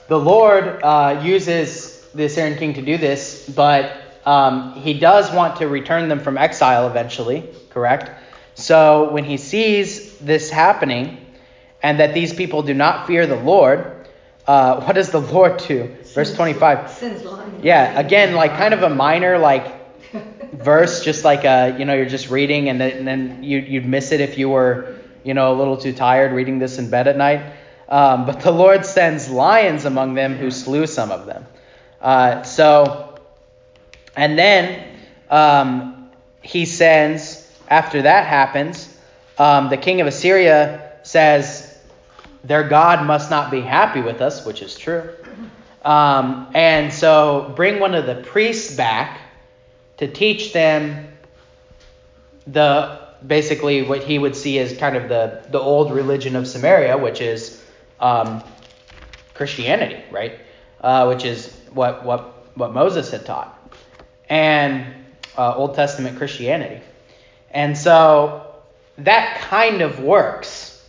the 0.08 0.18
Lord 0.18 0.82
uh, 0.82 1.20
uses 1.24 2.06
the 2.14 2.24
Assyrian 2.24 2.58
king 2.58 2.74
to 2.74 2.82
do 2.82 2.96
this, 2.96 3.48
but 3.48 3.92
um, 4.24 4.74
he 4.74 4.98
does 4.98 5.32
want 5.32 5.56
to 5.56 5.68
return 5.68 6.08
them 6.08 6.20
from 6.20 6.38
exile 6.38 6.86
eventually, 6.86 7.48
correct? 7.70 8.10
So 8.54 9.10
when 9.12 9.24
he 9.24 9.36
sees 9.36 10.18
this 10.18 10.50
happening 10.50 11.19
and 11.82 12.00
that 12.00 12.14
these 12.14 12.32
people 12.32 12.62
do 12.62 12.74
not 12.74 13.06
fear 13.06 13.26
the 13.26 13.36
Lord, 13.36 14.08
uh, 14.46 14.80
what 14.84 14.94
does 14.94 15.10
the 15.10 15.20
Lord 15.20 15.58
do? 15.58 15.96
Verse 16.14 16.34
25. 16.34 16.90
Yeah, 17.62 17.98
again, 17.98 18.34
like 18.34 18.52
kind 18.52 18.74
of 18.74 18.82
a 18.82 18.90
minor, 18.90 19.38
like 19.38 20.12
verse, 20.52 21.04
just 21.04 21.24
like 21.24 21.44
a, 21.44 21.76
you 21.78 21.84
know, 21.84 21.94
you're 21.94 22.06
just 22.06 22.30
reading 22.30 22.68
and 22.68 22.80
then, 22.80 22.90
and 22.92 23.06
then 23.06 23.42
you, 23.42 23.58
you'd 23.58 23.86
miss 23.86 24.12
it 24.12 24.20
if 24.20 24.38
you 24.38 24.48
were 24.48 24.96
you 25.24 25.34
know, 25.34 25.52
a 25.52 25.56
little 25.56 25.76
too 25.76 25.92
tired 25.92 26.32
reading 26.32 26.58
this 26.58 26.78
in 26.78 26.90
bed 26.90 27.08
at 27.08 27.16
night. 27.16 27.54
Um, 27.88 28.26
but 28.26 28.40
the 28.40 28.50
Lord 28.50 28.86
sends 28.86 29.28
lions 29.28 29.84
among 29.84 30.14
them 30.14 30.36
who 30.36 30.50
slew 30.50 30.86
some 30.86 31.10
of 31.10 31.26
them. 31.26 31.46
Uh, 32.00 32.42
so, 32.42 33.18
and 34.16 34.38
then 34.38 34.96
um, 35.28 36.10
he 36.42 36.66
sends, 36.66 37.50
after 37.68 38.02
that 38.02 38.26
happens, 38.26 38.96
um, 39.38 39.68
the 39.70 39.76
king 39.76 40.00
of 40.00 40.06
Assyria 40.06 40.92
says, 41.02 41.69
Their 42.44 42.68
God 42.68 43.06
must 43.06 43.30
not 43.30 43.50
be 43.50 43.60
happy 43.60 44.00
with 44.00 44.20
us, 44.20 44.44
which 44.46 44.62
is 44.62 44.76
true. 44.76 45.10
Um, 45.84 46.50
and 46.54 46.92
so 46.92 47.52
bring 47.56 47.80
one 47.80 47.94
of 47.94 48.06
the 48.06 48.16
priests 48.16 48.74
back 48.74 49.20
to 49.98 50.08
teach 50.08 50.52
them 50.52 51.08
the 52.46 52.98
basically 53.26 53.82
what 53.82 54.02
he 54.02 54.18
would 54.18 54.34
see 54.34 54.58
as 54.58 54.76
kind 54.76 54.96
of 54.96 55.08
the, 55.08 55.42
the 55.50 55.60
old 55.60 55.92
religion 55.92 56.36
of 56.36 56.46
Samaria, 56.46 56.96
which 56.96 57.20
is 57.20 57.62
um, 57.98 58.42
Christianity, 59.34 60.02
right? 60.10 60.38
Uh, 60.80 61.06
which 61.06 61.24
is 61.24 61.54
what, 61.72 62.04
what, 62.04 62.56
what 62.56 62.72
Moses 62.72 63.10
had 63.10 63.26
taught, 63.26 63.56
and 64.28 64.86
uh, 65.36 65.54
Old 65.54 65.74
Testament 65.74 66.16
Christianity. 66.16 66.82
And 67.50 67.76
so 67.76 68.54
that 68.98 69.40
kind 69.40 69.82
of 69.82 70.00
works. 70.00 70.82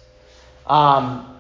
Um, 0.66 1.31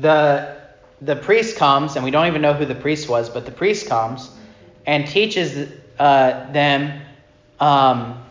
the, 0.00 0.56
the 1.00 1.16
priest 1.16 1.56
comes, 1.56 1.96
and 1.96 2.04
we 2.04 2.10
don't 2.10 2.26
even 2.26 2.42
know 2.42 2.52
who 2.52 2.64
the 2.64 2.74
priest 2.74 3.08
was, 3.08 3.28
but 3.28 3.46
the 3.46 3.52
priest 3.52 3.88
comes 3.88 4.30
and 4.86 5.06
teaches 5.06 5.70
uh, 5.98 6.52
them. 6.52 7.00
Um, 7.60 8.24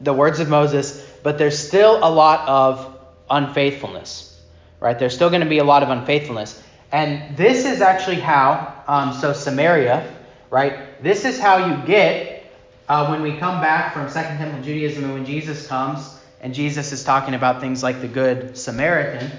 the 0.00 0.12
words 0.12 0.40
of 0.40 0.48
Moses, 0.48 1.06
but 1.22 1.38
there's 1.38 1.58
still 1.58 1.98
a 2.02 2.10
lot 2.10 2.48
of 2.48 2.98
unfaithfulness, 3.28 4.40
right? 4.80 4.98
There's 4.98 5.14
still 5.14 5.28
going 5.28 5.42
to 5.42 5.48
be 5.48 5.58
a 5.58 5.64
lot 5.64 5.82
of 5.82 5.90
unfaithfulness. 5.90 6.62
And 6.90 7.36
this 7.36 7.64
is 7.66 7.82
actually 7.82 8.20
how, 8.20 8.82
um, 8.88 9.12
so 9.12 9.32
Samaria, 9.32 10.12
right? 10.48 11.02
This 11.02 11.24
is 11.24 11.38
how 11.38 11.66
you 11.66 11.86
get 11.86 12.50
uh, 12.88 13.06
when 13.08 13.22
we 13.22 13.36
come 13.36 13.60
back 13.60 13.92
from 13.92 14.08
Second 14.08 14.38
Temple 14.38 14.62
Judaism 14.62 15.04
and 15.04 15.12
when 15.12 15.24
Jesus 15.24 15.66
comes 15.66 16.18
and 16.40 16.54
Jesus 16.54 16.92
is 16.92 17.04
talking 17.04 17.34
about 17.34 17.60
things 17.60 17.82
like 17.82 18.00
the 18.00 18.08
Good 18.08 18.56
Samaritan. 18.56 19.30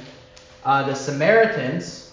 Uh, 0.63 0.83
the 0.83 0.93
Samaritans, 0.93 2.11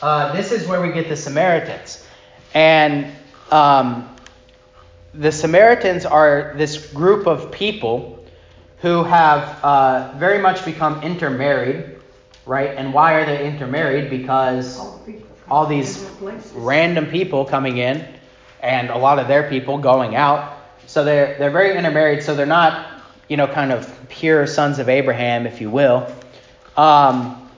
uh, 0.00 0.32
this 0.32 0.52
is 0.52 0.66
where 0.68 0.80
we 0.80 0.92
get 0.92 1.08
the 1.08 1.16
Samaritans. 1.16 2.06
And 2.54 3.10
um, 3.50 4.08
the 5.12 5.32
Samaritans 5.32 6.06
are 6.06 6.54
this 6.56 6.86
group 6.92 7.26
of 7.26 7.50
people 7.50 8.24
who 8.78 9.02
have 9.02 9.64
uh, 9.64 10.12
very 10.18 10.38
much 10.38 10.64
become 10.64 11.02
intermarried, 11.02 11.98
right? 12.46 12.70
And 12.76 12.94
why 12.94 13.14
are 13.14 13.26
they 13.26 13.46
intermarried? 13.46 14.08
Because 14.08 14.78
all 15.48 15.66
these 15.66 16.08
random 16.54 17.06
people 17.06 17.44
coming 17.44 17.78
in 17.78 18.06
and 18.60 18.90
a 18.90 18.96
lot 18.96 19.18
of 19.18 19.26
their 19.26 19.48
people 19.48 19.78
going 19.78 20.14
out. 20.14 20.58
So 20.86 21.02
they're 21.02 21.36
they're 21.38 21.50
very 21.50 21.76
intermarried. 21.76 22.22
So 22.22 22.34
they're 22.34 22.46
not, 22.46 22.93
you 23.28 23.36
know, 23.36 23.46
kind 23.46 23.72
of 23.72 24.08
pure 24.08 24.46
sons 24.46 24.78
of 24.78 24.88
Abraham, 24.88 25.46
if 25.46 25.60
you 25.60 25.70
will. 25.70 26.12
Um, 26.76 27.48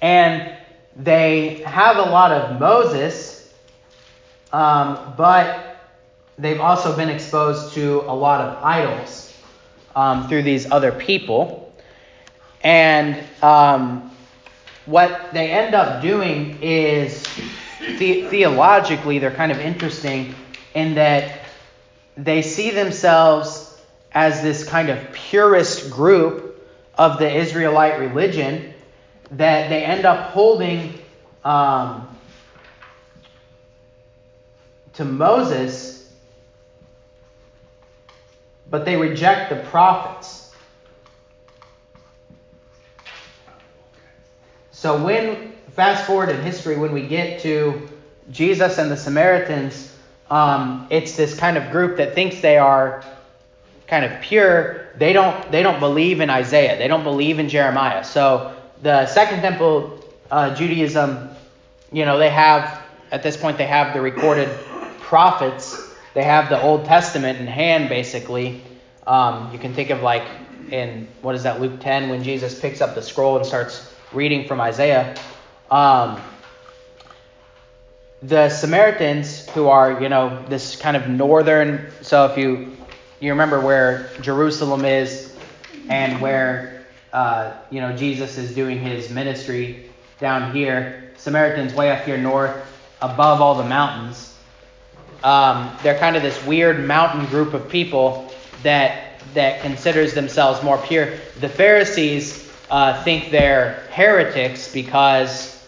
and 0.00 0.52
they 0.96 1.62
have 1.66 1.96
a 1.96 2.02
lot 2.02 2.32
of 2.32 2.60
Moses, 2.60 3.52
um, 4.52 5.14
but 5.16 5.76
they've 6.38 6.60
also 6.60 6.96
been 6.96 7.08
exposed 7.08 7.74
to 7.74 8.00
a 8.02 8.14
lot 8.14 8.40
of 8.40 8.62
idols 8.62 9.36
um, 9.96 10.28
through 10.28 10.42
these 10.42 10.70
other 10.70 10.92
people. 10.92 11.72
And 12.62 13.22
um, 13.42 14.10
what 14.86 15.32
they 15.32 15.50
end 15.50 15.74
up 15.74 16.02
doing 16.02 16.58
is 16.62 17.22
the- 17.98 18.22
theologically, 18.28 19.18
they're 19.18 19.30
kind 19.30 19.52
of 19.52 19.58
interesting 19.58 20.34
in 20.74 20.94
that 20.94 21.40
they 22.16 22.42
see 22.42 22.70
themselves 22.70 23.63
as 24.14 24.42
this 24.42 24.64
kind 24.64 24.88
of 24.88 25.12
purist 25.12 25.90
group 25.90 26.64
of 26.96 27.18
the 27.18 27.30
Israelite 27.30 27.98
religion 27.98 28.72
that 29.32 29.68
they 29.68 29.84
end 29.84 30.06
up 30.06 30.30
holding 30.30 30.94
um, 31.44 32.08
to 34.92 35.04
Moses, 35.04 36.12
but 38.70 38.84
they 38.84 38.96
reject 38.96 39.50
the 39.50 39.56
prophets. 39.56 40.54
So 44.70 45.02
when 45.02 45.52
fast 45.72 46.06
forward 46.06 46.28
in 46.28 46.40
history, 46.42 46.76
when 46.76 46.92
we 46.92 47.08
get 47.08 47.40
to 47.40 47.88
Jesus 48.30 48.78
and 48.78 48.90
the 48.90 48.96
Samaritans, 48.96 49.96
um, 50.30 50.86
it's 50.90 51.16
this 51.16 51.36
kind 51.36 51.56
of 51.56 51.72
group 51.72 51.96
that 51.96 52.14
thinks 52.14 52.40
they 52.40 52.58
are 52.58 53.04
kind 53.94 54.12
of 54.12 54.20
pure. 54.20 54.88
They 54.96 55.12
don't 55.12 55.52
they 55.52 55.62
don't 55.62 55.78
believe 55.78 56.20
in 56.20 56.28
Isaiah. 56.28 56.76
They 56.76 56.88
don't 56.88 57.04
believe 57.04 57.38
in 57.38 57.48
Jeremiah. 57.48 58.02
So 58.02 58.56
the 58.82 59.06
Second 59.06 59.40
Temple 59.40 60.04
uh, 60.32 60.52
Judaism, 60.54 61.30
you 61.92 62.04
know, 62.04 62.18
they 62.18 62.30
have 62.30 62.82
at 63.12 63.22
this 63.22 63.36
point 63.36 63.56
they 63.56 63.66
have 63.66 63.94
the 63.94 64.00
recorded 64.00 64.48
prophets. 64.98 65.94
They 66.14 66.24
have 66.24 66.48
the 66.48 66.60
Old 66.60 66.86
Testament 66.86 67.38
in 67.38 67.46
hand, 67.46 67.88
basically. 67.88 68.62
Um, 69.06 69.52
you 69.52 69.60
can 69.60 69.74
think 69.74 69.90
of 69.90 70.02
like 70.02 70.26
in 70.72 71.06
what 71.22 71.36
is 71.36 71.44
that 71.44 71.60
Luke 71.60 71.78
10 71.78 72.08
when 72.08 72.24
Jesus 72.24 72.58
picks 72.58 72.80
up 72.80 72.96
the 72.96 73.02
scroll 73.02 73.36
and 73.36 73.46
starts 73.46 73.94
reading 74.12 74.48
from 74.48 74.60
Isaiah. 74.60 75.14
Um, 75.70 76.20
the 78.22 78.48
Samaritans, 78.48 79.48
who 79.50 79.68
are 79.68 80.02
you 80.02 80.08
know 80.08 80.44
this 80.48 80.74
kind 80.74 80.96
of 80.96 81.08
northern, 81.08 81.92
so 82.02 82.26
if 82.26 82.36
you 82.36 82.76
you 83.24 83.32
remember 83.32 83.58
where 83.58 84.10
Jerusalem 84.20 84.84
is 84.84 85.34
and 85.88 86.20
where 86.20 86.84
uh, 87.12 87.54
you 87.70 87.80
know 87.80 87.96
Jesus 87.96 88.36
is 88.36 88.54
doing 88.54 88.78
his 88.78 89.08
ministry 89.08 89.90
down 90.18 90.54
here, 90.54 91.10
Samaritans 91.16 91.72
way 91.72 91.90
up 91.90 92.04
here 92.04 92.18
north, 92.18 92.54
above 93.00 93.40
all 93.40 93.54
the 93.54 93.64
mountains. 93.64 94.36
Um, 95.22 95.74
they're 95.82 95.98
kind 95.98 96.16
of 96.16 96.22
this 96.22 96.44
weird 96.44 96.86
mountain 96.86 97.24
group 97.26 97.54
of 97.54 97.66
people 97.68 98.30
that 98.62 99.20
that 99.32 99.62
considers 99.62 100.12
themselves 100.12 100.62
more 100.62 100.76
pure. 100.76 101.16
The 101.40 101.48
Pharisees 101.48 102.52
uh, 102.70 103.02
think 103.04 103.30
they're 103.30 103.86
heretics 103.90 104.70
because 104.70 105.66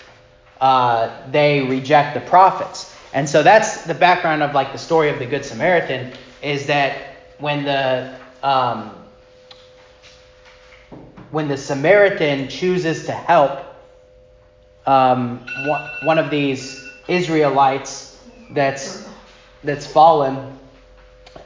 uh, 0.60 1.10
they 1.30 1.62
reject 1.62 2.12
the 2.12 2.20
prophets. 2.28 2.94
And 3.14 3.26
so 3.26 3.42
that's 3.42 3.84
the 3.84 3.94
background 3.94 4.42
of 4.42 4.54
like 4.54 4.72
the 4.72 4.78
story 4.78 5.08
of 5.08 5.18
the 5.18 5.24
Good 5.26 5.44
Samaritan 5.44 6.12
is 6.42 6.66
that 6.66 7.15
when 7.38 7.64
the 7.64 8.14
um, 8.42 8.94
when 11.30 11.48
the 11.48 11.56
Samaritan 11.56 12.48
chooses 12.48 13.06
to 13.06 13.12
help 13.12 13.60
um, 14.86 15.44
one 16.02 16.18
of 16.18 16.30
these 16.30 16.88
Israelites 17.08 18.18
that's 18.50 19.06
that's 19.64 19.86
fallen, 19.86 20.58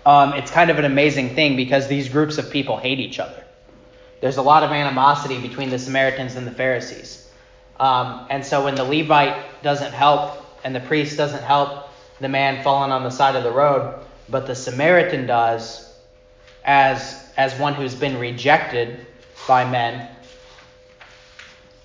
um, 0.04 0.34
it's 0.34 0.50
kind 0.50 0.70
of 0.70 0.78
an 0.78 0.84
amazing 0.84 1.34
thing 1.34 1.56
because 1.56 1.88
these 1.88 2.08
groups 2.08 2.38
of 2.38 2.50
people 2.50 2.76
hate 2.76 3.00
each 3.00 3.18
other. 3.18 3.44
There's 4.20 4.36
a 4.36 4.42
lot 4.42 4.62
of 4.62 4.70
animosity 4.70 5.40
between 5.40 5.70
the 5.70 5.78
Samaritans 5.78 6.36
and 6.36 6.46
the 6.46 6.50
Pharisees. 6.50 7.30
Um, 7.78 8.26
and 8.28 8.44
so 8.44 8.64
when 8.64 8.74
the 8.74 8.84
Levite 8.84 9.62
doesn't 9.62 9.92
help 9.92 10.44
and 10.62 10.74
the 10.74 10.80
priest 10.80 11.16
doesn't 11.16 11.42
help 11.42 11.88
the 12.20 12.28
man 12.28 12.62
fallen 12.62 12.90
on 12.90 13.02
the 13.02 13.10
side 13.10 13.34
of 13.36 13.42
the 13.42 13.50
road, 13.50 13.98
but 14.30 14.46
the 14.46 14.54
Samaritan 14.54 15.26
does, 15.26 15.92
as 16.64 17.30
as 17.36 17.58
one 17.58 17.74
who's 17.74 17.94
been 17.94 18.18
rejected 18.18 19.06
by 19.48 19.68
men, 19.68 20.08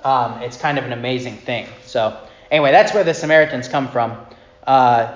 um, 0.04 0.42
it's 0.42 0.58
kind 0.58 0.78
of 0.78 0.86
an 0.86 0.94
amazing 0.94 1.38
thing. 1.38 1.68
So 1.86 2.18
anyway, 2.52 2.72
that's 2.72 2.94
where 2.94 3.04
the 3.04 3.14
Samaritans 3.14 3.68
come 3.68 3.90
from. 3.90 4.18
Uh, 4.66 5.16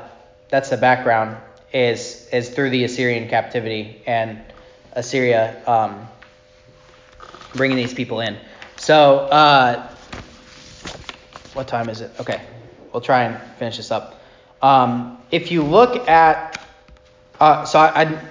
that's 0.50 0.70
the 0.70 0.78
background 0.78 1.38
is 1.74 2.28
is 2.32 2.50
through 2.50 2.72
the 2.72 2.84
Assyrian 2.84 3.30
captivity 3.30 4.02
and 4.06 4.42
Assyria 4.94 5.62
um, 5.68 6.08
bringing 7.54 7.78
these 7.78 7.94
people 7.94 8.22
in. 8.22 8.38
So. 8.78 9.18
Uh, 9.32 9.90
what 11.54 11.68
time 11.68 11.90
is 11.90 12.02
it? 12.02 12.12
Okay, 12.20 12.42
we'll 12.94 13.02
try 13.02 13.24
and 13.24 13.42
finish 13.58 13.78
this 13.78 13.92
up. 13.92 14.22
Um, 14.62 15.18
if 15.32 15.52
you 15.52 15.64
look 15.64 16.08
at, 16.08 16.59
uh, 17.40 17.66
so 17.66 17.80
I, 17.80 18.04
I, 18.04 18.22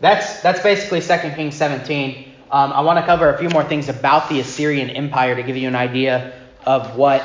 that's 0.00 0.40
that's 0.42 0.62
basically 0.62 1.00
2 1.00 1.34
Kings 1.34 1.56
17. 1.56 2.32
Um, 2.50 2.72
I 2.72 2.80
want 2.82 2.98
to 2.98 3.06
cover 3.06 3.32
a 3.32 3.38
few 3.38 3.48
more 3.48 3.64
things 3.64 3.88
about 3.88 4.28
the 4.28 4.40
Assyrian 4.40 4.90
Empire 4.90 5.34
to 5.34 5.42
give 5.42 5.56
you 5.56 5.68
an 5.68 5.74
idea 5.74 6.38
of 6.64 6.96
what 6.96 7.24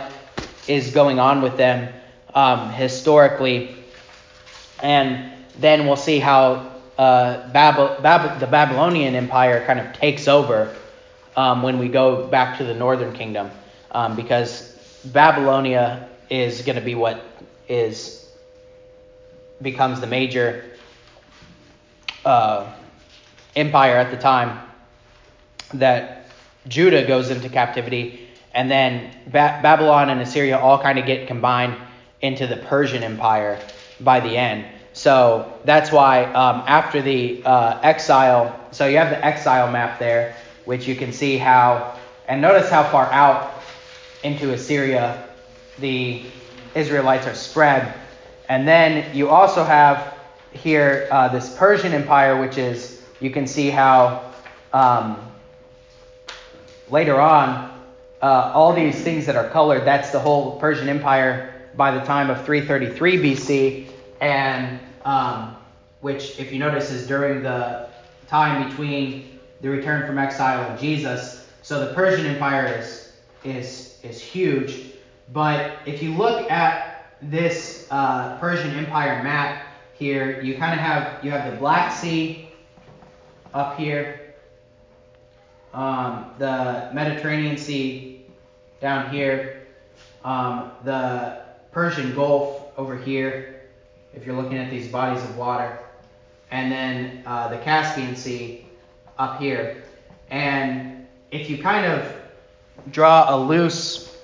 is 0.68 0.92
going 0.92 1.20
on 1.20 1.42
with 1.42 1.58
them 1.58 1.94
um, 2.34 2.70
historically, 2.72 3.76
and 4.82 5.32
then 5.60 5.86
we'll 5.86 5.96
see 5.96 6.20
how 6.20 6.72
uh, 6.98 7.50
Bab- 7.52 8.02
Bab- 8.02 8.40
the 8.40 8.48
Babylonian 8.48 9.16
Empire 9.16 9.66
kind 9.66 9.80
of 9.80 9.94
takes 9.94 10.28
over 10.28 10.74
um, 11.36 11.62
when 11.62 11.78
we 11.78 11.88
go 11.88 12.28
back 12.28 12.58
to 12.58 12.64
the 12.64 12.74
Northern 12.74 13.14
Kingdom, 13.14 13.52
um, 13.92 14.16
because 14.16 14.74
Babylonia 15.06 16.10
is 16.30 16.62
going 16.62 16.78
to 16.78 16.82
be 16.82 16.96
what 16.96 17.22
is 17.68 18.28
becomes 19.62 20.00
the 20.00 20.08
major 20.08 20.64
uh, 22.28 22.70
empire 23.56 23.96
at 23.96 24.12
the 24.12 24.18
time 24.18 24.60
that 25.74 26.26
Judah 26.68 27.08
goes 27.08 27.30
into 27.30 27.48
captivity, 27.48 28.28
and 28.54 28.70
then 28.70 29.10
ba- 29.28 29.60
Babylon 29.64 30.10
and 30.10 30.20
Assyria 30.20 30.60
all 30.60 30.78
kind 30.78 31.00
of 31.00 31.06
get 31.06 31.28
combined 31.28 31.76
into 32.22 32.46
the 32.46 32.58
Persian 32.58 33.02
Empire 33.02 33.58
by 34.02 34.20
the 34.20 34.36
end. 34.38 34.66
So 34.92 35.54
that's 35.64 35.92
why 35.92 36.26
um, 36.26 36.64
after 36.68 37.02
the 37.02 37.42
uh, 37.46 37.80
exile, 37.82 38.60
so 38.72 38.88
you 38.88 38.98
have 38.98 39.12
the 39.12 39.24
exile 39.24 39.72
map 39.72 40.00
there, 40.00 40.36
which 40.66 40.88
you 40.88 40.96
can 40.96 41.14
see 41.14 41.38
how, 41.38 41.96
and 42.28 42.42
notice 42.42 42.70
how 42.70 42.84
far 42.84 43.06
out 43.12 43.54
into 44.24 44.52
Assyria 44.52 45.24
the 45.80 46.24
Israelites 46.76 47.26
are 47.26 47.36
spread. 47.36 47.94
And 48.50 48.68
then 48.68 49.16
you 49.16 49.30
also 49.30 49.64
have 49.64 50.17
here 50.58 51.08
uh, 51.12 51.30
this 51.30 51.56
Persian 51.56 51.94
Empire, 51.94 52.40
which 52.40 52.58
is, 52.58 53.02
you 53.20 53.30
can 53.30 53.48
see 53.48 53.70
how 53.70 54.32
um, 54.74 55.18
later 56.90 57.20
on, 57.20 57.74
uh, 58.22 58.52
all 58.54 58.74
these 58.74 59.02
things 59.02 59.26
that 59.26 59.36
are 59.36 59.50
colored, 59.50 59.86
that's 59.86 60.12
the 60.12 60.20
whole 60.20 60.60
Persian 60.60 60.90
Empire 60.90 61.54
by 61.76 61.92
the 61.92 62.04
time 62.06 62.30
of 62.30 62.44
333 62.46 63.18
BC, 63.18 63.88
and 64.22 64.80
um, 65.06 65.56
which, 66.02 66.40
if 66.40 66.52
you 66.52 66.60
notice, 66.60 66.92
is 66.92 67.08
during 67.08 67.44
the 67.44 67.88
time 68.28 68.68
between 68.68 69.40
the 69.62 69.70
return 69.70 70.06
from 70.06 70.18
exile 70.18 70.70
and 70.70 70.80
Jesus. 70.80 71.48
So 71.62 71.86
the 71.86 71.94
Persian 71.94 72.26
Empire 72.26 72.78
is 72.80 73.14
is 73.44 74.00
is 74.04 74.22
huge. 74.22 74.94
But 75.34 75.80
if 75.86 76.02
you 76.02 76.14
look 76.14 76.50
at 76.50 77.14
this 77.22 77.88
uh, 77.92 78.38
Persian 78.40 78.72
Empire 78.72 79.22
map 79.24 79.67
here, 79.98 80.42
you 80.42 80.58
kind 80.58 80.74
of 80.74 80.80
have 80.80 81.24
you 81.24 81.32
have 81.32 81.52
the 81.52 81.58
Black 81.58 81.92
Sea 81.92 82.50
up 83.54 83.78
here, 83.78 84.34
um, 85.74 86.32
the 86.38 86.90
Mediterranean 86.94 87.58
Sea 87.58 88.26
down 88.80 89.10
here, 89.10 89.68
um, 90.24 90.72
the 90.84 91.42
Persian 91.72 92.14
Gulf 92.14 92.64
over 92.78 92.96
here, 92.98 93.62
if 94.14 94.26
you're 94.26 94.36
looking 94.36 94.58
at 94.58 94.70
these 94.70 94.92
bodies 94.92 95.24
of 95.24 95.38
water, 95.38 95.80
and 96.52 96.72
then 96.72 97.24
uh, 97.26 97.48
the 97.48 97.58
Caspian 97.58 98.16
Sea 98.16 98.66
up 99.18 99.40
here. 99.40 99.84
And 100.30 101.08
if 101.32 101.50
you 101.50 101.58
kind 101.58 101.86
of 101.86 102.14
draw 102.92 103.36
a 103.36 103.38
loose 103.38 104.16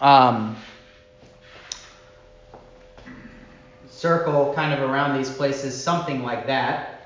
um, 0.00 0.56
circle 3.98 4.54
kind 4.54 4.72
of 4.72 4.88
around 4.88 5.18
these 5.18 5.28
places, 5.28 5.74
something 5.82 6.22
like 6.22 6.46
that. 6.46 7.00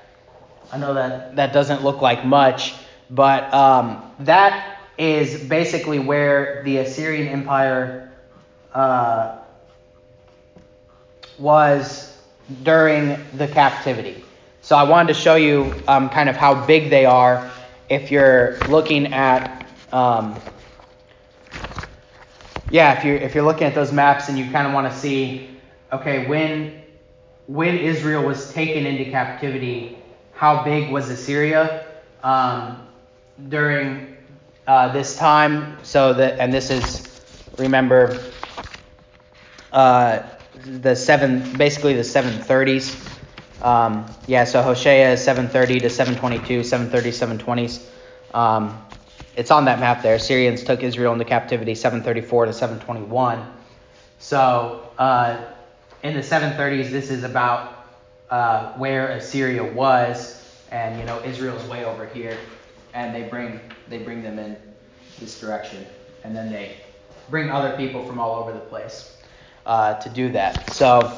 I 0.71 0.77
know 0.77 0.93
that 0.93 1.35
that 1.37 1.51
doesn't 1.51 1.83
look 1.83 2.01
like 2.01 2.23
much, 2.23 2.75
but 3.09 3.51
um, 3.51 4.11
that 4.19 4.77
is 4.95 5.43
basically 5.43 5.97
where 5.97 6.61
the 6.63 6.77
Assyrian 6.77 7.27
Empire 7.27 8.11
uh, 8.75 9.37
was 11.39 12.15
during 12.61 13.17
the 13.33 13.47
captivity. 13.47 14.23
So 14.61 14.75
I 14.75 14.83
wanted 14.83 15.15
to 15.15 15.19
show 15.19 15.35
you 15.35 15.73
um, 15.87 16.11
kind 16.11 16.29
of 16.29 16.35
how 16.35 16.63
big 16.67 16.91
they 16.91 17.05
are 17.05 17.49
if 17.89 18.11
you're 18.11 18.59
looking 18.69 19.13
at 19.13 19.65
um, 19.91 20.39
yeah 22.69 22.97
if 22.97 23.03
you're 23.03 23.17
if 23.17 23.33
you're 23.33 23.43
looking 23.43 23.65
at 23.65 23.73
those 23.73 23.91
maps 23.91 24.29
and 24.29 24.37
you 24.37 24.49
kind 24.51 24.67
of 24.67 24.73
want 24.73 24.91
to 24.91 24.97
see 24.97 25.49
okay 25.91 26.27
when 26.27 26.82
when 27.47 27.77
Israel 27.77 28.23
was 28.23 28.51
taken 28.53 28.85
into 28.85 29.09
captivity 29.11 29.97
how 30.33 30.63
big 30.63 30.91
was 30.91 31.09
Assyria 31.09 31.85
um, 32.23 32.87
during 33.49 34.17
uh, 34.67 34.91
this 34.93 35.17
time 35.17 35.77
so 35.83 36.13
that 36.13 36.39
and 36.39 36.53
this 36.53 36.69
is 36.69 37.21
remember 37.57 38.19
uh, 39.71 40.23
the 40.65 40.95
seven 40.95 41.57
basically 41.57 41.93
the 41.93 42.01
730s 42.01 42.95
um, 43.63 44.05
yeah 44.27 44.43
so 44.43 44.61
Hosea 44.61 45.13
is 45.13 45.23
730 45.23 45.81
to 45.81 45.89
722 45.89 46.63
730 46.63 47.43
720s 47.43 47.85
um, 48.33 48.83
it's 49.35 49.51
on 49.51 49.65
that 49.65 49.79
map 49.79 50.01
there. 50.01 50.19
Syrians 50.19 50.63
took 50.63 50.83
Israel 50.83 51.13
into 51.13 51.25
captivity 51.25 51.75
734 51.75 52.47
to 52.47 52.53
721. 52.53 53.45
So 54.19 54.89
uh, 54.97 55.43
in 56.03 56.13
the 56.13 56.19
730s, 56.19 56.91
this 56.91 57.09
is 57.09 57.23
about 57.23 57.87
uh, 58.29 58.73
where 58.73 59.09
Assyria 59.09 59.63
was, 59.63 60.39
and 60.71 60.99
you 60.99 61.05
know 61.05 61.21
Israel's 61.23 61.67
way 61.69 61.85
over 61.85 62.05
here, 62.05 62.37
and 62.93 63.15
they 63.15 63.23
bring 63.23 63.59
they 63.87 63.99
bring 63.99 64.21
them 64.21 64.37
in 64.37 64.57
this 65.19 65.39
direction, 65.39 65.85
and 66.23 66.35
then 66.35 66.51
they 66.51 66.77
bring 67.29 67.49
other 67.49 67.75
people 67.77 68.05
from 68.05 68.19
all 68.19 68.35
over 68.35 68.51
the 68.51 68.59
place 68.59 69.17
uh, 69.65 69.93
to 69.95 70.09
do 70.09 70.31
that. 70.31 70.73
So 70.73 71.11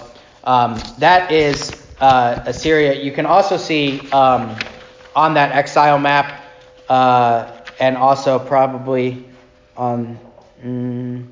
um, 0.43 0.79
that 0.99 1.31
is 1.31 1.83
uh, 1.99 2.43
Assyria. 2.45 3.01
You 3.01 3.11
can 3.11 3.25
also 3.25 3.57
see 3.57 3.99
um, 4.11 4.55
on 5.15 5.33
that 5.33 5.51
exile 5.51 5.97
map 5.97 6.43
uh, 6.89 7.51
and 7.79 7.97
also 7.97 8.37
probably 8.37 9.25
on. 9.75 10.19
Mm, 10.63 11.27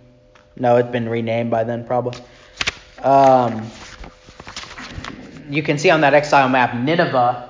no, 0.55 0.77
it's 0.77 0.89
been 0.89 1.09
renamed 1.09 1.49
by 1.49 1.63
then, 1.63 1.85
probably. 1.85 2.19
Um, 3.03 3.69
you 5.49 5.61
can 5.61 5.77
see 5.77 5.89
on 5.89 6.01
that 6.01 6.13
exile 6.13 6.47
map 6.47 6.73
Nineveh, 6.75 7.49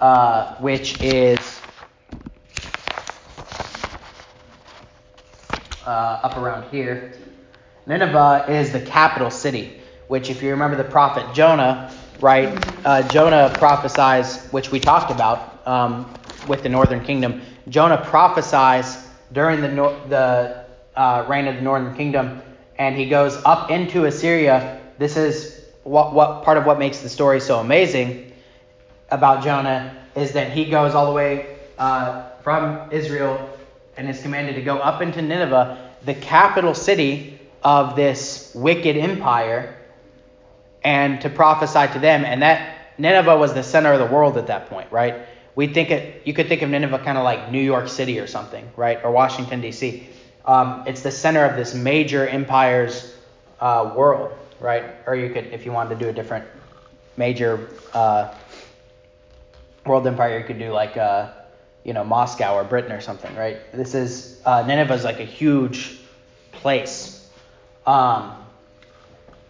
uh, 0.00 0.56
which 0.56 1.02
is 1.02 1.60
uh, 5.86 6.20
up 6.22 6.36
around 6.38 6.70
here. 6.70 7.12
Nineveh 7.86 8.46
is 8.48 8.72
the 8.72 8.80
capital 8.80 9.30
city, 9.30 9.80
which, 10.08 10.30
if 10.30 10.42
you 10.42 10.50
remember 10.50 10.76
the 10.76 10.84
prophet 10.84 11.34
Jonah, 11.34 11.92
right? 12.20 12.48
Uh, 12.84 13.06
Jonah 13.08 13.54
prophesies, 13.58 14.46
which 14.52 14.70
we 14.70 14.80
talked 14.80 15.10
about 15.10 15.66
um, 15.66 16.18
with 16.46 16.62
the 16.62 16.68
northern 16.68 17.04
kingdom. 17.04 17.42
Jonah 17.68 18.02
prophesies 18.06 19.08
during 19.32 19.60
the, 19.60 19.68
the 20.08 20.64
uh, 20.96 21.24
reign 21.28 21.46
of 21.46 21.56
the 21.56 21.62
northern 21.62 21.94
kingdom, 21.94 22.40
and 22.82 22.96
he 22.96 23.06
goes 23.08 23.36
up 23.44 23.70
into 23.70 24.06
Assyria. 24.06 24.80
This 24.98 25.16
is 25.16 25.64
what, 25.84 26.12
what 26.12 26.42
part 26.42 26.58
of 26.58 26.66
what 26.66 26.80
makes 26.80 26.98
the 26.98 27.08
story 27.08 27.38
so 27.38 27.60
amazing 27.60 28.32
about 29.08 29.44
Jonah 29.44 29.96
is 30.16 30.32
that 30.32 30.50
he 30.50 30.64
goes 30.64 30.92
all 30.92 31.06
the 31.06 31.12
way 31.12 31.58
uh, 31.78 32.30
from 32.42 32.90
Israel 32.90 33.48
and 33.96 34.10
is 34.10 34.20
commanded 34.20 34.56
to 34.56 34.62
go 34.62 34.78
up 34.78 35.00
into 35.00 35.22
Nineveh, 35.22 35.90
the 36.04 36.14
capital 36.14 36.74
city 36.74 37.38
of 37.62 37.94
this 37.94 38.50
wicked 38.52 38.96
empire, 38.96 39.76
and 40.82 41.20
to 41.20 41.30
prophesy 41.30 41.86
to 41.92 42.00
them. 42.00 42.24
And 42.24 42.42
that 42.42 42.98
Nineveh 42.98 43.36
was 43.36 43.54
the 43.54 43.62
center 43.62 43.92
of 43.92 44.00
the 44.00 44.12
world 44.12 44.36
at 44.38 44.48
that 44.48 44.68
point, 44.68 44.90
right? 44.90 45.24
We 45.54 45.68
think 45.68 45.92
it. 45.92 46.22
You 46.24 46.34
could 46.34 46.48
think 46.48 46.62
of 46.62 46.70
Nineveh 46.70 46.98
kind 46.98 47.16
of 47.16 47.22
like 47.22 47.52
New 47.52 47.60
York 47.60 47.88
City 47.88 48.18
or 48.18 48.26
something, 48.26 48.68
right, 48.74 48.98
or 49.04 49.12
Washington 49.12 49.60
D.C. 49.60 50.08
Um, 50.44 50.84
it's 50.86 51.02
the 51.02 51.10
center 51.10 51.44
of 51.44 51.56
this 51.56 51.74
major 51.74 52.26
empire's 52.26 53.14
uh, 53.60 53.92
world, 53.96 54.36
right? 54.60 54.84
Or 55.06 55.14
you 55.14 55.30
could, 55.32 55.46
if 55.46 55.64
you 55.64 55.72
wanted 55.72 55.98
to 55.98 56.04
do 56.04 56.10
a 56.10 56.12
different 56.12 56.44
major 57.16 57.68
uh, 57.94 58.34
world 59.86 60.06
empire, 60.06 60.38
you 60.38 60.44
could 60.44 60.58
do 60.58 60.72
like, 60.72 60.96
uh, 60.96 61.30
you 61.84 61.92
know, 61.92 62.04
Moscow 62.04 62.54
or 62.54 62.64
Britain 62.64 62.92
or 62.92 63.00
something, 63.00 63.34
right? 63.36 63.58
This 63.72 63.94
is 63.94 64.40
uh, 64.44 64.62
Nineveh 64.62 64.94
is 64.94 65.04
like 65.04 65.20
a 65.20 65.24
huge 65.24 65.98
place 66.52 67.28
um, 67.86 68.34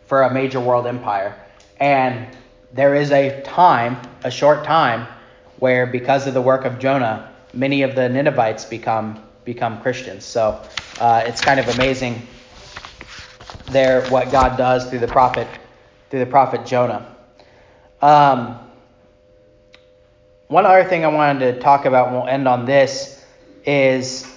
for 0.06 0.22
a 0.22 0.32
major 0.32 0.60
world 0.60 0.86
empire, 0.86 1.38
and 1.78 2.26
there 2.72 2.94
is 2.94 3.12
a 3.12 3.42
time, 3.42 3.98
a 4.24 4.30
short 4.30 4.64
time, 4.64 5.06
where 5.58 5.86
because 5.86 6.26
of 6.26 6.34
the 6.34 6.40
work 6.40 6.64
of 6.64 6.78
Jonah, 6.78 7.30
many 7.52 7.82
of 7.82 7.94
the 7.94 8.08
Ninevites 8.08 8.64
become 8.64 9.22
become 9.44 9.80
Christians. 9.82 10.24
So 10.24 10.60
uh, 11.00 11.24
it's 11.26 11.40
kind 11.40 11.58
of 11.58 11.68
amazing 11.68 12.26
there 13.68 14.06
what 14.08 14.30
God 14.30 14.56
does 14.56 14.88
through 14.88 15.00
the 15.00 15.08
prophet 15.08 15.46
through 16.10 16.20
the 16.20 16.26
prophet 16.26 16.66
Jonah. 16.66 17.16
Um, 18.02 18.58
one 20.48 20.66
other 20.66 20.84
thing 20.84 21.04
I 21.04 21.08
wanted 21.08 21.54
to 21.54 21.60
talk 21.60 21.86
about, 21.86 22.08
and 22.08 22.16
we'll 22.16 22.28
end 22.28 22.46
on 22.46 22.66
this, 22.66 23.24
is 23.64 24.30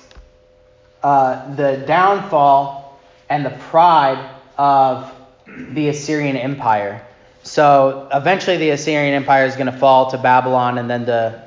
uh, 1.03 1.53
the 1.56 1.84
downfall 1.86 2.97
and 3.30 3.45
the 3.45 3.49
pride 3.49 4.38
of 4.58 5.14
the 5.47 5.89
Assyrian 5.89 6.38
Empire. 6.38 7.06
So 7.43 8.08
eventually, 8.14 8.58
the 8.58 8.70
Assyrian 8.70 9.14
Empire 9.14 9.45
is 9.45 9.56
going 9.56 9.72
to 9.72 9.78
fall 9.78 10.12
to 10.12 10.18
Babylon 10.18 10.78
and 10.78 10.89
then 10.89 11.06
to 11.08 11.43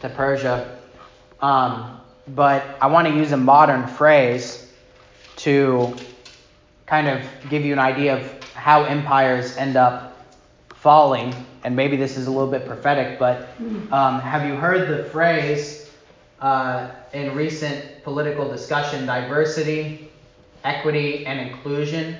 to 0.00 0.08
Persia. 0.08 0.78
Um, 1.40 2.00
but 2.28 2.78
I 2.80 2.86
want 2.86 3.08
to 3.08 3.14
use 3.14 3.32
a 3.32 3.36
modern 3.36 3.86
phrase 3.86 4.72
to 5.36 5.94
kind 6.86 7.08
of 7.08 7.26
give 7.50 7.64
you 7.64 7.72
an 7.72 7.78
idea 7.78 8.16
of 8.16 8.44
how 8.54 8.84
empires 8.84 9.56
end 9.56 9.76
up 9.76 10.24
falling. 10.74 11.34
And 11.64 11.74
maybe 11.74 11.96
this 11.96 12.16
is 12.16 12.26
a 12.26 12.30
little 12.30 12.50
bit 12.50 12.66
prophetic, 12.66 13.18
but 13.18 13.48
um, 13.90 14.20
have 14.20 14.46
you 14.46 14.54
heard 14.54 14.88
the 14.88 15.04
phrase 15.04 15.90
uh, 16.40 16.90
in 17.12 17.34
recent 17.34 18.04
political 18.04 18.48
discussion 18.50 19.06
diversity, 19.06 20.10
equity, 20.62 21.26
and 21.26 21.40
inclusion? 21.40 22.16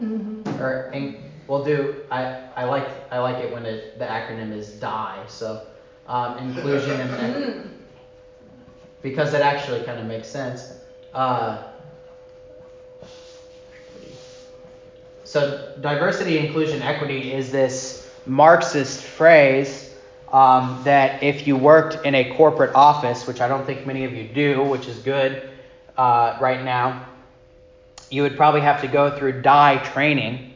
Mm-hmm. 0.00 0.62
Or 0.62 0.90
in, 0.92 1.22
we'll 1.46 1.64
do. 1.64 1.96
I, 2.10 2.44
I 2.56 2.64
like 2.64 2.88
I 3.12 3.18
like 3.18 3.44
it 3.44 3.52
when 3.52 3.66
it, 3.66 3.98
the 3.98 4.06
acronym 4.06 4.52
is 4.52 4.70
DIE. 4.80 5.24
So 5.28 5.66
um, 6.06 6.38
inclusion 6.38 6.98
and 6.98 7.70
because 9.02 9.34
it 9.34 9.40
actually 9.40 9.82
kind 9.84 9.98
of 9.98 10.06
makes 10.06 10.28
sense. 10.28 10.74
Uh, 11.14 11.62
so, 15.24 15.74
diversity, 15.80 16.38
inclusion, 16.38 16.82
equity 16.82 17.32
is 17.32 17.50
this 17.50 18.10
Marxist 18.26 19.02
phrase 19.02 19.94
um, 20.32 20.80
that 20.84 21.22
if 21.22 21.46
you 21.46 21.56
worked 21.56 22.04
in 22.04 22.14
a 22.14 22.34
corporate 22.34 22.74
office, 22.74 23.26
which 23.26 23.40
I 23.40 23.48
don't 23.48 23.64
think 23.64 23.86
many 23.86 24.04
of 24.04 24.12
you 24.12 24.24
do, 24.24 24.62
which 24.62 24.86
is 24.86 24.98
good 24.98 25.50
uh, 25.96 26.36
right 26.40 26.64
now, 26.64 27.06
you 28.10 28.22
would 28.22 28.36
probably 28.36 28.60
have 28.60 28.80
to 28.80 28.88
go 28.88 29.16
through 29.16 29.42
DIE 29.42 29.78
training 29.84 30.54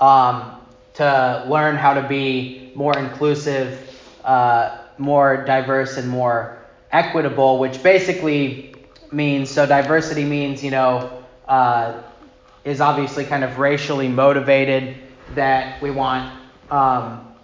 um, 0.00 0.60
to 0.94 1.44
learn 1.48 1.76
how 1.76 1.94
to 1.94 2.06
be 2.08 2.72
more 2.74 2.96
inclusive. 2.96 3.80
Uh, 4.24 4.78
more 4.98 5.44
diverse 5.44 5.96
and 5.96 6.08
more 6.08 6.58
equitable, 6.94 7.58
which 7.58 7.82
basically 7.82 8.72
means 9.10 9.50
so 9.50 9.66
diversity 9.66 10.24
means 10.24 10.62
you 10.64 10.70
know 10.70 11.22
uh, 11.48 12.00
is 12.64 12.80
obviously 12.80 13.24
kind 13.24 13.44
of 13.44 13.58
racially 13.58 14.08
motivated 14.08 14.96
that 15.34 15.82
we 15.82 15.90
want 15.90 16.32
um, 16.70 17.34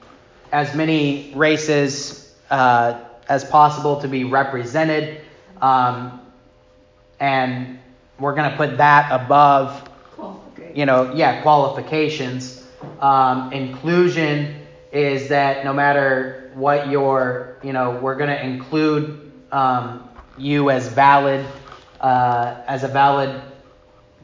as 0.52 0.74
many 0.74 1.32
races 1.34 2.34
uh, 2.50 3.00
as 3.28 3.44
possible 3.44 4.00
to 4.00 4.08
be 4.08 4.24
represented, 4.24 5.20
um, 5.60 6.20
and 7.18 7.78
we're 8.20 8.34
going 8.34 8.50
to 8.50 8.56
put 8.56 8.78
that 8.78 9.10
above 9.10 9.88
you 10.74 10.86
know 10.86 11.12
yeah 11.12 11.42
qualifications. 11.42 12.64
Um, 13.00 13.52
inclusion 13.52 14.56
is 14.92 15.28
that 15.28 15.64
no 15.64 15.72
matter 15.72 16.52
what 16.54 16.88
your 16.88 17.58
you 17.64 17.72
know 17.72 17.98
we're 18.00 18.14
going 18.14 18.30
to 18.30 18.44
include 18.44 19.29
um, 19.52 20.08
you 20.38 20.70
as 20.70 20.88
valid 20.88 21.46
uh, 22.00 22.62
as 22.66 22.84
a 22.84 22.88
valid 22.88 23.42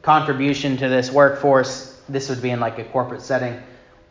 contribution 0.01 0.77
to 0.77 0.89
this 0.89 1.11
workforce. 1.11 1.99
This 2.09 2.29
would 2.29 2.41
be 2.41 2.49
in 2.49 2.59
like 2.59 2.79
a 2.79 2.85
corporate 2.85 3.21
setting. 3.21 3.61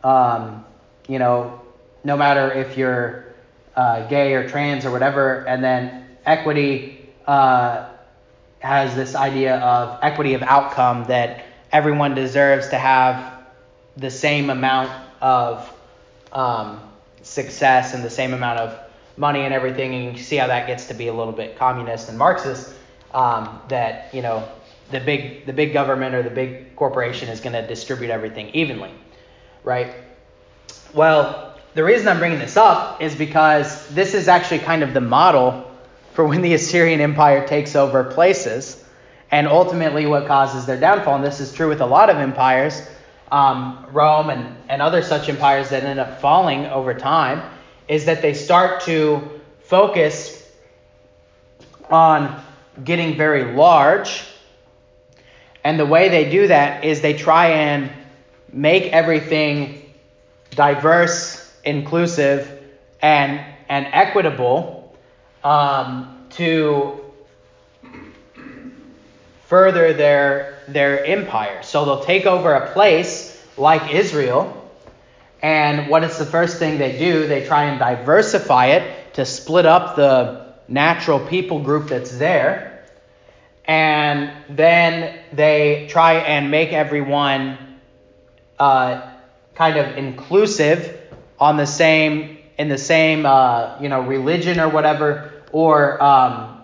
Um, 0.03 0.65
you 1.07 1.19
know, 1.19 1.61
no 2.03 2.15
matter 2.15 2.51
if 2.51 2.77
you're 2.77 3.25
uh, 3.75 4.07
gay 4.07 4.33
or 4.33 4.47
trans 4.47 4.85
or 4.85 4.91
whatever, 4.91 5.45
and 5.47 5.63
then 5.63 6.05
equity 6.25 7.09
uh, 7.25 7.89
has 8.59 8.95
this 8.95 9.15
idea 9.15 9.57
of 9.57 9.99
equity 10.01 10.33
of 10.33 10.43
outcome 10.43 11.05
that 11.05 11.45
everyone 11.71 12.15
deserves 12.15 12.69
to 12.69 12.77
have 12.77 13.43
the 13.97 14.09
same 14.09 14.49
amount 14.49 14.91
of 15.21 15.73
um, 16.31 16.79
success 17.21 17.93
and 17.93 18.03
the 18.03 18.09
same 18.09 18.33
amount 18.33 18.59
of 18.59 18.86
money 19.17 19.41
and 19.41 19.53
everything, 19.53 19.93
and 19.93 20.05
you 20.05 20.11
can 20.11 20.23
see 20.23 20.37
how 20.37 20.47
that 20.47 20.67
gets 20.67 20.87
to 20.87 20.93
be 20.93 21.07
a 21.07 21.13
little 21.13 21.33
bit 21.33 21.57
communist 21.57 22.09
and 22.09 22.17
Marxist. 22.17 22.73
Um, 23.13 23.61
that 23.69 24.13
you 24.13 24.21
know 24.21 24.47
the 24.91 24.99
big 24.99 25.45
the 25.45 25.53
big 25.53 25.73
government 25.73 26.13
or 26.13 26.23
the 26.23 26.29
big 26.29 26.75
corporation 26.75 27.29
is 27.29 27.39
going 27.39 27.53
to 27.53 27.65
distribute 27.65 28.09
everything 28.09 28.49
evenly, 28.49 28.91
right? 29.63 29.93
Well, 30.93 31.57
the 31.73 31.83
reason 31.83 32.07
I'm 32.07 32.19
bringing 32.19 32.39
this 32.39 32.57
up 32.57 33.01
is 33.01 33.15
because 33.15 33.87
this 33.89 34.13
is 34.13 34.27
actually 34.27 34.59
kind 34.59 34.83
of 34.83 34.93
the 34.93 35.01
model 35.01 35.69
for 36.13 36.25
when 36.25 36.41
the 36.41 36.55
Assyrian 36.55 36.99
Empire 36.99 37.47
takes 37.47 37.75
over 37.75 38.03
places, 38.03 38.83
and 39.29 39.47
ultimately 39.47 40.05
what 40.07 40.25
causes 40.25 40.65
their 40.65 40.79
downfall. 40.79 41.15
And 41.15 41.23
this 41.23 41.39
is 41.39 41.53
true 41.53 41.69
with 41.69 41.81
a 41.81 41.85
lot 41.85 42.09
of 42.09 42.17
empires, 42.17 42.81
um, 43.31 43.85
Rome 43.91 44.29
and, 44.29 44.55
and 44.69 44.81
other 44.81 45.01
such 45.01 45.29
empires 45.29 45.69
that 45.69 45.83
end 45.83 45.99
up 45.99 46.19
falling 46.19 46.65
over 46.65 46.93
time, 46.93 47.43
is 47.87 48.05
that 48.05 48.21
they 48.21 48.33
start 48.33 48.81
to 48.81 49.41
focus 49.61 50.43
on 51.89 52.43
getting 52.83 53.17
very 53.17 53.55
large. 53.55 54.23
And 55.63 55.79
the 55.79 55.85
way 55.85 56.09
they 56.09 56.29
do 56.29 56.47
that 56.47 56.83
is 56.83 57.01
they 57.01 57.13
try 57.13 57.49
and 57.49 57.91
make 58.51 58.91
everything 58.93 59.93
diverse, 60.51 61.53
inclusive, 61.63 62.63
and, 63.01 63.41
and 63.69 63.87
equitable 63.91 64.95
um, 65.43 66.25
to 66.31 66.99
further 69.45 69.93
their, 69.93 70.59
their 70.67 71.05
empire. 71.05 71.63
So 71.63 71.85
they'll 71.85 72.03
take 72.03 72.25
over 72.25 72.53
a 72.53 72.71
place 72.73 73.41
like 73.57 73.93
Israel. 73.93 74.66
And 75.41 75.89
what 75.89 76.03
is 76.03 76.17
the 76.17 76.25
first 76.25 76.57
thing 76.57 76.77
they 76.77 76.97
do? 76.97 77.27
They 77.27 77.45
try 77.45 77.65
and 77.65 77.79
diversify 77.79 78.67
it 78.67 79.13
to 79.13 79.25
split 79.25 79.65
up 79.65 79.95
the 79.95 80.47
natural 80.67 81.19
people 81.19 81.61
group 81.61 81.89
that's 81.89 82.17
there. 82.17 82.85
And 83.65 84.31
then 84.49 85.19
they 85.33 85.87
try 85.89 86.15
and 86.15 86.49
make 86.49 86.71
everyone 86.71 87.57
uh, 88.57 89.11
kind 89.55 89.77
of 89.77 89.97
inclusive 89.97 90.99
on 91.39 91.57
the 91.57 91.65
same 91.65 92.37
in 92.57 92.69
the 92.69 92.77
same 92.77 93.25
uh, 93.25 93.77
you 93.79 93.89
know 93.89 94.01
religion 94.01 94.59
or 94.59 94.69
whatever, 94.69 95.43
or 95.51 96.01
um, 96.01 96.61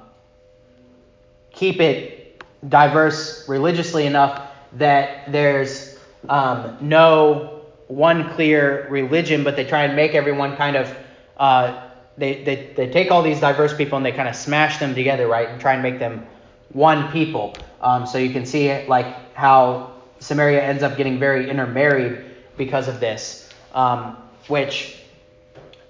keep 1.52 1.80
it 1.80 2.44
diverse 2.68 3.48
religiously 3.48 4.06
enough 4.06 4.50
that 4.74 5.32
there's 5.32 5.98
um, 6.30 6.78
no 6.82 7.53
one 7.96 8.34
clear 8.34 8.88
religion, 8.90 9.44
but 9.44 9.56
they 9.56 9.66
try 9.66 9.84
and 9.84 9.96
make 9.96 10.16
everyone 10.16 10.56
kind 10.56 10.76
of 10.76 10.96
uh, 11.38 11.90
they, 12.18 12.44
they, 12.44 12.74
they 12.76 12.90
take 12.90 13.12
all 13.12 13.24
these 13.24 13.40
diverse 13.40 13.76
people 13.76 13.98
and 13.98 14.06
they 14.06 14.12
kind 14.12 14.30
of 14.30 14.36
smash 14.36 14.78
them 14.78 14.94
together, 14.94 15.28
right, 15.28 15.50
and 15.50 15.60
try 15.60 15.74
and 15.74 15.82
make 15.82 16.00
them 16.00 16.26
one 16.70 17.12
people. 17.12 17.56
Um, 17.82 18.06
so 18.06 18.18
you 18.18 18.32
can 18.32 18.46
see 18.46 18.68
it 18.68 18.88
like 18.88 19.34
how 19.34 19.94
Samaria 20.20 20.62
ends 20.62 20.84
up 20.84 20.96
getting 20.96 21.20
very 21.20 21.50
intermarried 21.50 22.24
because 22.56 22.88
of 22.88 23.00
this, 23.00 23.50
um, 23.74 24.18
which 24.48 24.98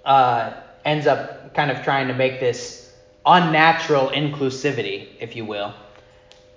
uh, 0.06 0.54
ends 0.86 1.08
up 1.08 1.54
kind 1.54 1.72
of 1.72 1.84
trying 1.84 2.08
to 2.08 2.14
make 2.14 2.39
this 2.39 2.93
unnatural 3.26 4.10
inclusivity, 4.10 5.10
if 5.20 5.36
you 5.36 5.45
will. 5.45 5.74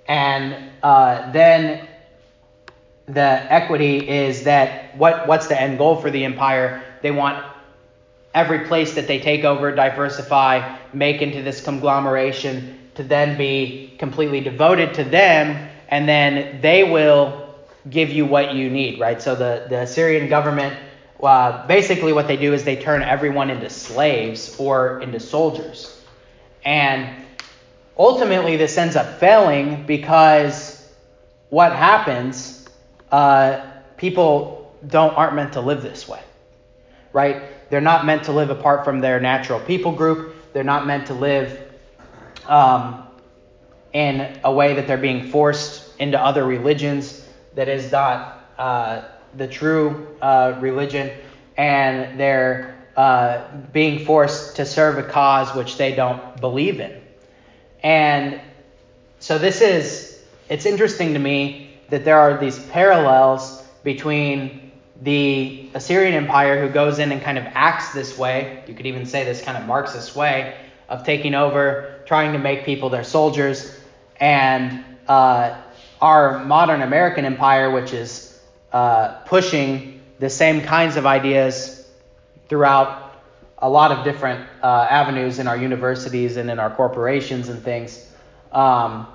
And 0.08 0.70
uh, 0.82 1.32
then 1.32 1.88
the 3.06 3.52
equity 3.52 4.08
is 4.08 4.44
that 4.44 4.96
what 4.96 5.26
what's 5.28 5.46
the 5.46 5.60
end 5.60 5.78
goal 5.78 5.96
for 5.96 6.10
the 6.10 6.24
empire? 6.24 6.82
They 7.02 7.10
want 7.10 7.44
every 8.34 8.66
place 8.66 8.94
that 8.94 9.06
they 9.06 9.18
take 9.18 9.44
over, 9.44 9.74
diversify, 9.74 10.76
make 10.92 11.22
into 11.22 11.42
this 11.42 11.60
conglomeration 11.62 12.78
to 12.96 13.02
then 13.02 13.38
be 13.38 13.94
completely 13.98 14.40
devoted 14.40 14.94
to 14.94 15.04
them, 15.04 15.68
and 15.88 16.08
then 16.08 16.60
they 16.60 16.84
will 16.84 17.54
give 17.88 18.10
you 18.10 18.26
what 18.26 18.54
you 18.54 18.68
need, 18.68 18.98
right? 18.98 19.22
So 19.22 19.34
the, 19.34 19.66
the 19.68 19.80
Assyrian 19.82 20.28
government, 20.28 20.76
uh, 21.22 21.66
basically 21.66 22.12
what 22.12 22.26
they 22.26 22.36
do 22.36 22.52
is 22.52 22.64
they 22.64 22.76
turn 22.76 23.02
everyone 23.02 23.50
into 23.50 23.70
slaves 23.70 24.56
or 24.58 25.00
into 25.00 25.20
soldiers. 25.20 25.98
And 26.64 27.24
ultimately, 27.96 28.56
this 28.56 28.76
ends 28.76 28.96
up 28.96 29.20
failing 29.20 29.86
because 29.86 30.90
what 31.48 31.72
happens, 31.72 32.55
uh, 33.16 33.64
people 33.96 34.76
don't 34.86 35.16
aren't 35.16 35.34
meant 35.34 35.54
to 35.54 35.62
live 35.62 35.80
this 35.80 36.06
way, 36.06 36.20
right? 37.14 37.70
They're 37.70 37.80
not 37.80 38.04
meant 38.04 38.24
to 38.24 38.32
live 38.32 38.50
apart 38.50 38.84
from 38.84 39.00
their 39.00 39.18
natural 39.20 39.58
people 39.58 39.92
group. 39.92 40.52
They're 40.52 40.64
not 40.64 40.86
meant 40.86 41.06
to 41.06 41.14
live 41.14 41.72
um, 42.46 43.06
in 43.94 44.38
a 44.44 44.52
way 44.52 44.74
that 44.74 44.86
they're 44.86 44.98
being 44.98 45.30
forced 45.30 45.98
into 45.98 46.20
other 46.20 46.44
religions 46.44 47.26
that 47.54 47.68
is 47.68 47.90
not 47.90 48.50
uh, 48.58 49.04
the 49.34 49.48
true 49.48 50.14
uh, 50.20 50.58
religion. 50.60 51.10
And 51.56 52.20
they're 52.20 52.76
uh, 52.98 53.48
being 53.72 54.04
forced 54.04 54.56
to 54.56 54.66
serve 54.66 54.98
a 54.98 55.02
cause 55.02 55.54
which 55.54 55.78
they 55.78 55.94
don't 55.94 56.38
believe 56.38 56.80
in. 56.80 57.00
And 57.82 58.42
so 59.20 59.38
this 59.38 59.62
is, 59.62 60.22
it's 60.50 60.66
interesting 60.66 61.14
to 61.14 61.18
me 61.18 61.65
that 61.90 62.04
there 62.04 62.18
are 62.18 62.38
these 62.38 62.58
parallels 62.58 63.62
between 63.82 64.72
the 65.02 65.68
Assyrian 65.74 66.14
Empire, 66.14 66.60
who 66.60 66.72
goes 66.72 66.98
in 66.98 67.12
and 67.12 67.20
kind 67.22 67.38
of 67.38 67.44
acts 67.48 67.92
this 67.92 68.16
way, 68.16 68.62
you 68.66 68.74
could 68.74 68.86
even 68.86 69.06
say 69.06 69.24
this 69.24 69.42
kind 69.42 69.58
of 69.58 69.66
Marxist 69.66 70.16
way 70.16 70.56
of 70.88 71.04
taking 71.04 71.34
over, 71.34 72.00
trying 72.06 72.32
to 72.32 72.38
make 72.38 72.64
people 72.64 72.88
their 72.88 73.04
soldiers, 73.04 73.78
and 74.18 74.84
uh, 75.08 75.60
our 76.00 76.44
modern 76.44 76.82
American 76.82 77.24
empire, 77.24 77.70
which 77.70 77.92
is 77.92 78.38
uh, 78.72 79.08
pushing 79.24 80.00
the 80.18 80.30
same 80.30 80.62
kinds 80.62 80.96
of 80.96 81.06
ideas 81.06 81.86
throughout 82.48 83.14
a 83.58 83.68
lot 83.68 83.90
of 83.90 84.04
different 84.04 84.46
uh, 84.62 84.86
avenues 84.88 85.38
in 85.38 85.46
our 85.46 85.56
universities 85.56 86.36
and 86.36 86.50
in 86.50 86.58
our 86.58 86.70
corporations 86.70 87.48
and 87.48 87.62
things. 87.62 88.06
Um, 88.52 89.06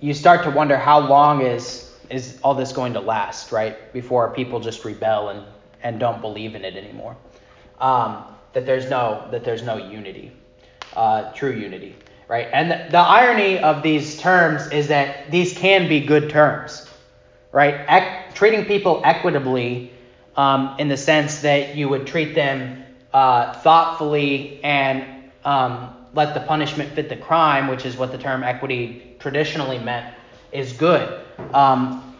you 0.00 0.14
start 0.14 0.44
to 0.44 0.50
wonder 0.50 0.76
how 0.76 1.00
long 1.00 1.42
is 1.42 1.85
is 2.10 2.38
all 2.42 2.54
this 2.54 2.72
going 2.72 2.94
to 2.94 3.00
last, 3.00 3.52
right? 3.52 3.92
Before 3.92 4.32
people 4.34 4.60
just 4.60 4.84
rebel 4.84 5.30
and, 5.30 5.44
and 5.82 5.98
don't 6.00 6.20
believe 6.20 6.54
in 6.54 6.64
it 6.64 6.76
anymore. 6.76 7.16
Um, 7.78 8.24
that 8.52 8.64
there's 8.64 8.88
no 8.88 9.28
that 9.32 9.44
there's 9.44 9.62
no 9.62 9.76
unity, 9.76 10.32
uh, 10.94 11.30
true 11.32 11.52
unity, 11.52 11.94
right? 12.26 12.48
And 12.52 12.70
the, 12.70 12.86
the, 12.90 12.98
irony 12.98 13.58
of 13.58 13.82
these 13.82 14.18
terms 14.18 14.66
is 14.72 14.88
that 14.88 15.30
these 15.30 15.52
can 15.52 15.88
be 15.88 16.00
good 16.00 16.30
terms, 16.30 16.88
right? 17.52 18.32
treating 18.34 18.64
people 18.64 19.02
equitably 19.04 19.92
um, 20.36 20.74
in 20.78 20.88
the 20.88 20.96
sense 20.96 21.40
that 21.40 21.76
you 21.76 21.88
would 21.88 22.06
treat 22.06 22.34
them 22.34 22.82
uh, 23.12 23.52
thoughtfully 23.60 24.60
and 24.62 25.30
um, 25.44 25.94
let 26.14 26.34
the 26.34 26.40
punishment 26.40 26.92
fit 26.94 27.08
the 27.08 27.16
crime, 27.16 27.68
which 27.68 27.84
is 27.84 27.96
what 27.96 28.10
the 28.10 28.18
term 28.18 28.42
equity 28.42 29.16
traditionally 29.18 29.78
meant, 29.78 30.14
is 30.52 30.72
good. 30.72 31.25
Um, 31.52 32.16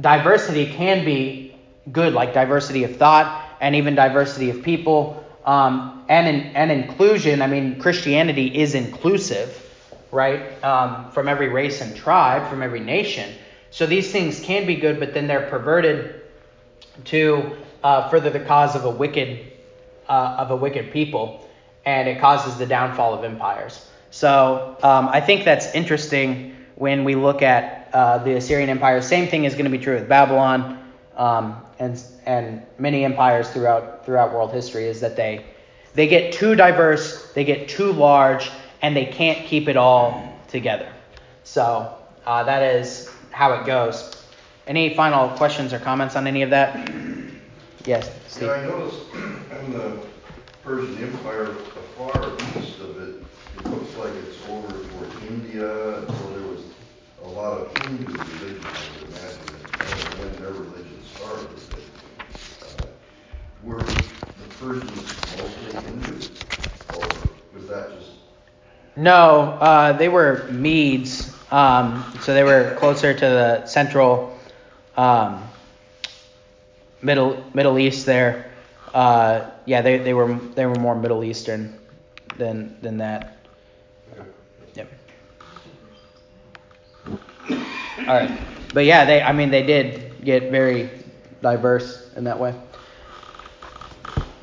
diversity 0.00 0.66
can 0.66 1.04
be 1.04 1.56
good, 1.90 2.12
like 2.12 2.34
diversity 2.34 2.84
of 2.84 2.96
thought 2.96 3.42
and 3.60 3.74
even 3.76 3.94
diversity 3.94 4.50
of 4.50 4.62
people. 4.62 5.24
Um, 5.44 6.04
and 6.08 6.26
in, 6.28 6.40
and 6.56 6.70
inclusion, 6.70 7.42
I 7.42 7.46
mean, 7.46 7.78
Christianity 7.78 8.58
is 8.58 8.74
inclusive, 8.74 9.60
right? 10.10 10.62
Um, 10.64 11.10
from 11.12 11.28
every 11.28 11.48
race 11.48 11.80
and 11.80 11.94
tribe, 11.94 12.48
from 12.48 12.62
every 12.62 12.80
nation. 12.80 13.34
So 13.70 13.86
these 13.86 14.10
things 14.12 14.40
can 14.40 14.66
be 14.66 14.76
good, 14.76 15.00
but 15.00 15.14
then 15.14 15.26
they're 15.26 15.48
perverted 15.48 16.22
to 17.06 17.56
uh, 17.82 18.08
further 18.08 18.30
the 18.30 18.40
cause 18.40 18.76
of 18.76 18.84
a 18.84 18.90
wicked 18.90 19.52
uh, 20.08 20.36
of 20.38 20.50
a 20.50 20.56
wicked 20.56 20.92
people, 20.92 21.48
and 21.84 22.08
it 22.08 22.20
causes 22.20 22.56
the 22.56 22.66
downfall 22.66 23.14
of 23.14 23.24
empires. 23.24 23.88
So 24.10 24.76
um, 24.82 25.08
I 25.08 25.20
think 25.20 25.44
that's 25.44 25.74
interesting 25.74 26.53
when 26.76 27.04
we 27.04 27.14
look 27.14 27.42
at 27.42 27.88
uh, 27.92 28.18
the 28.18 28.34
Assyrian 28.34 28.68
Empire. 28.68 29.00
Same 29.00 29.28
thing 29.28 29.44
is 29.44 29.54
going 29.54 29.64
to 29.64 29.70
be 29.70 29.78
true 29.78 29.94
with 29.94 30.08
Babylon 30.08 30.82
um, 31.16 31.62
and 31.78 32.02
and 32.26 32.62
many 32.78 33.04
empires 33.04 33.48
throughout 33.50 34.04
throughout 34.04 34.32
world 34.32 34.52
history. 34.52 34.86
Is 34.86 35.00
that 35.00 35.16
they 35.16 35.44
they 35.94 36.08
get 36.08 36.32
too 36.32 36.54
diverse, 36.56 37.32
they 37.32 37.44
get 37.44 37.68
too 37.68 37.92
large, 37.92 38.50
and 38.82 38.96
they 38.96 39.06
can't 39.06 39.46
keep 39.46 39.68
it 39.68 39.76
all 39.76 40.36
together. 40.48 40.92
So 41.44 41.96
uh, 42.26 42.42
that 42.44 42.62
is 42.62 43.10
how 43.30 43.52
it 43.54 43.66
goes. 43.66 44.22
Any 44.66 44.94
final 44.94 45.28
questions 45.30 45.72
or 45.72 45.78
comments 45.78 46.16
on 46.16 46.26
any 46.26 46.42
of 46.42 46.50
that? 46.50 46.90
Yes, 47.84 48.10
Steve. 48.28 48.48
Yeah, 48.48 48.54
I 48.54 48.66
noticed 48.66 49.12
in 49.14 49.72
the 49.72 49.98
Persian 50.62 50.96
Empire, 51.02 51.44
the 51.44 51.82
far 51.98 52.32
east 52.58 52.80
of 52.80 52.96
it, 53.02 53.22
it 53.58 53.66
looks 53.70 53.94
like 53.96 54.12
it's 54.14 54.48
over 54.48 54.68
toward 54.68 55.22
India, 55.28 55.98
and 55.98 56.08
so 56.08 56.30
there 56.30 56.48
was 56.48 56.62
a 57.24 57.28
lot 57.44 57.60
of 57.60 57.86
Hindu 57.86 58.10
religion, 58.12 58.64
I 58.64 58.88
would 59.00 59.08
imagine, 59.10 59.54
when 60.18 60.32
their 60.40 60.52
religion 60.52 60.98
started. 61.14 61.48
but, 62.60 62.84
uh, 62.84 62.86
Were 63.62 63.78
the 63.80 64.48
Persians 64.58 64.96
mostly 65.36 65.72
Hindu, 65.82 66.14
or 66.96 67.06
was 67.54 67.68
that 67.68 67.90
just, 67.98 68.12
No, 68.96 69.58
uh, 69.60 69.92
they 69.92 70.08
were 70.08 70.48
Medes, 70.50 71.34
um, 71.52 72.02
so 72.20 72.32
they 72.32 72.44
were 72.44 72.74
closer 72.78 73.12
to 73.12 73.20
the 73.26 73.66
central 73.66 74.38
um, 74.96 75.42
Middle 77.02 77.44
Middle 77.52 77.78
East 77.78 78.06
there. 78.06 78.50
Uh, 78.94 79.50
yeah, 79.66 79.82
they, 79.82 79.98
they 79.98 80.14
were 80.14 80.32
they 80.54 80.64
were 80.64 80.76
more 80.76 80.94
Middle 80.94 81.22
Eastern 81.22 81.78
than 82.38 82.80
than 82.80 82.98
that. 82.98 83.36
All 87.50 88.06
right, 88.06 88.30
but 88.72 88.84
yeah, 88.84 89.04
they 89.04 89.22
I 89.22 89.32
mean 89.32 89.50
they 89.50 89.62
did 89.62 90.24
get 90.24 90.50
very 90.50 90.90
diverse 91.42 92.12
in 92.16 92.24
that 92.24 92.38
way. 92.38 92.54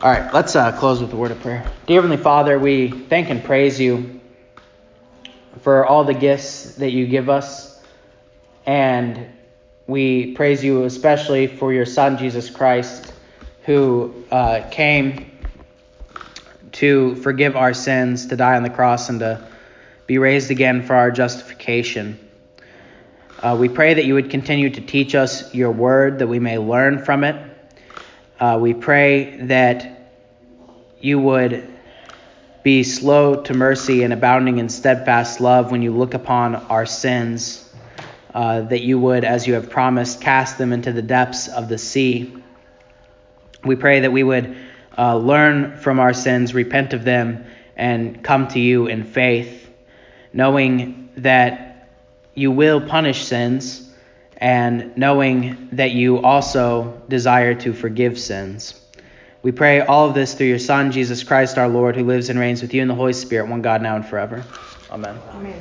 All 0.03 0.11
right, 0.11 0.33
let's 0.33 0.55
uh, 0.55 0.71
close 0.71 0.99
with 0.99 1.13
a 1.13 1.15
word 1.15 1.31
of 1.31 1.39
prayer. 1.41 1.63
Dear 1.85 1.97
Heavenly 1.97 2.17
Father, 2.17 2.57
we 2.57 2.89
thank 2.89 3.29
and 3.29 3.43
praise 3.43 3.79
you 3.79 4.19
for 5.61 5.85
all 5.85 6.03
the 6.03 6.13
gifts 6.13 6.75
that 6.75 6.91
you 6.91 7.05
give 7.05 7.29
us. 7.29 7.79
And 8.65 9.27
we 9.85 10.33
praise 10.33 10.63
you 10.63 10.85
especially 10.85 11.47
for 11.47 11.71
your 11.73 11.85
Son, 11.85 12.17
Jesus 12.17 12.49
Christ, 12.49 13.13
who 13.65 14.25
uh, 14.31 14.67
came 14.71 15.31
to 16.73 17.15
forgive 17.15 17.55
our 17.55 17.73
sins, 17.73 18.27
to 18.27 18.35
die 18.35 18.55
on 18.55 18.63
the 18.63 18.69
cross, 18.69 19.09
and 19.09 19.19
to 19.19 19.47
be 20.07 20.17
raised 20.17 20.49
again 20.51 20.81
for 20.83 20.95
our 20.95 21.11
justification. 21.11 22.17
Uh, 23.41 23.57
we 23.59 23.67
pray 23.67 23.95
that 23.95 24.05
you 24.05 24.13
would 24.13 24.29
continue 24.29 24.69
to 24.69 24.81
teach 24.81 25.15
us 25.15 25.51
your 25.51 25.71
word, 25.71 26.19
that 26.19 26.27
we 26.27 26.37
may 26.37 26.59
learn 26.59 27.03
from 27.03 27.23
it. 27.23 27.35
Uh, 28.39 28.59
we 28.61 28.71
pray 28.71 29.35
that 29.47 30.11
you 30.99 31.17
would 31.17 31.67
be 32.61 32.83
slow 32.83 33.41
to 33.41 33.55
mercy 33.55 34.03
and 34.03 34.13
abounding 34.13 34.59
in 34.59 34.69
steadfast 34.69 35.41
love 35.41 35.71
when 35.71 35.81
you 35.81 35.91
look 35.91 36.13
upon 36.13 36.53
our 36.53 36.85
sins, 36.85 37.67
uh, 38.35 38.61
that 38.61 38.81
you 38.81 38.99
would, 38.99 39.23
as 39.23 39.47
you 39.47 39.55
have 39.55 39.71
promised, 39.71 40.21
cast 40.21 40.59
them 40.59 40.71
into 40.71 40.93
the 40.93 41.01
depths 41.01 41.47
of 41.47 41.67
the 41.67 41.79
sea. 41.79 42.31
We 43.65 43.75
pray 43.75 44.01
that 44.01 44.11
we 44.11 44.21
would 44.21 44.55
uh, 44.95 45.17
learn 45.17 45.77
from 45.77 45.99
our 45.99 46.13
sins, 46.13 46.53
repent 46.53 46.93
of 46.93 47.03
them, 47.03 47.45
and 47.75 48.23
come 48.23 48.49
to 48.49 48.59
you 48.59 48.85
in 48.85 49.03
faith, 49.03 49.67
knowing 50.31 51.09
that 51.17 51.70
you 52.33 52.51
will 52.51 52.81
punish 52.81 53.23
sins 53.23 53.89
and 54.37 54.95
knowing 54.97 55.69
that 55.73 55.91
you 55.91 56.19
also 56.19 57.01
desire 57.07 57.53
to 57.55 57.73
forgive 57.73 58.19
sins. 58.19 58.79
We 59.43 59.51
pray 59.51 59.81
all 59.81 60.07
of 60.07 60.13
this 60.13 60.33
through 60.33 60.47
your 60.47 60.59
Son, 60.59 60.91
Jesus 60.91 61.23
Christ 61.23 61.57
our 61.57 61.67
Lord, 61.67 61.95
who 61.95 62.03
lives 62.03 62.29
and 62.29 62.39
reigns 62.39 62.61
with 62.61 62.73
you 62.73 62.81
in 62.81 62.87
the 62.87 62.95
Holy 62.95 63.13
Spirit, 63.13 63.47
one 63.47 63.61
God 63.61 63.81
now 63.81 63.95
and 63.95 64.05
forever. 64.05 64.43
Amen. 64.91 65.17
Amen. 65.29 65.41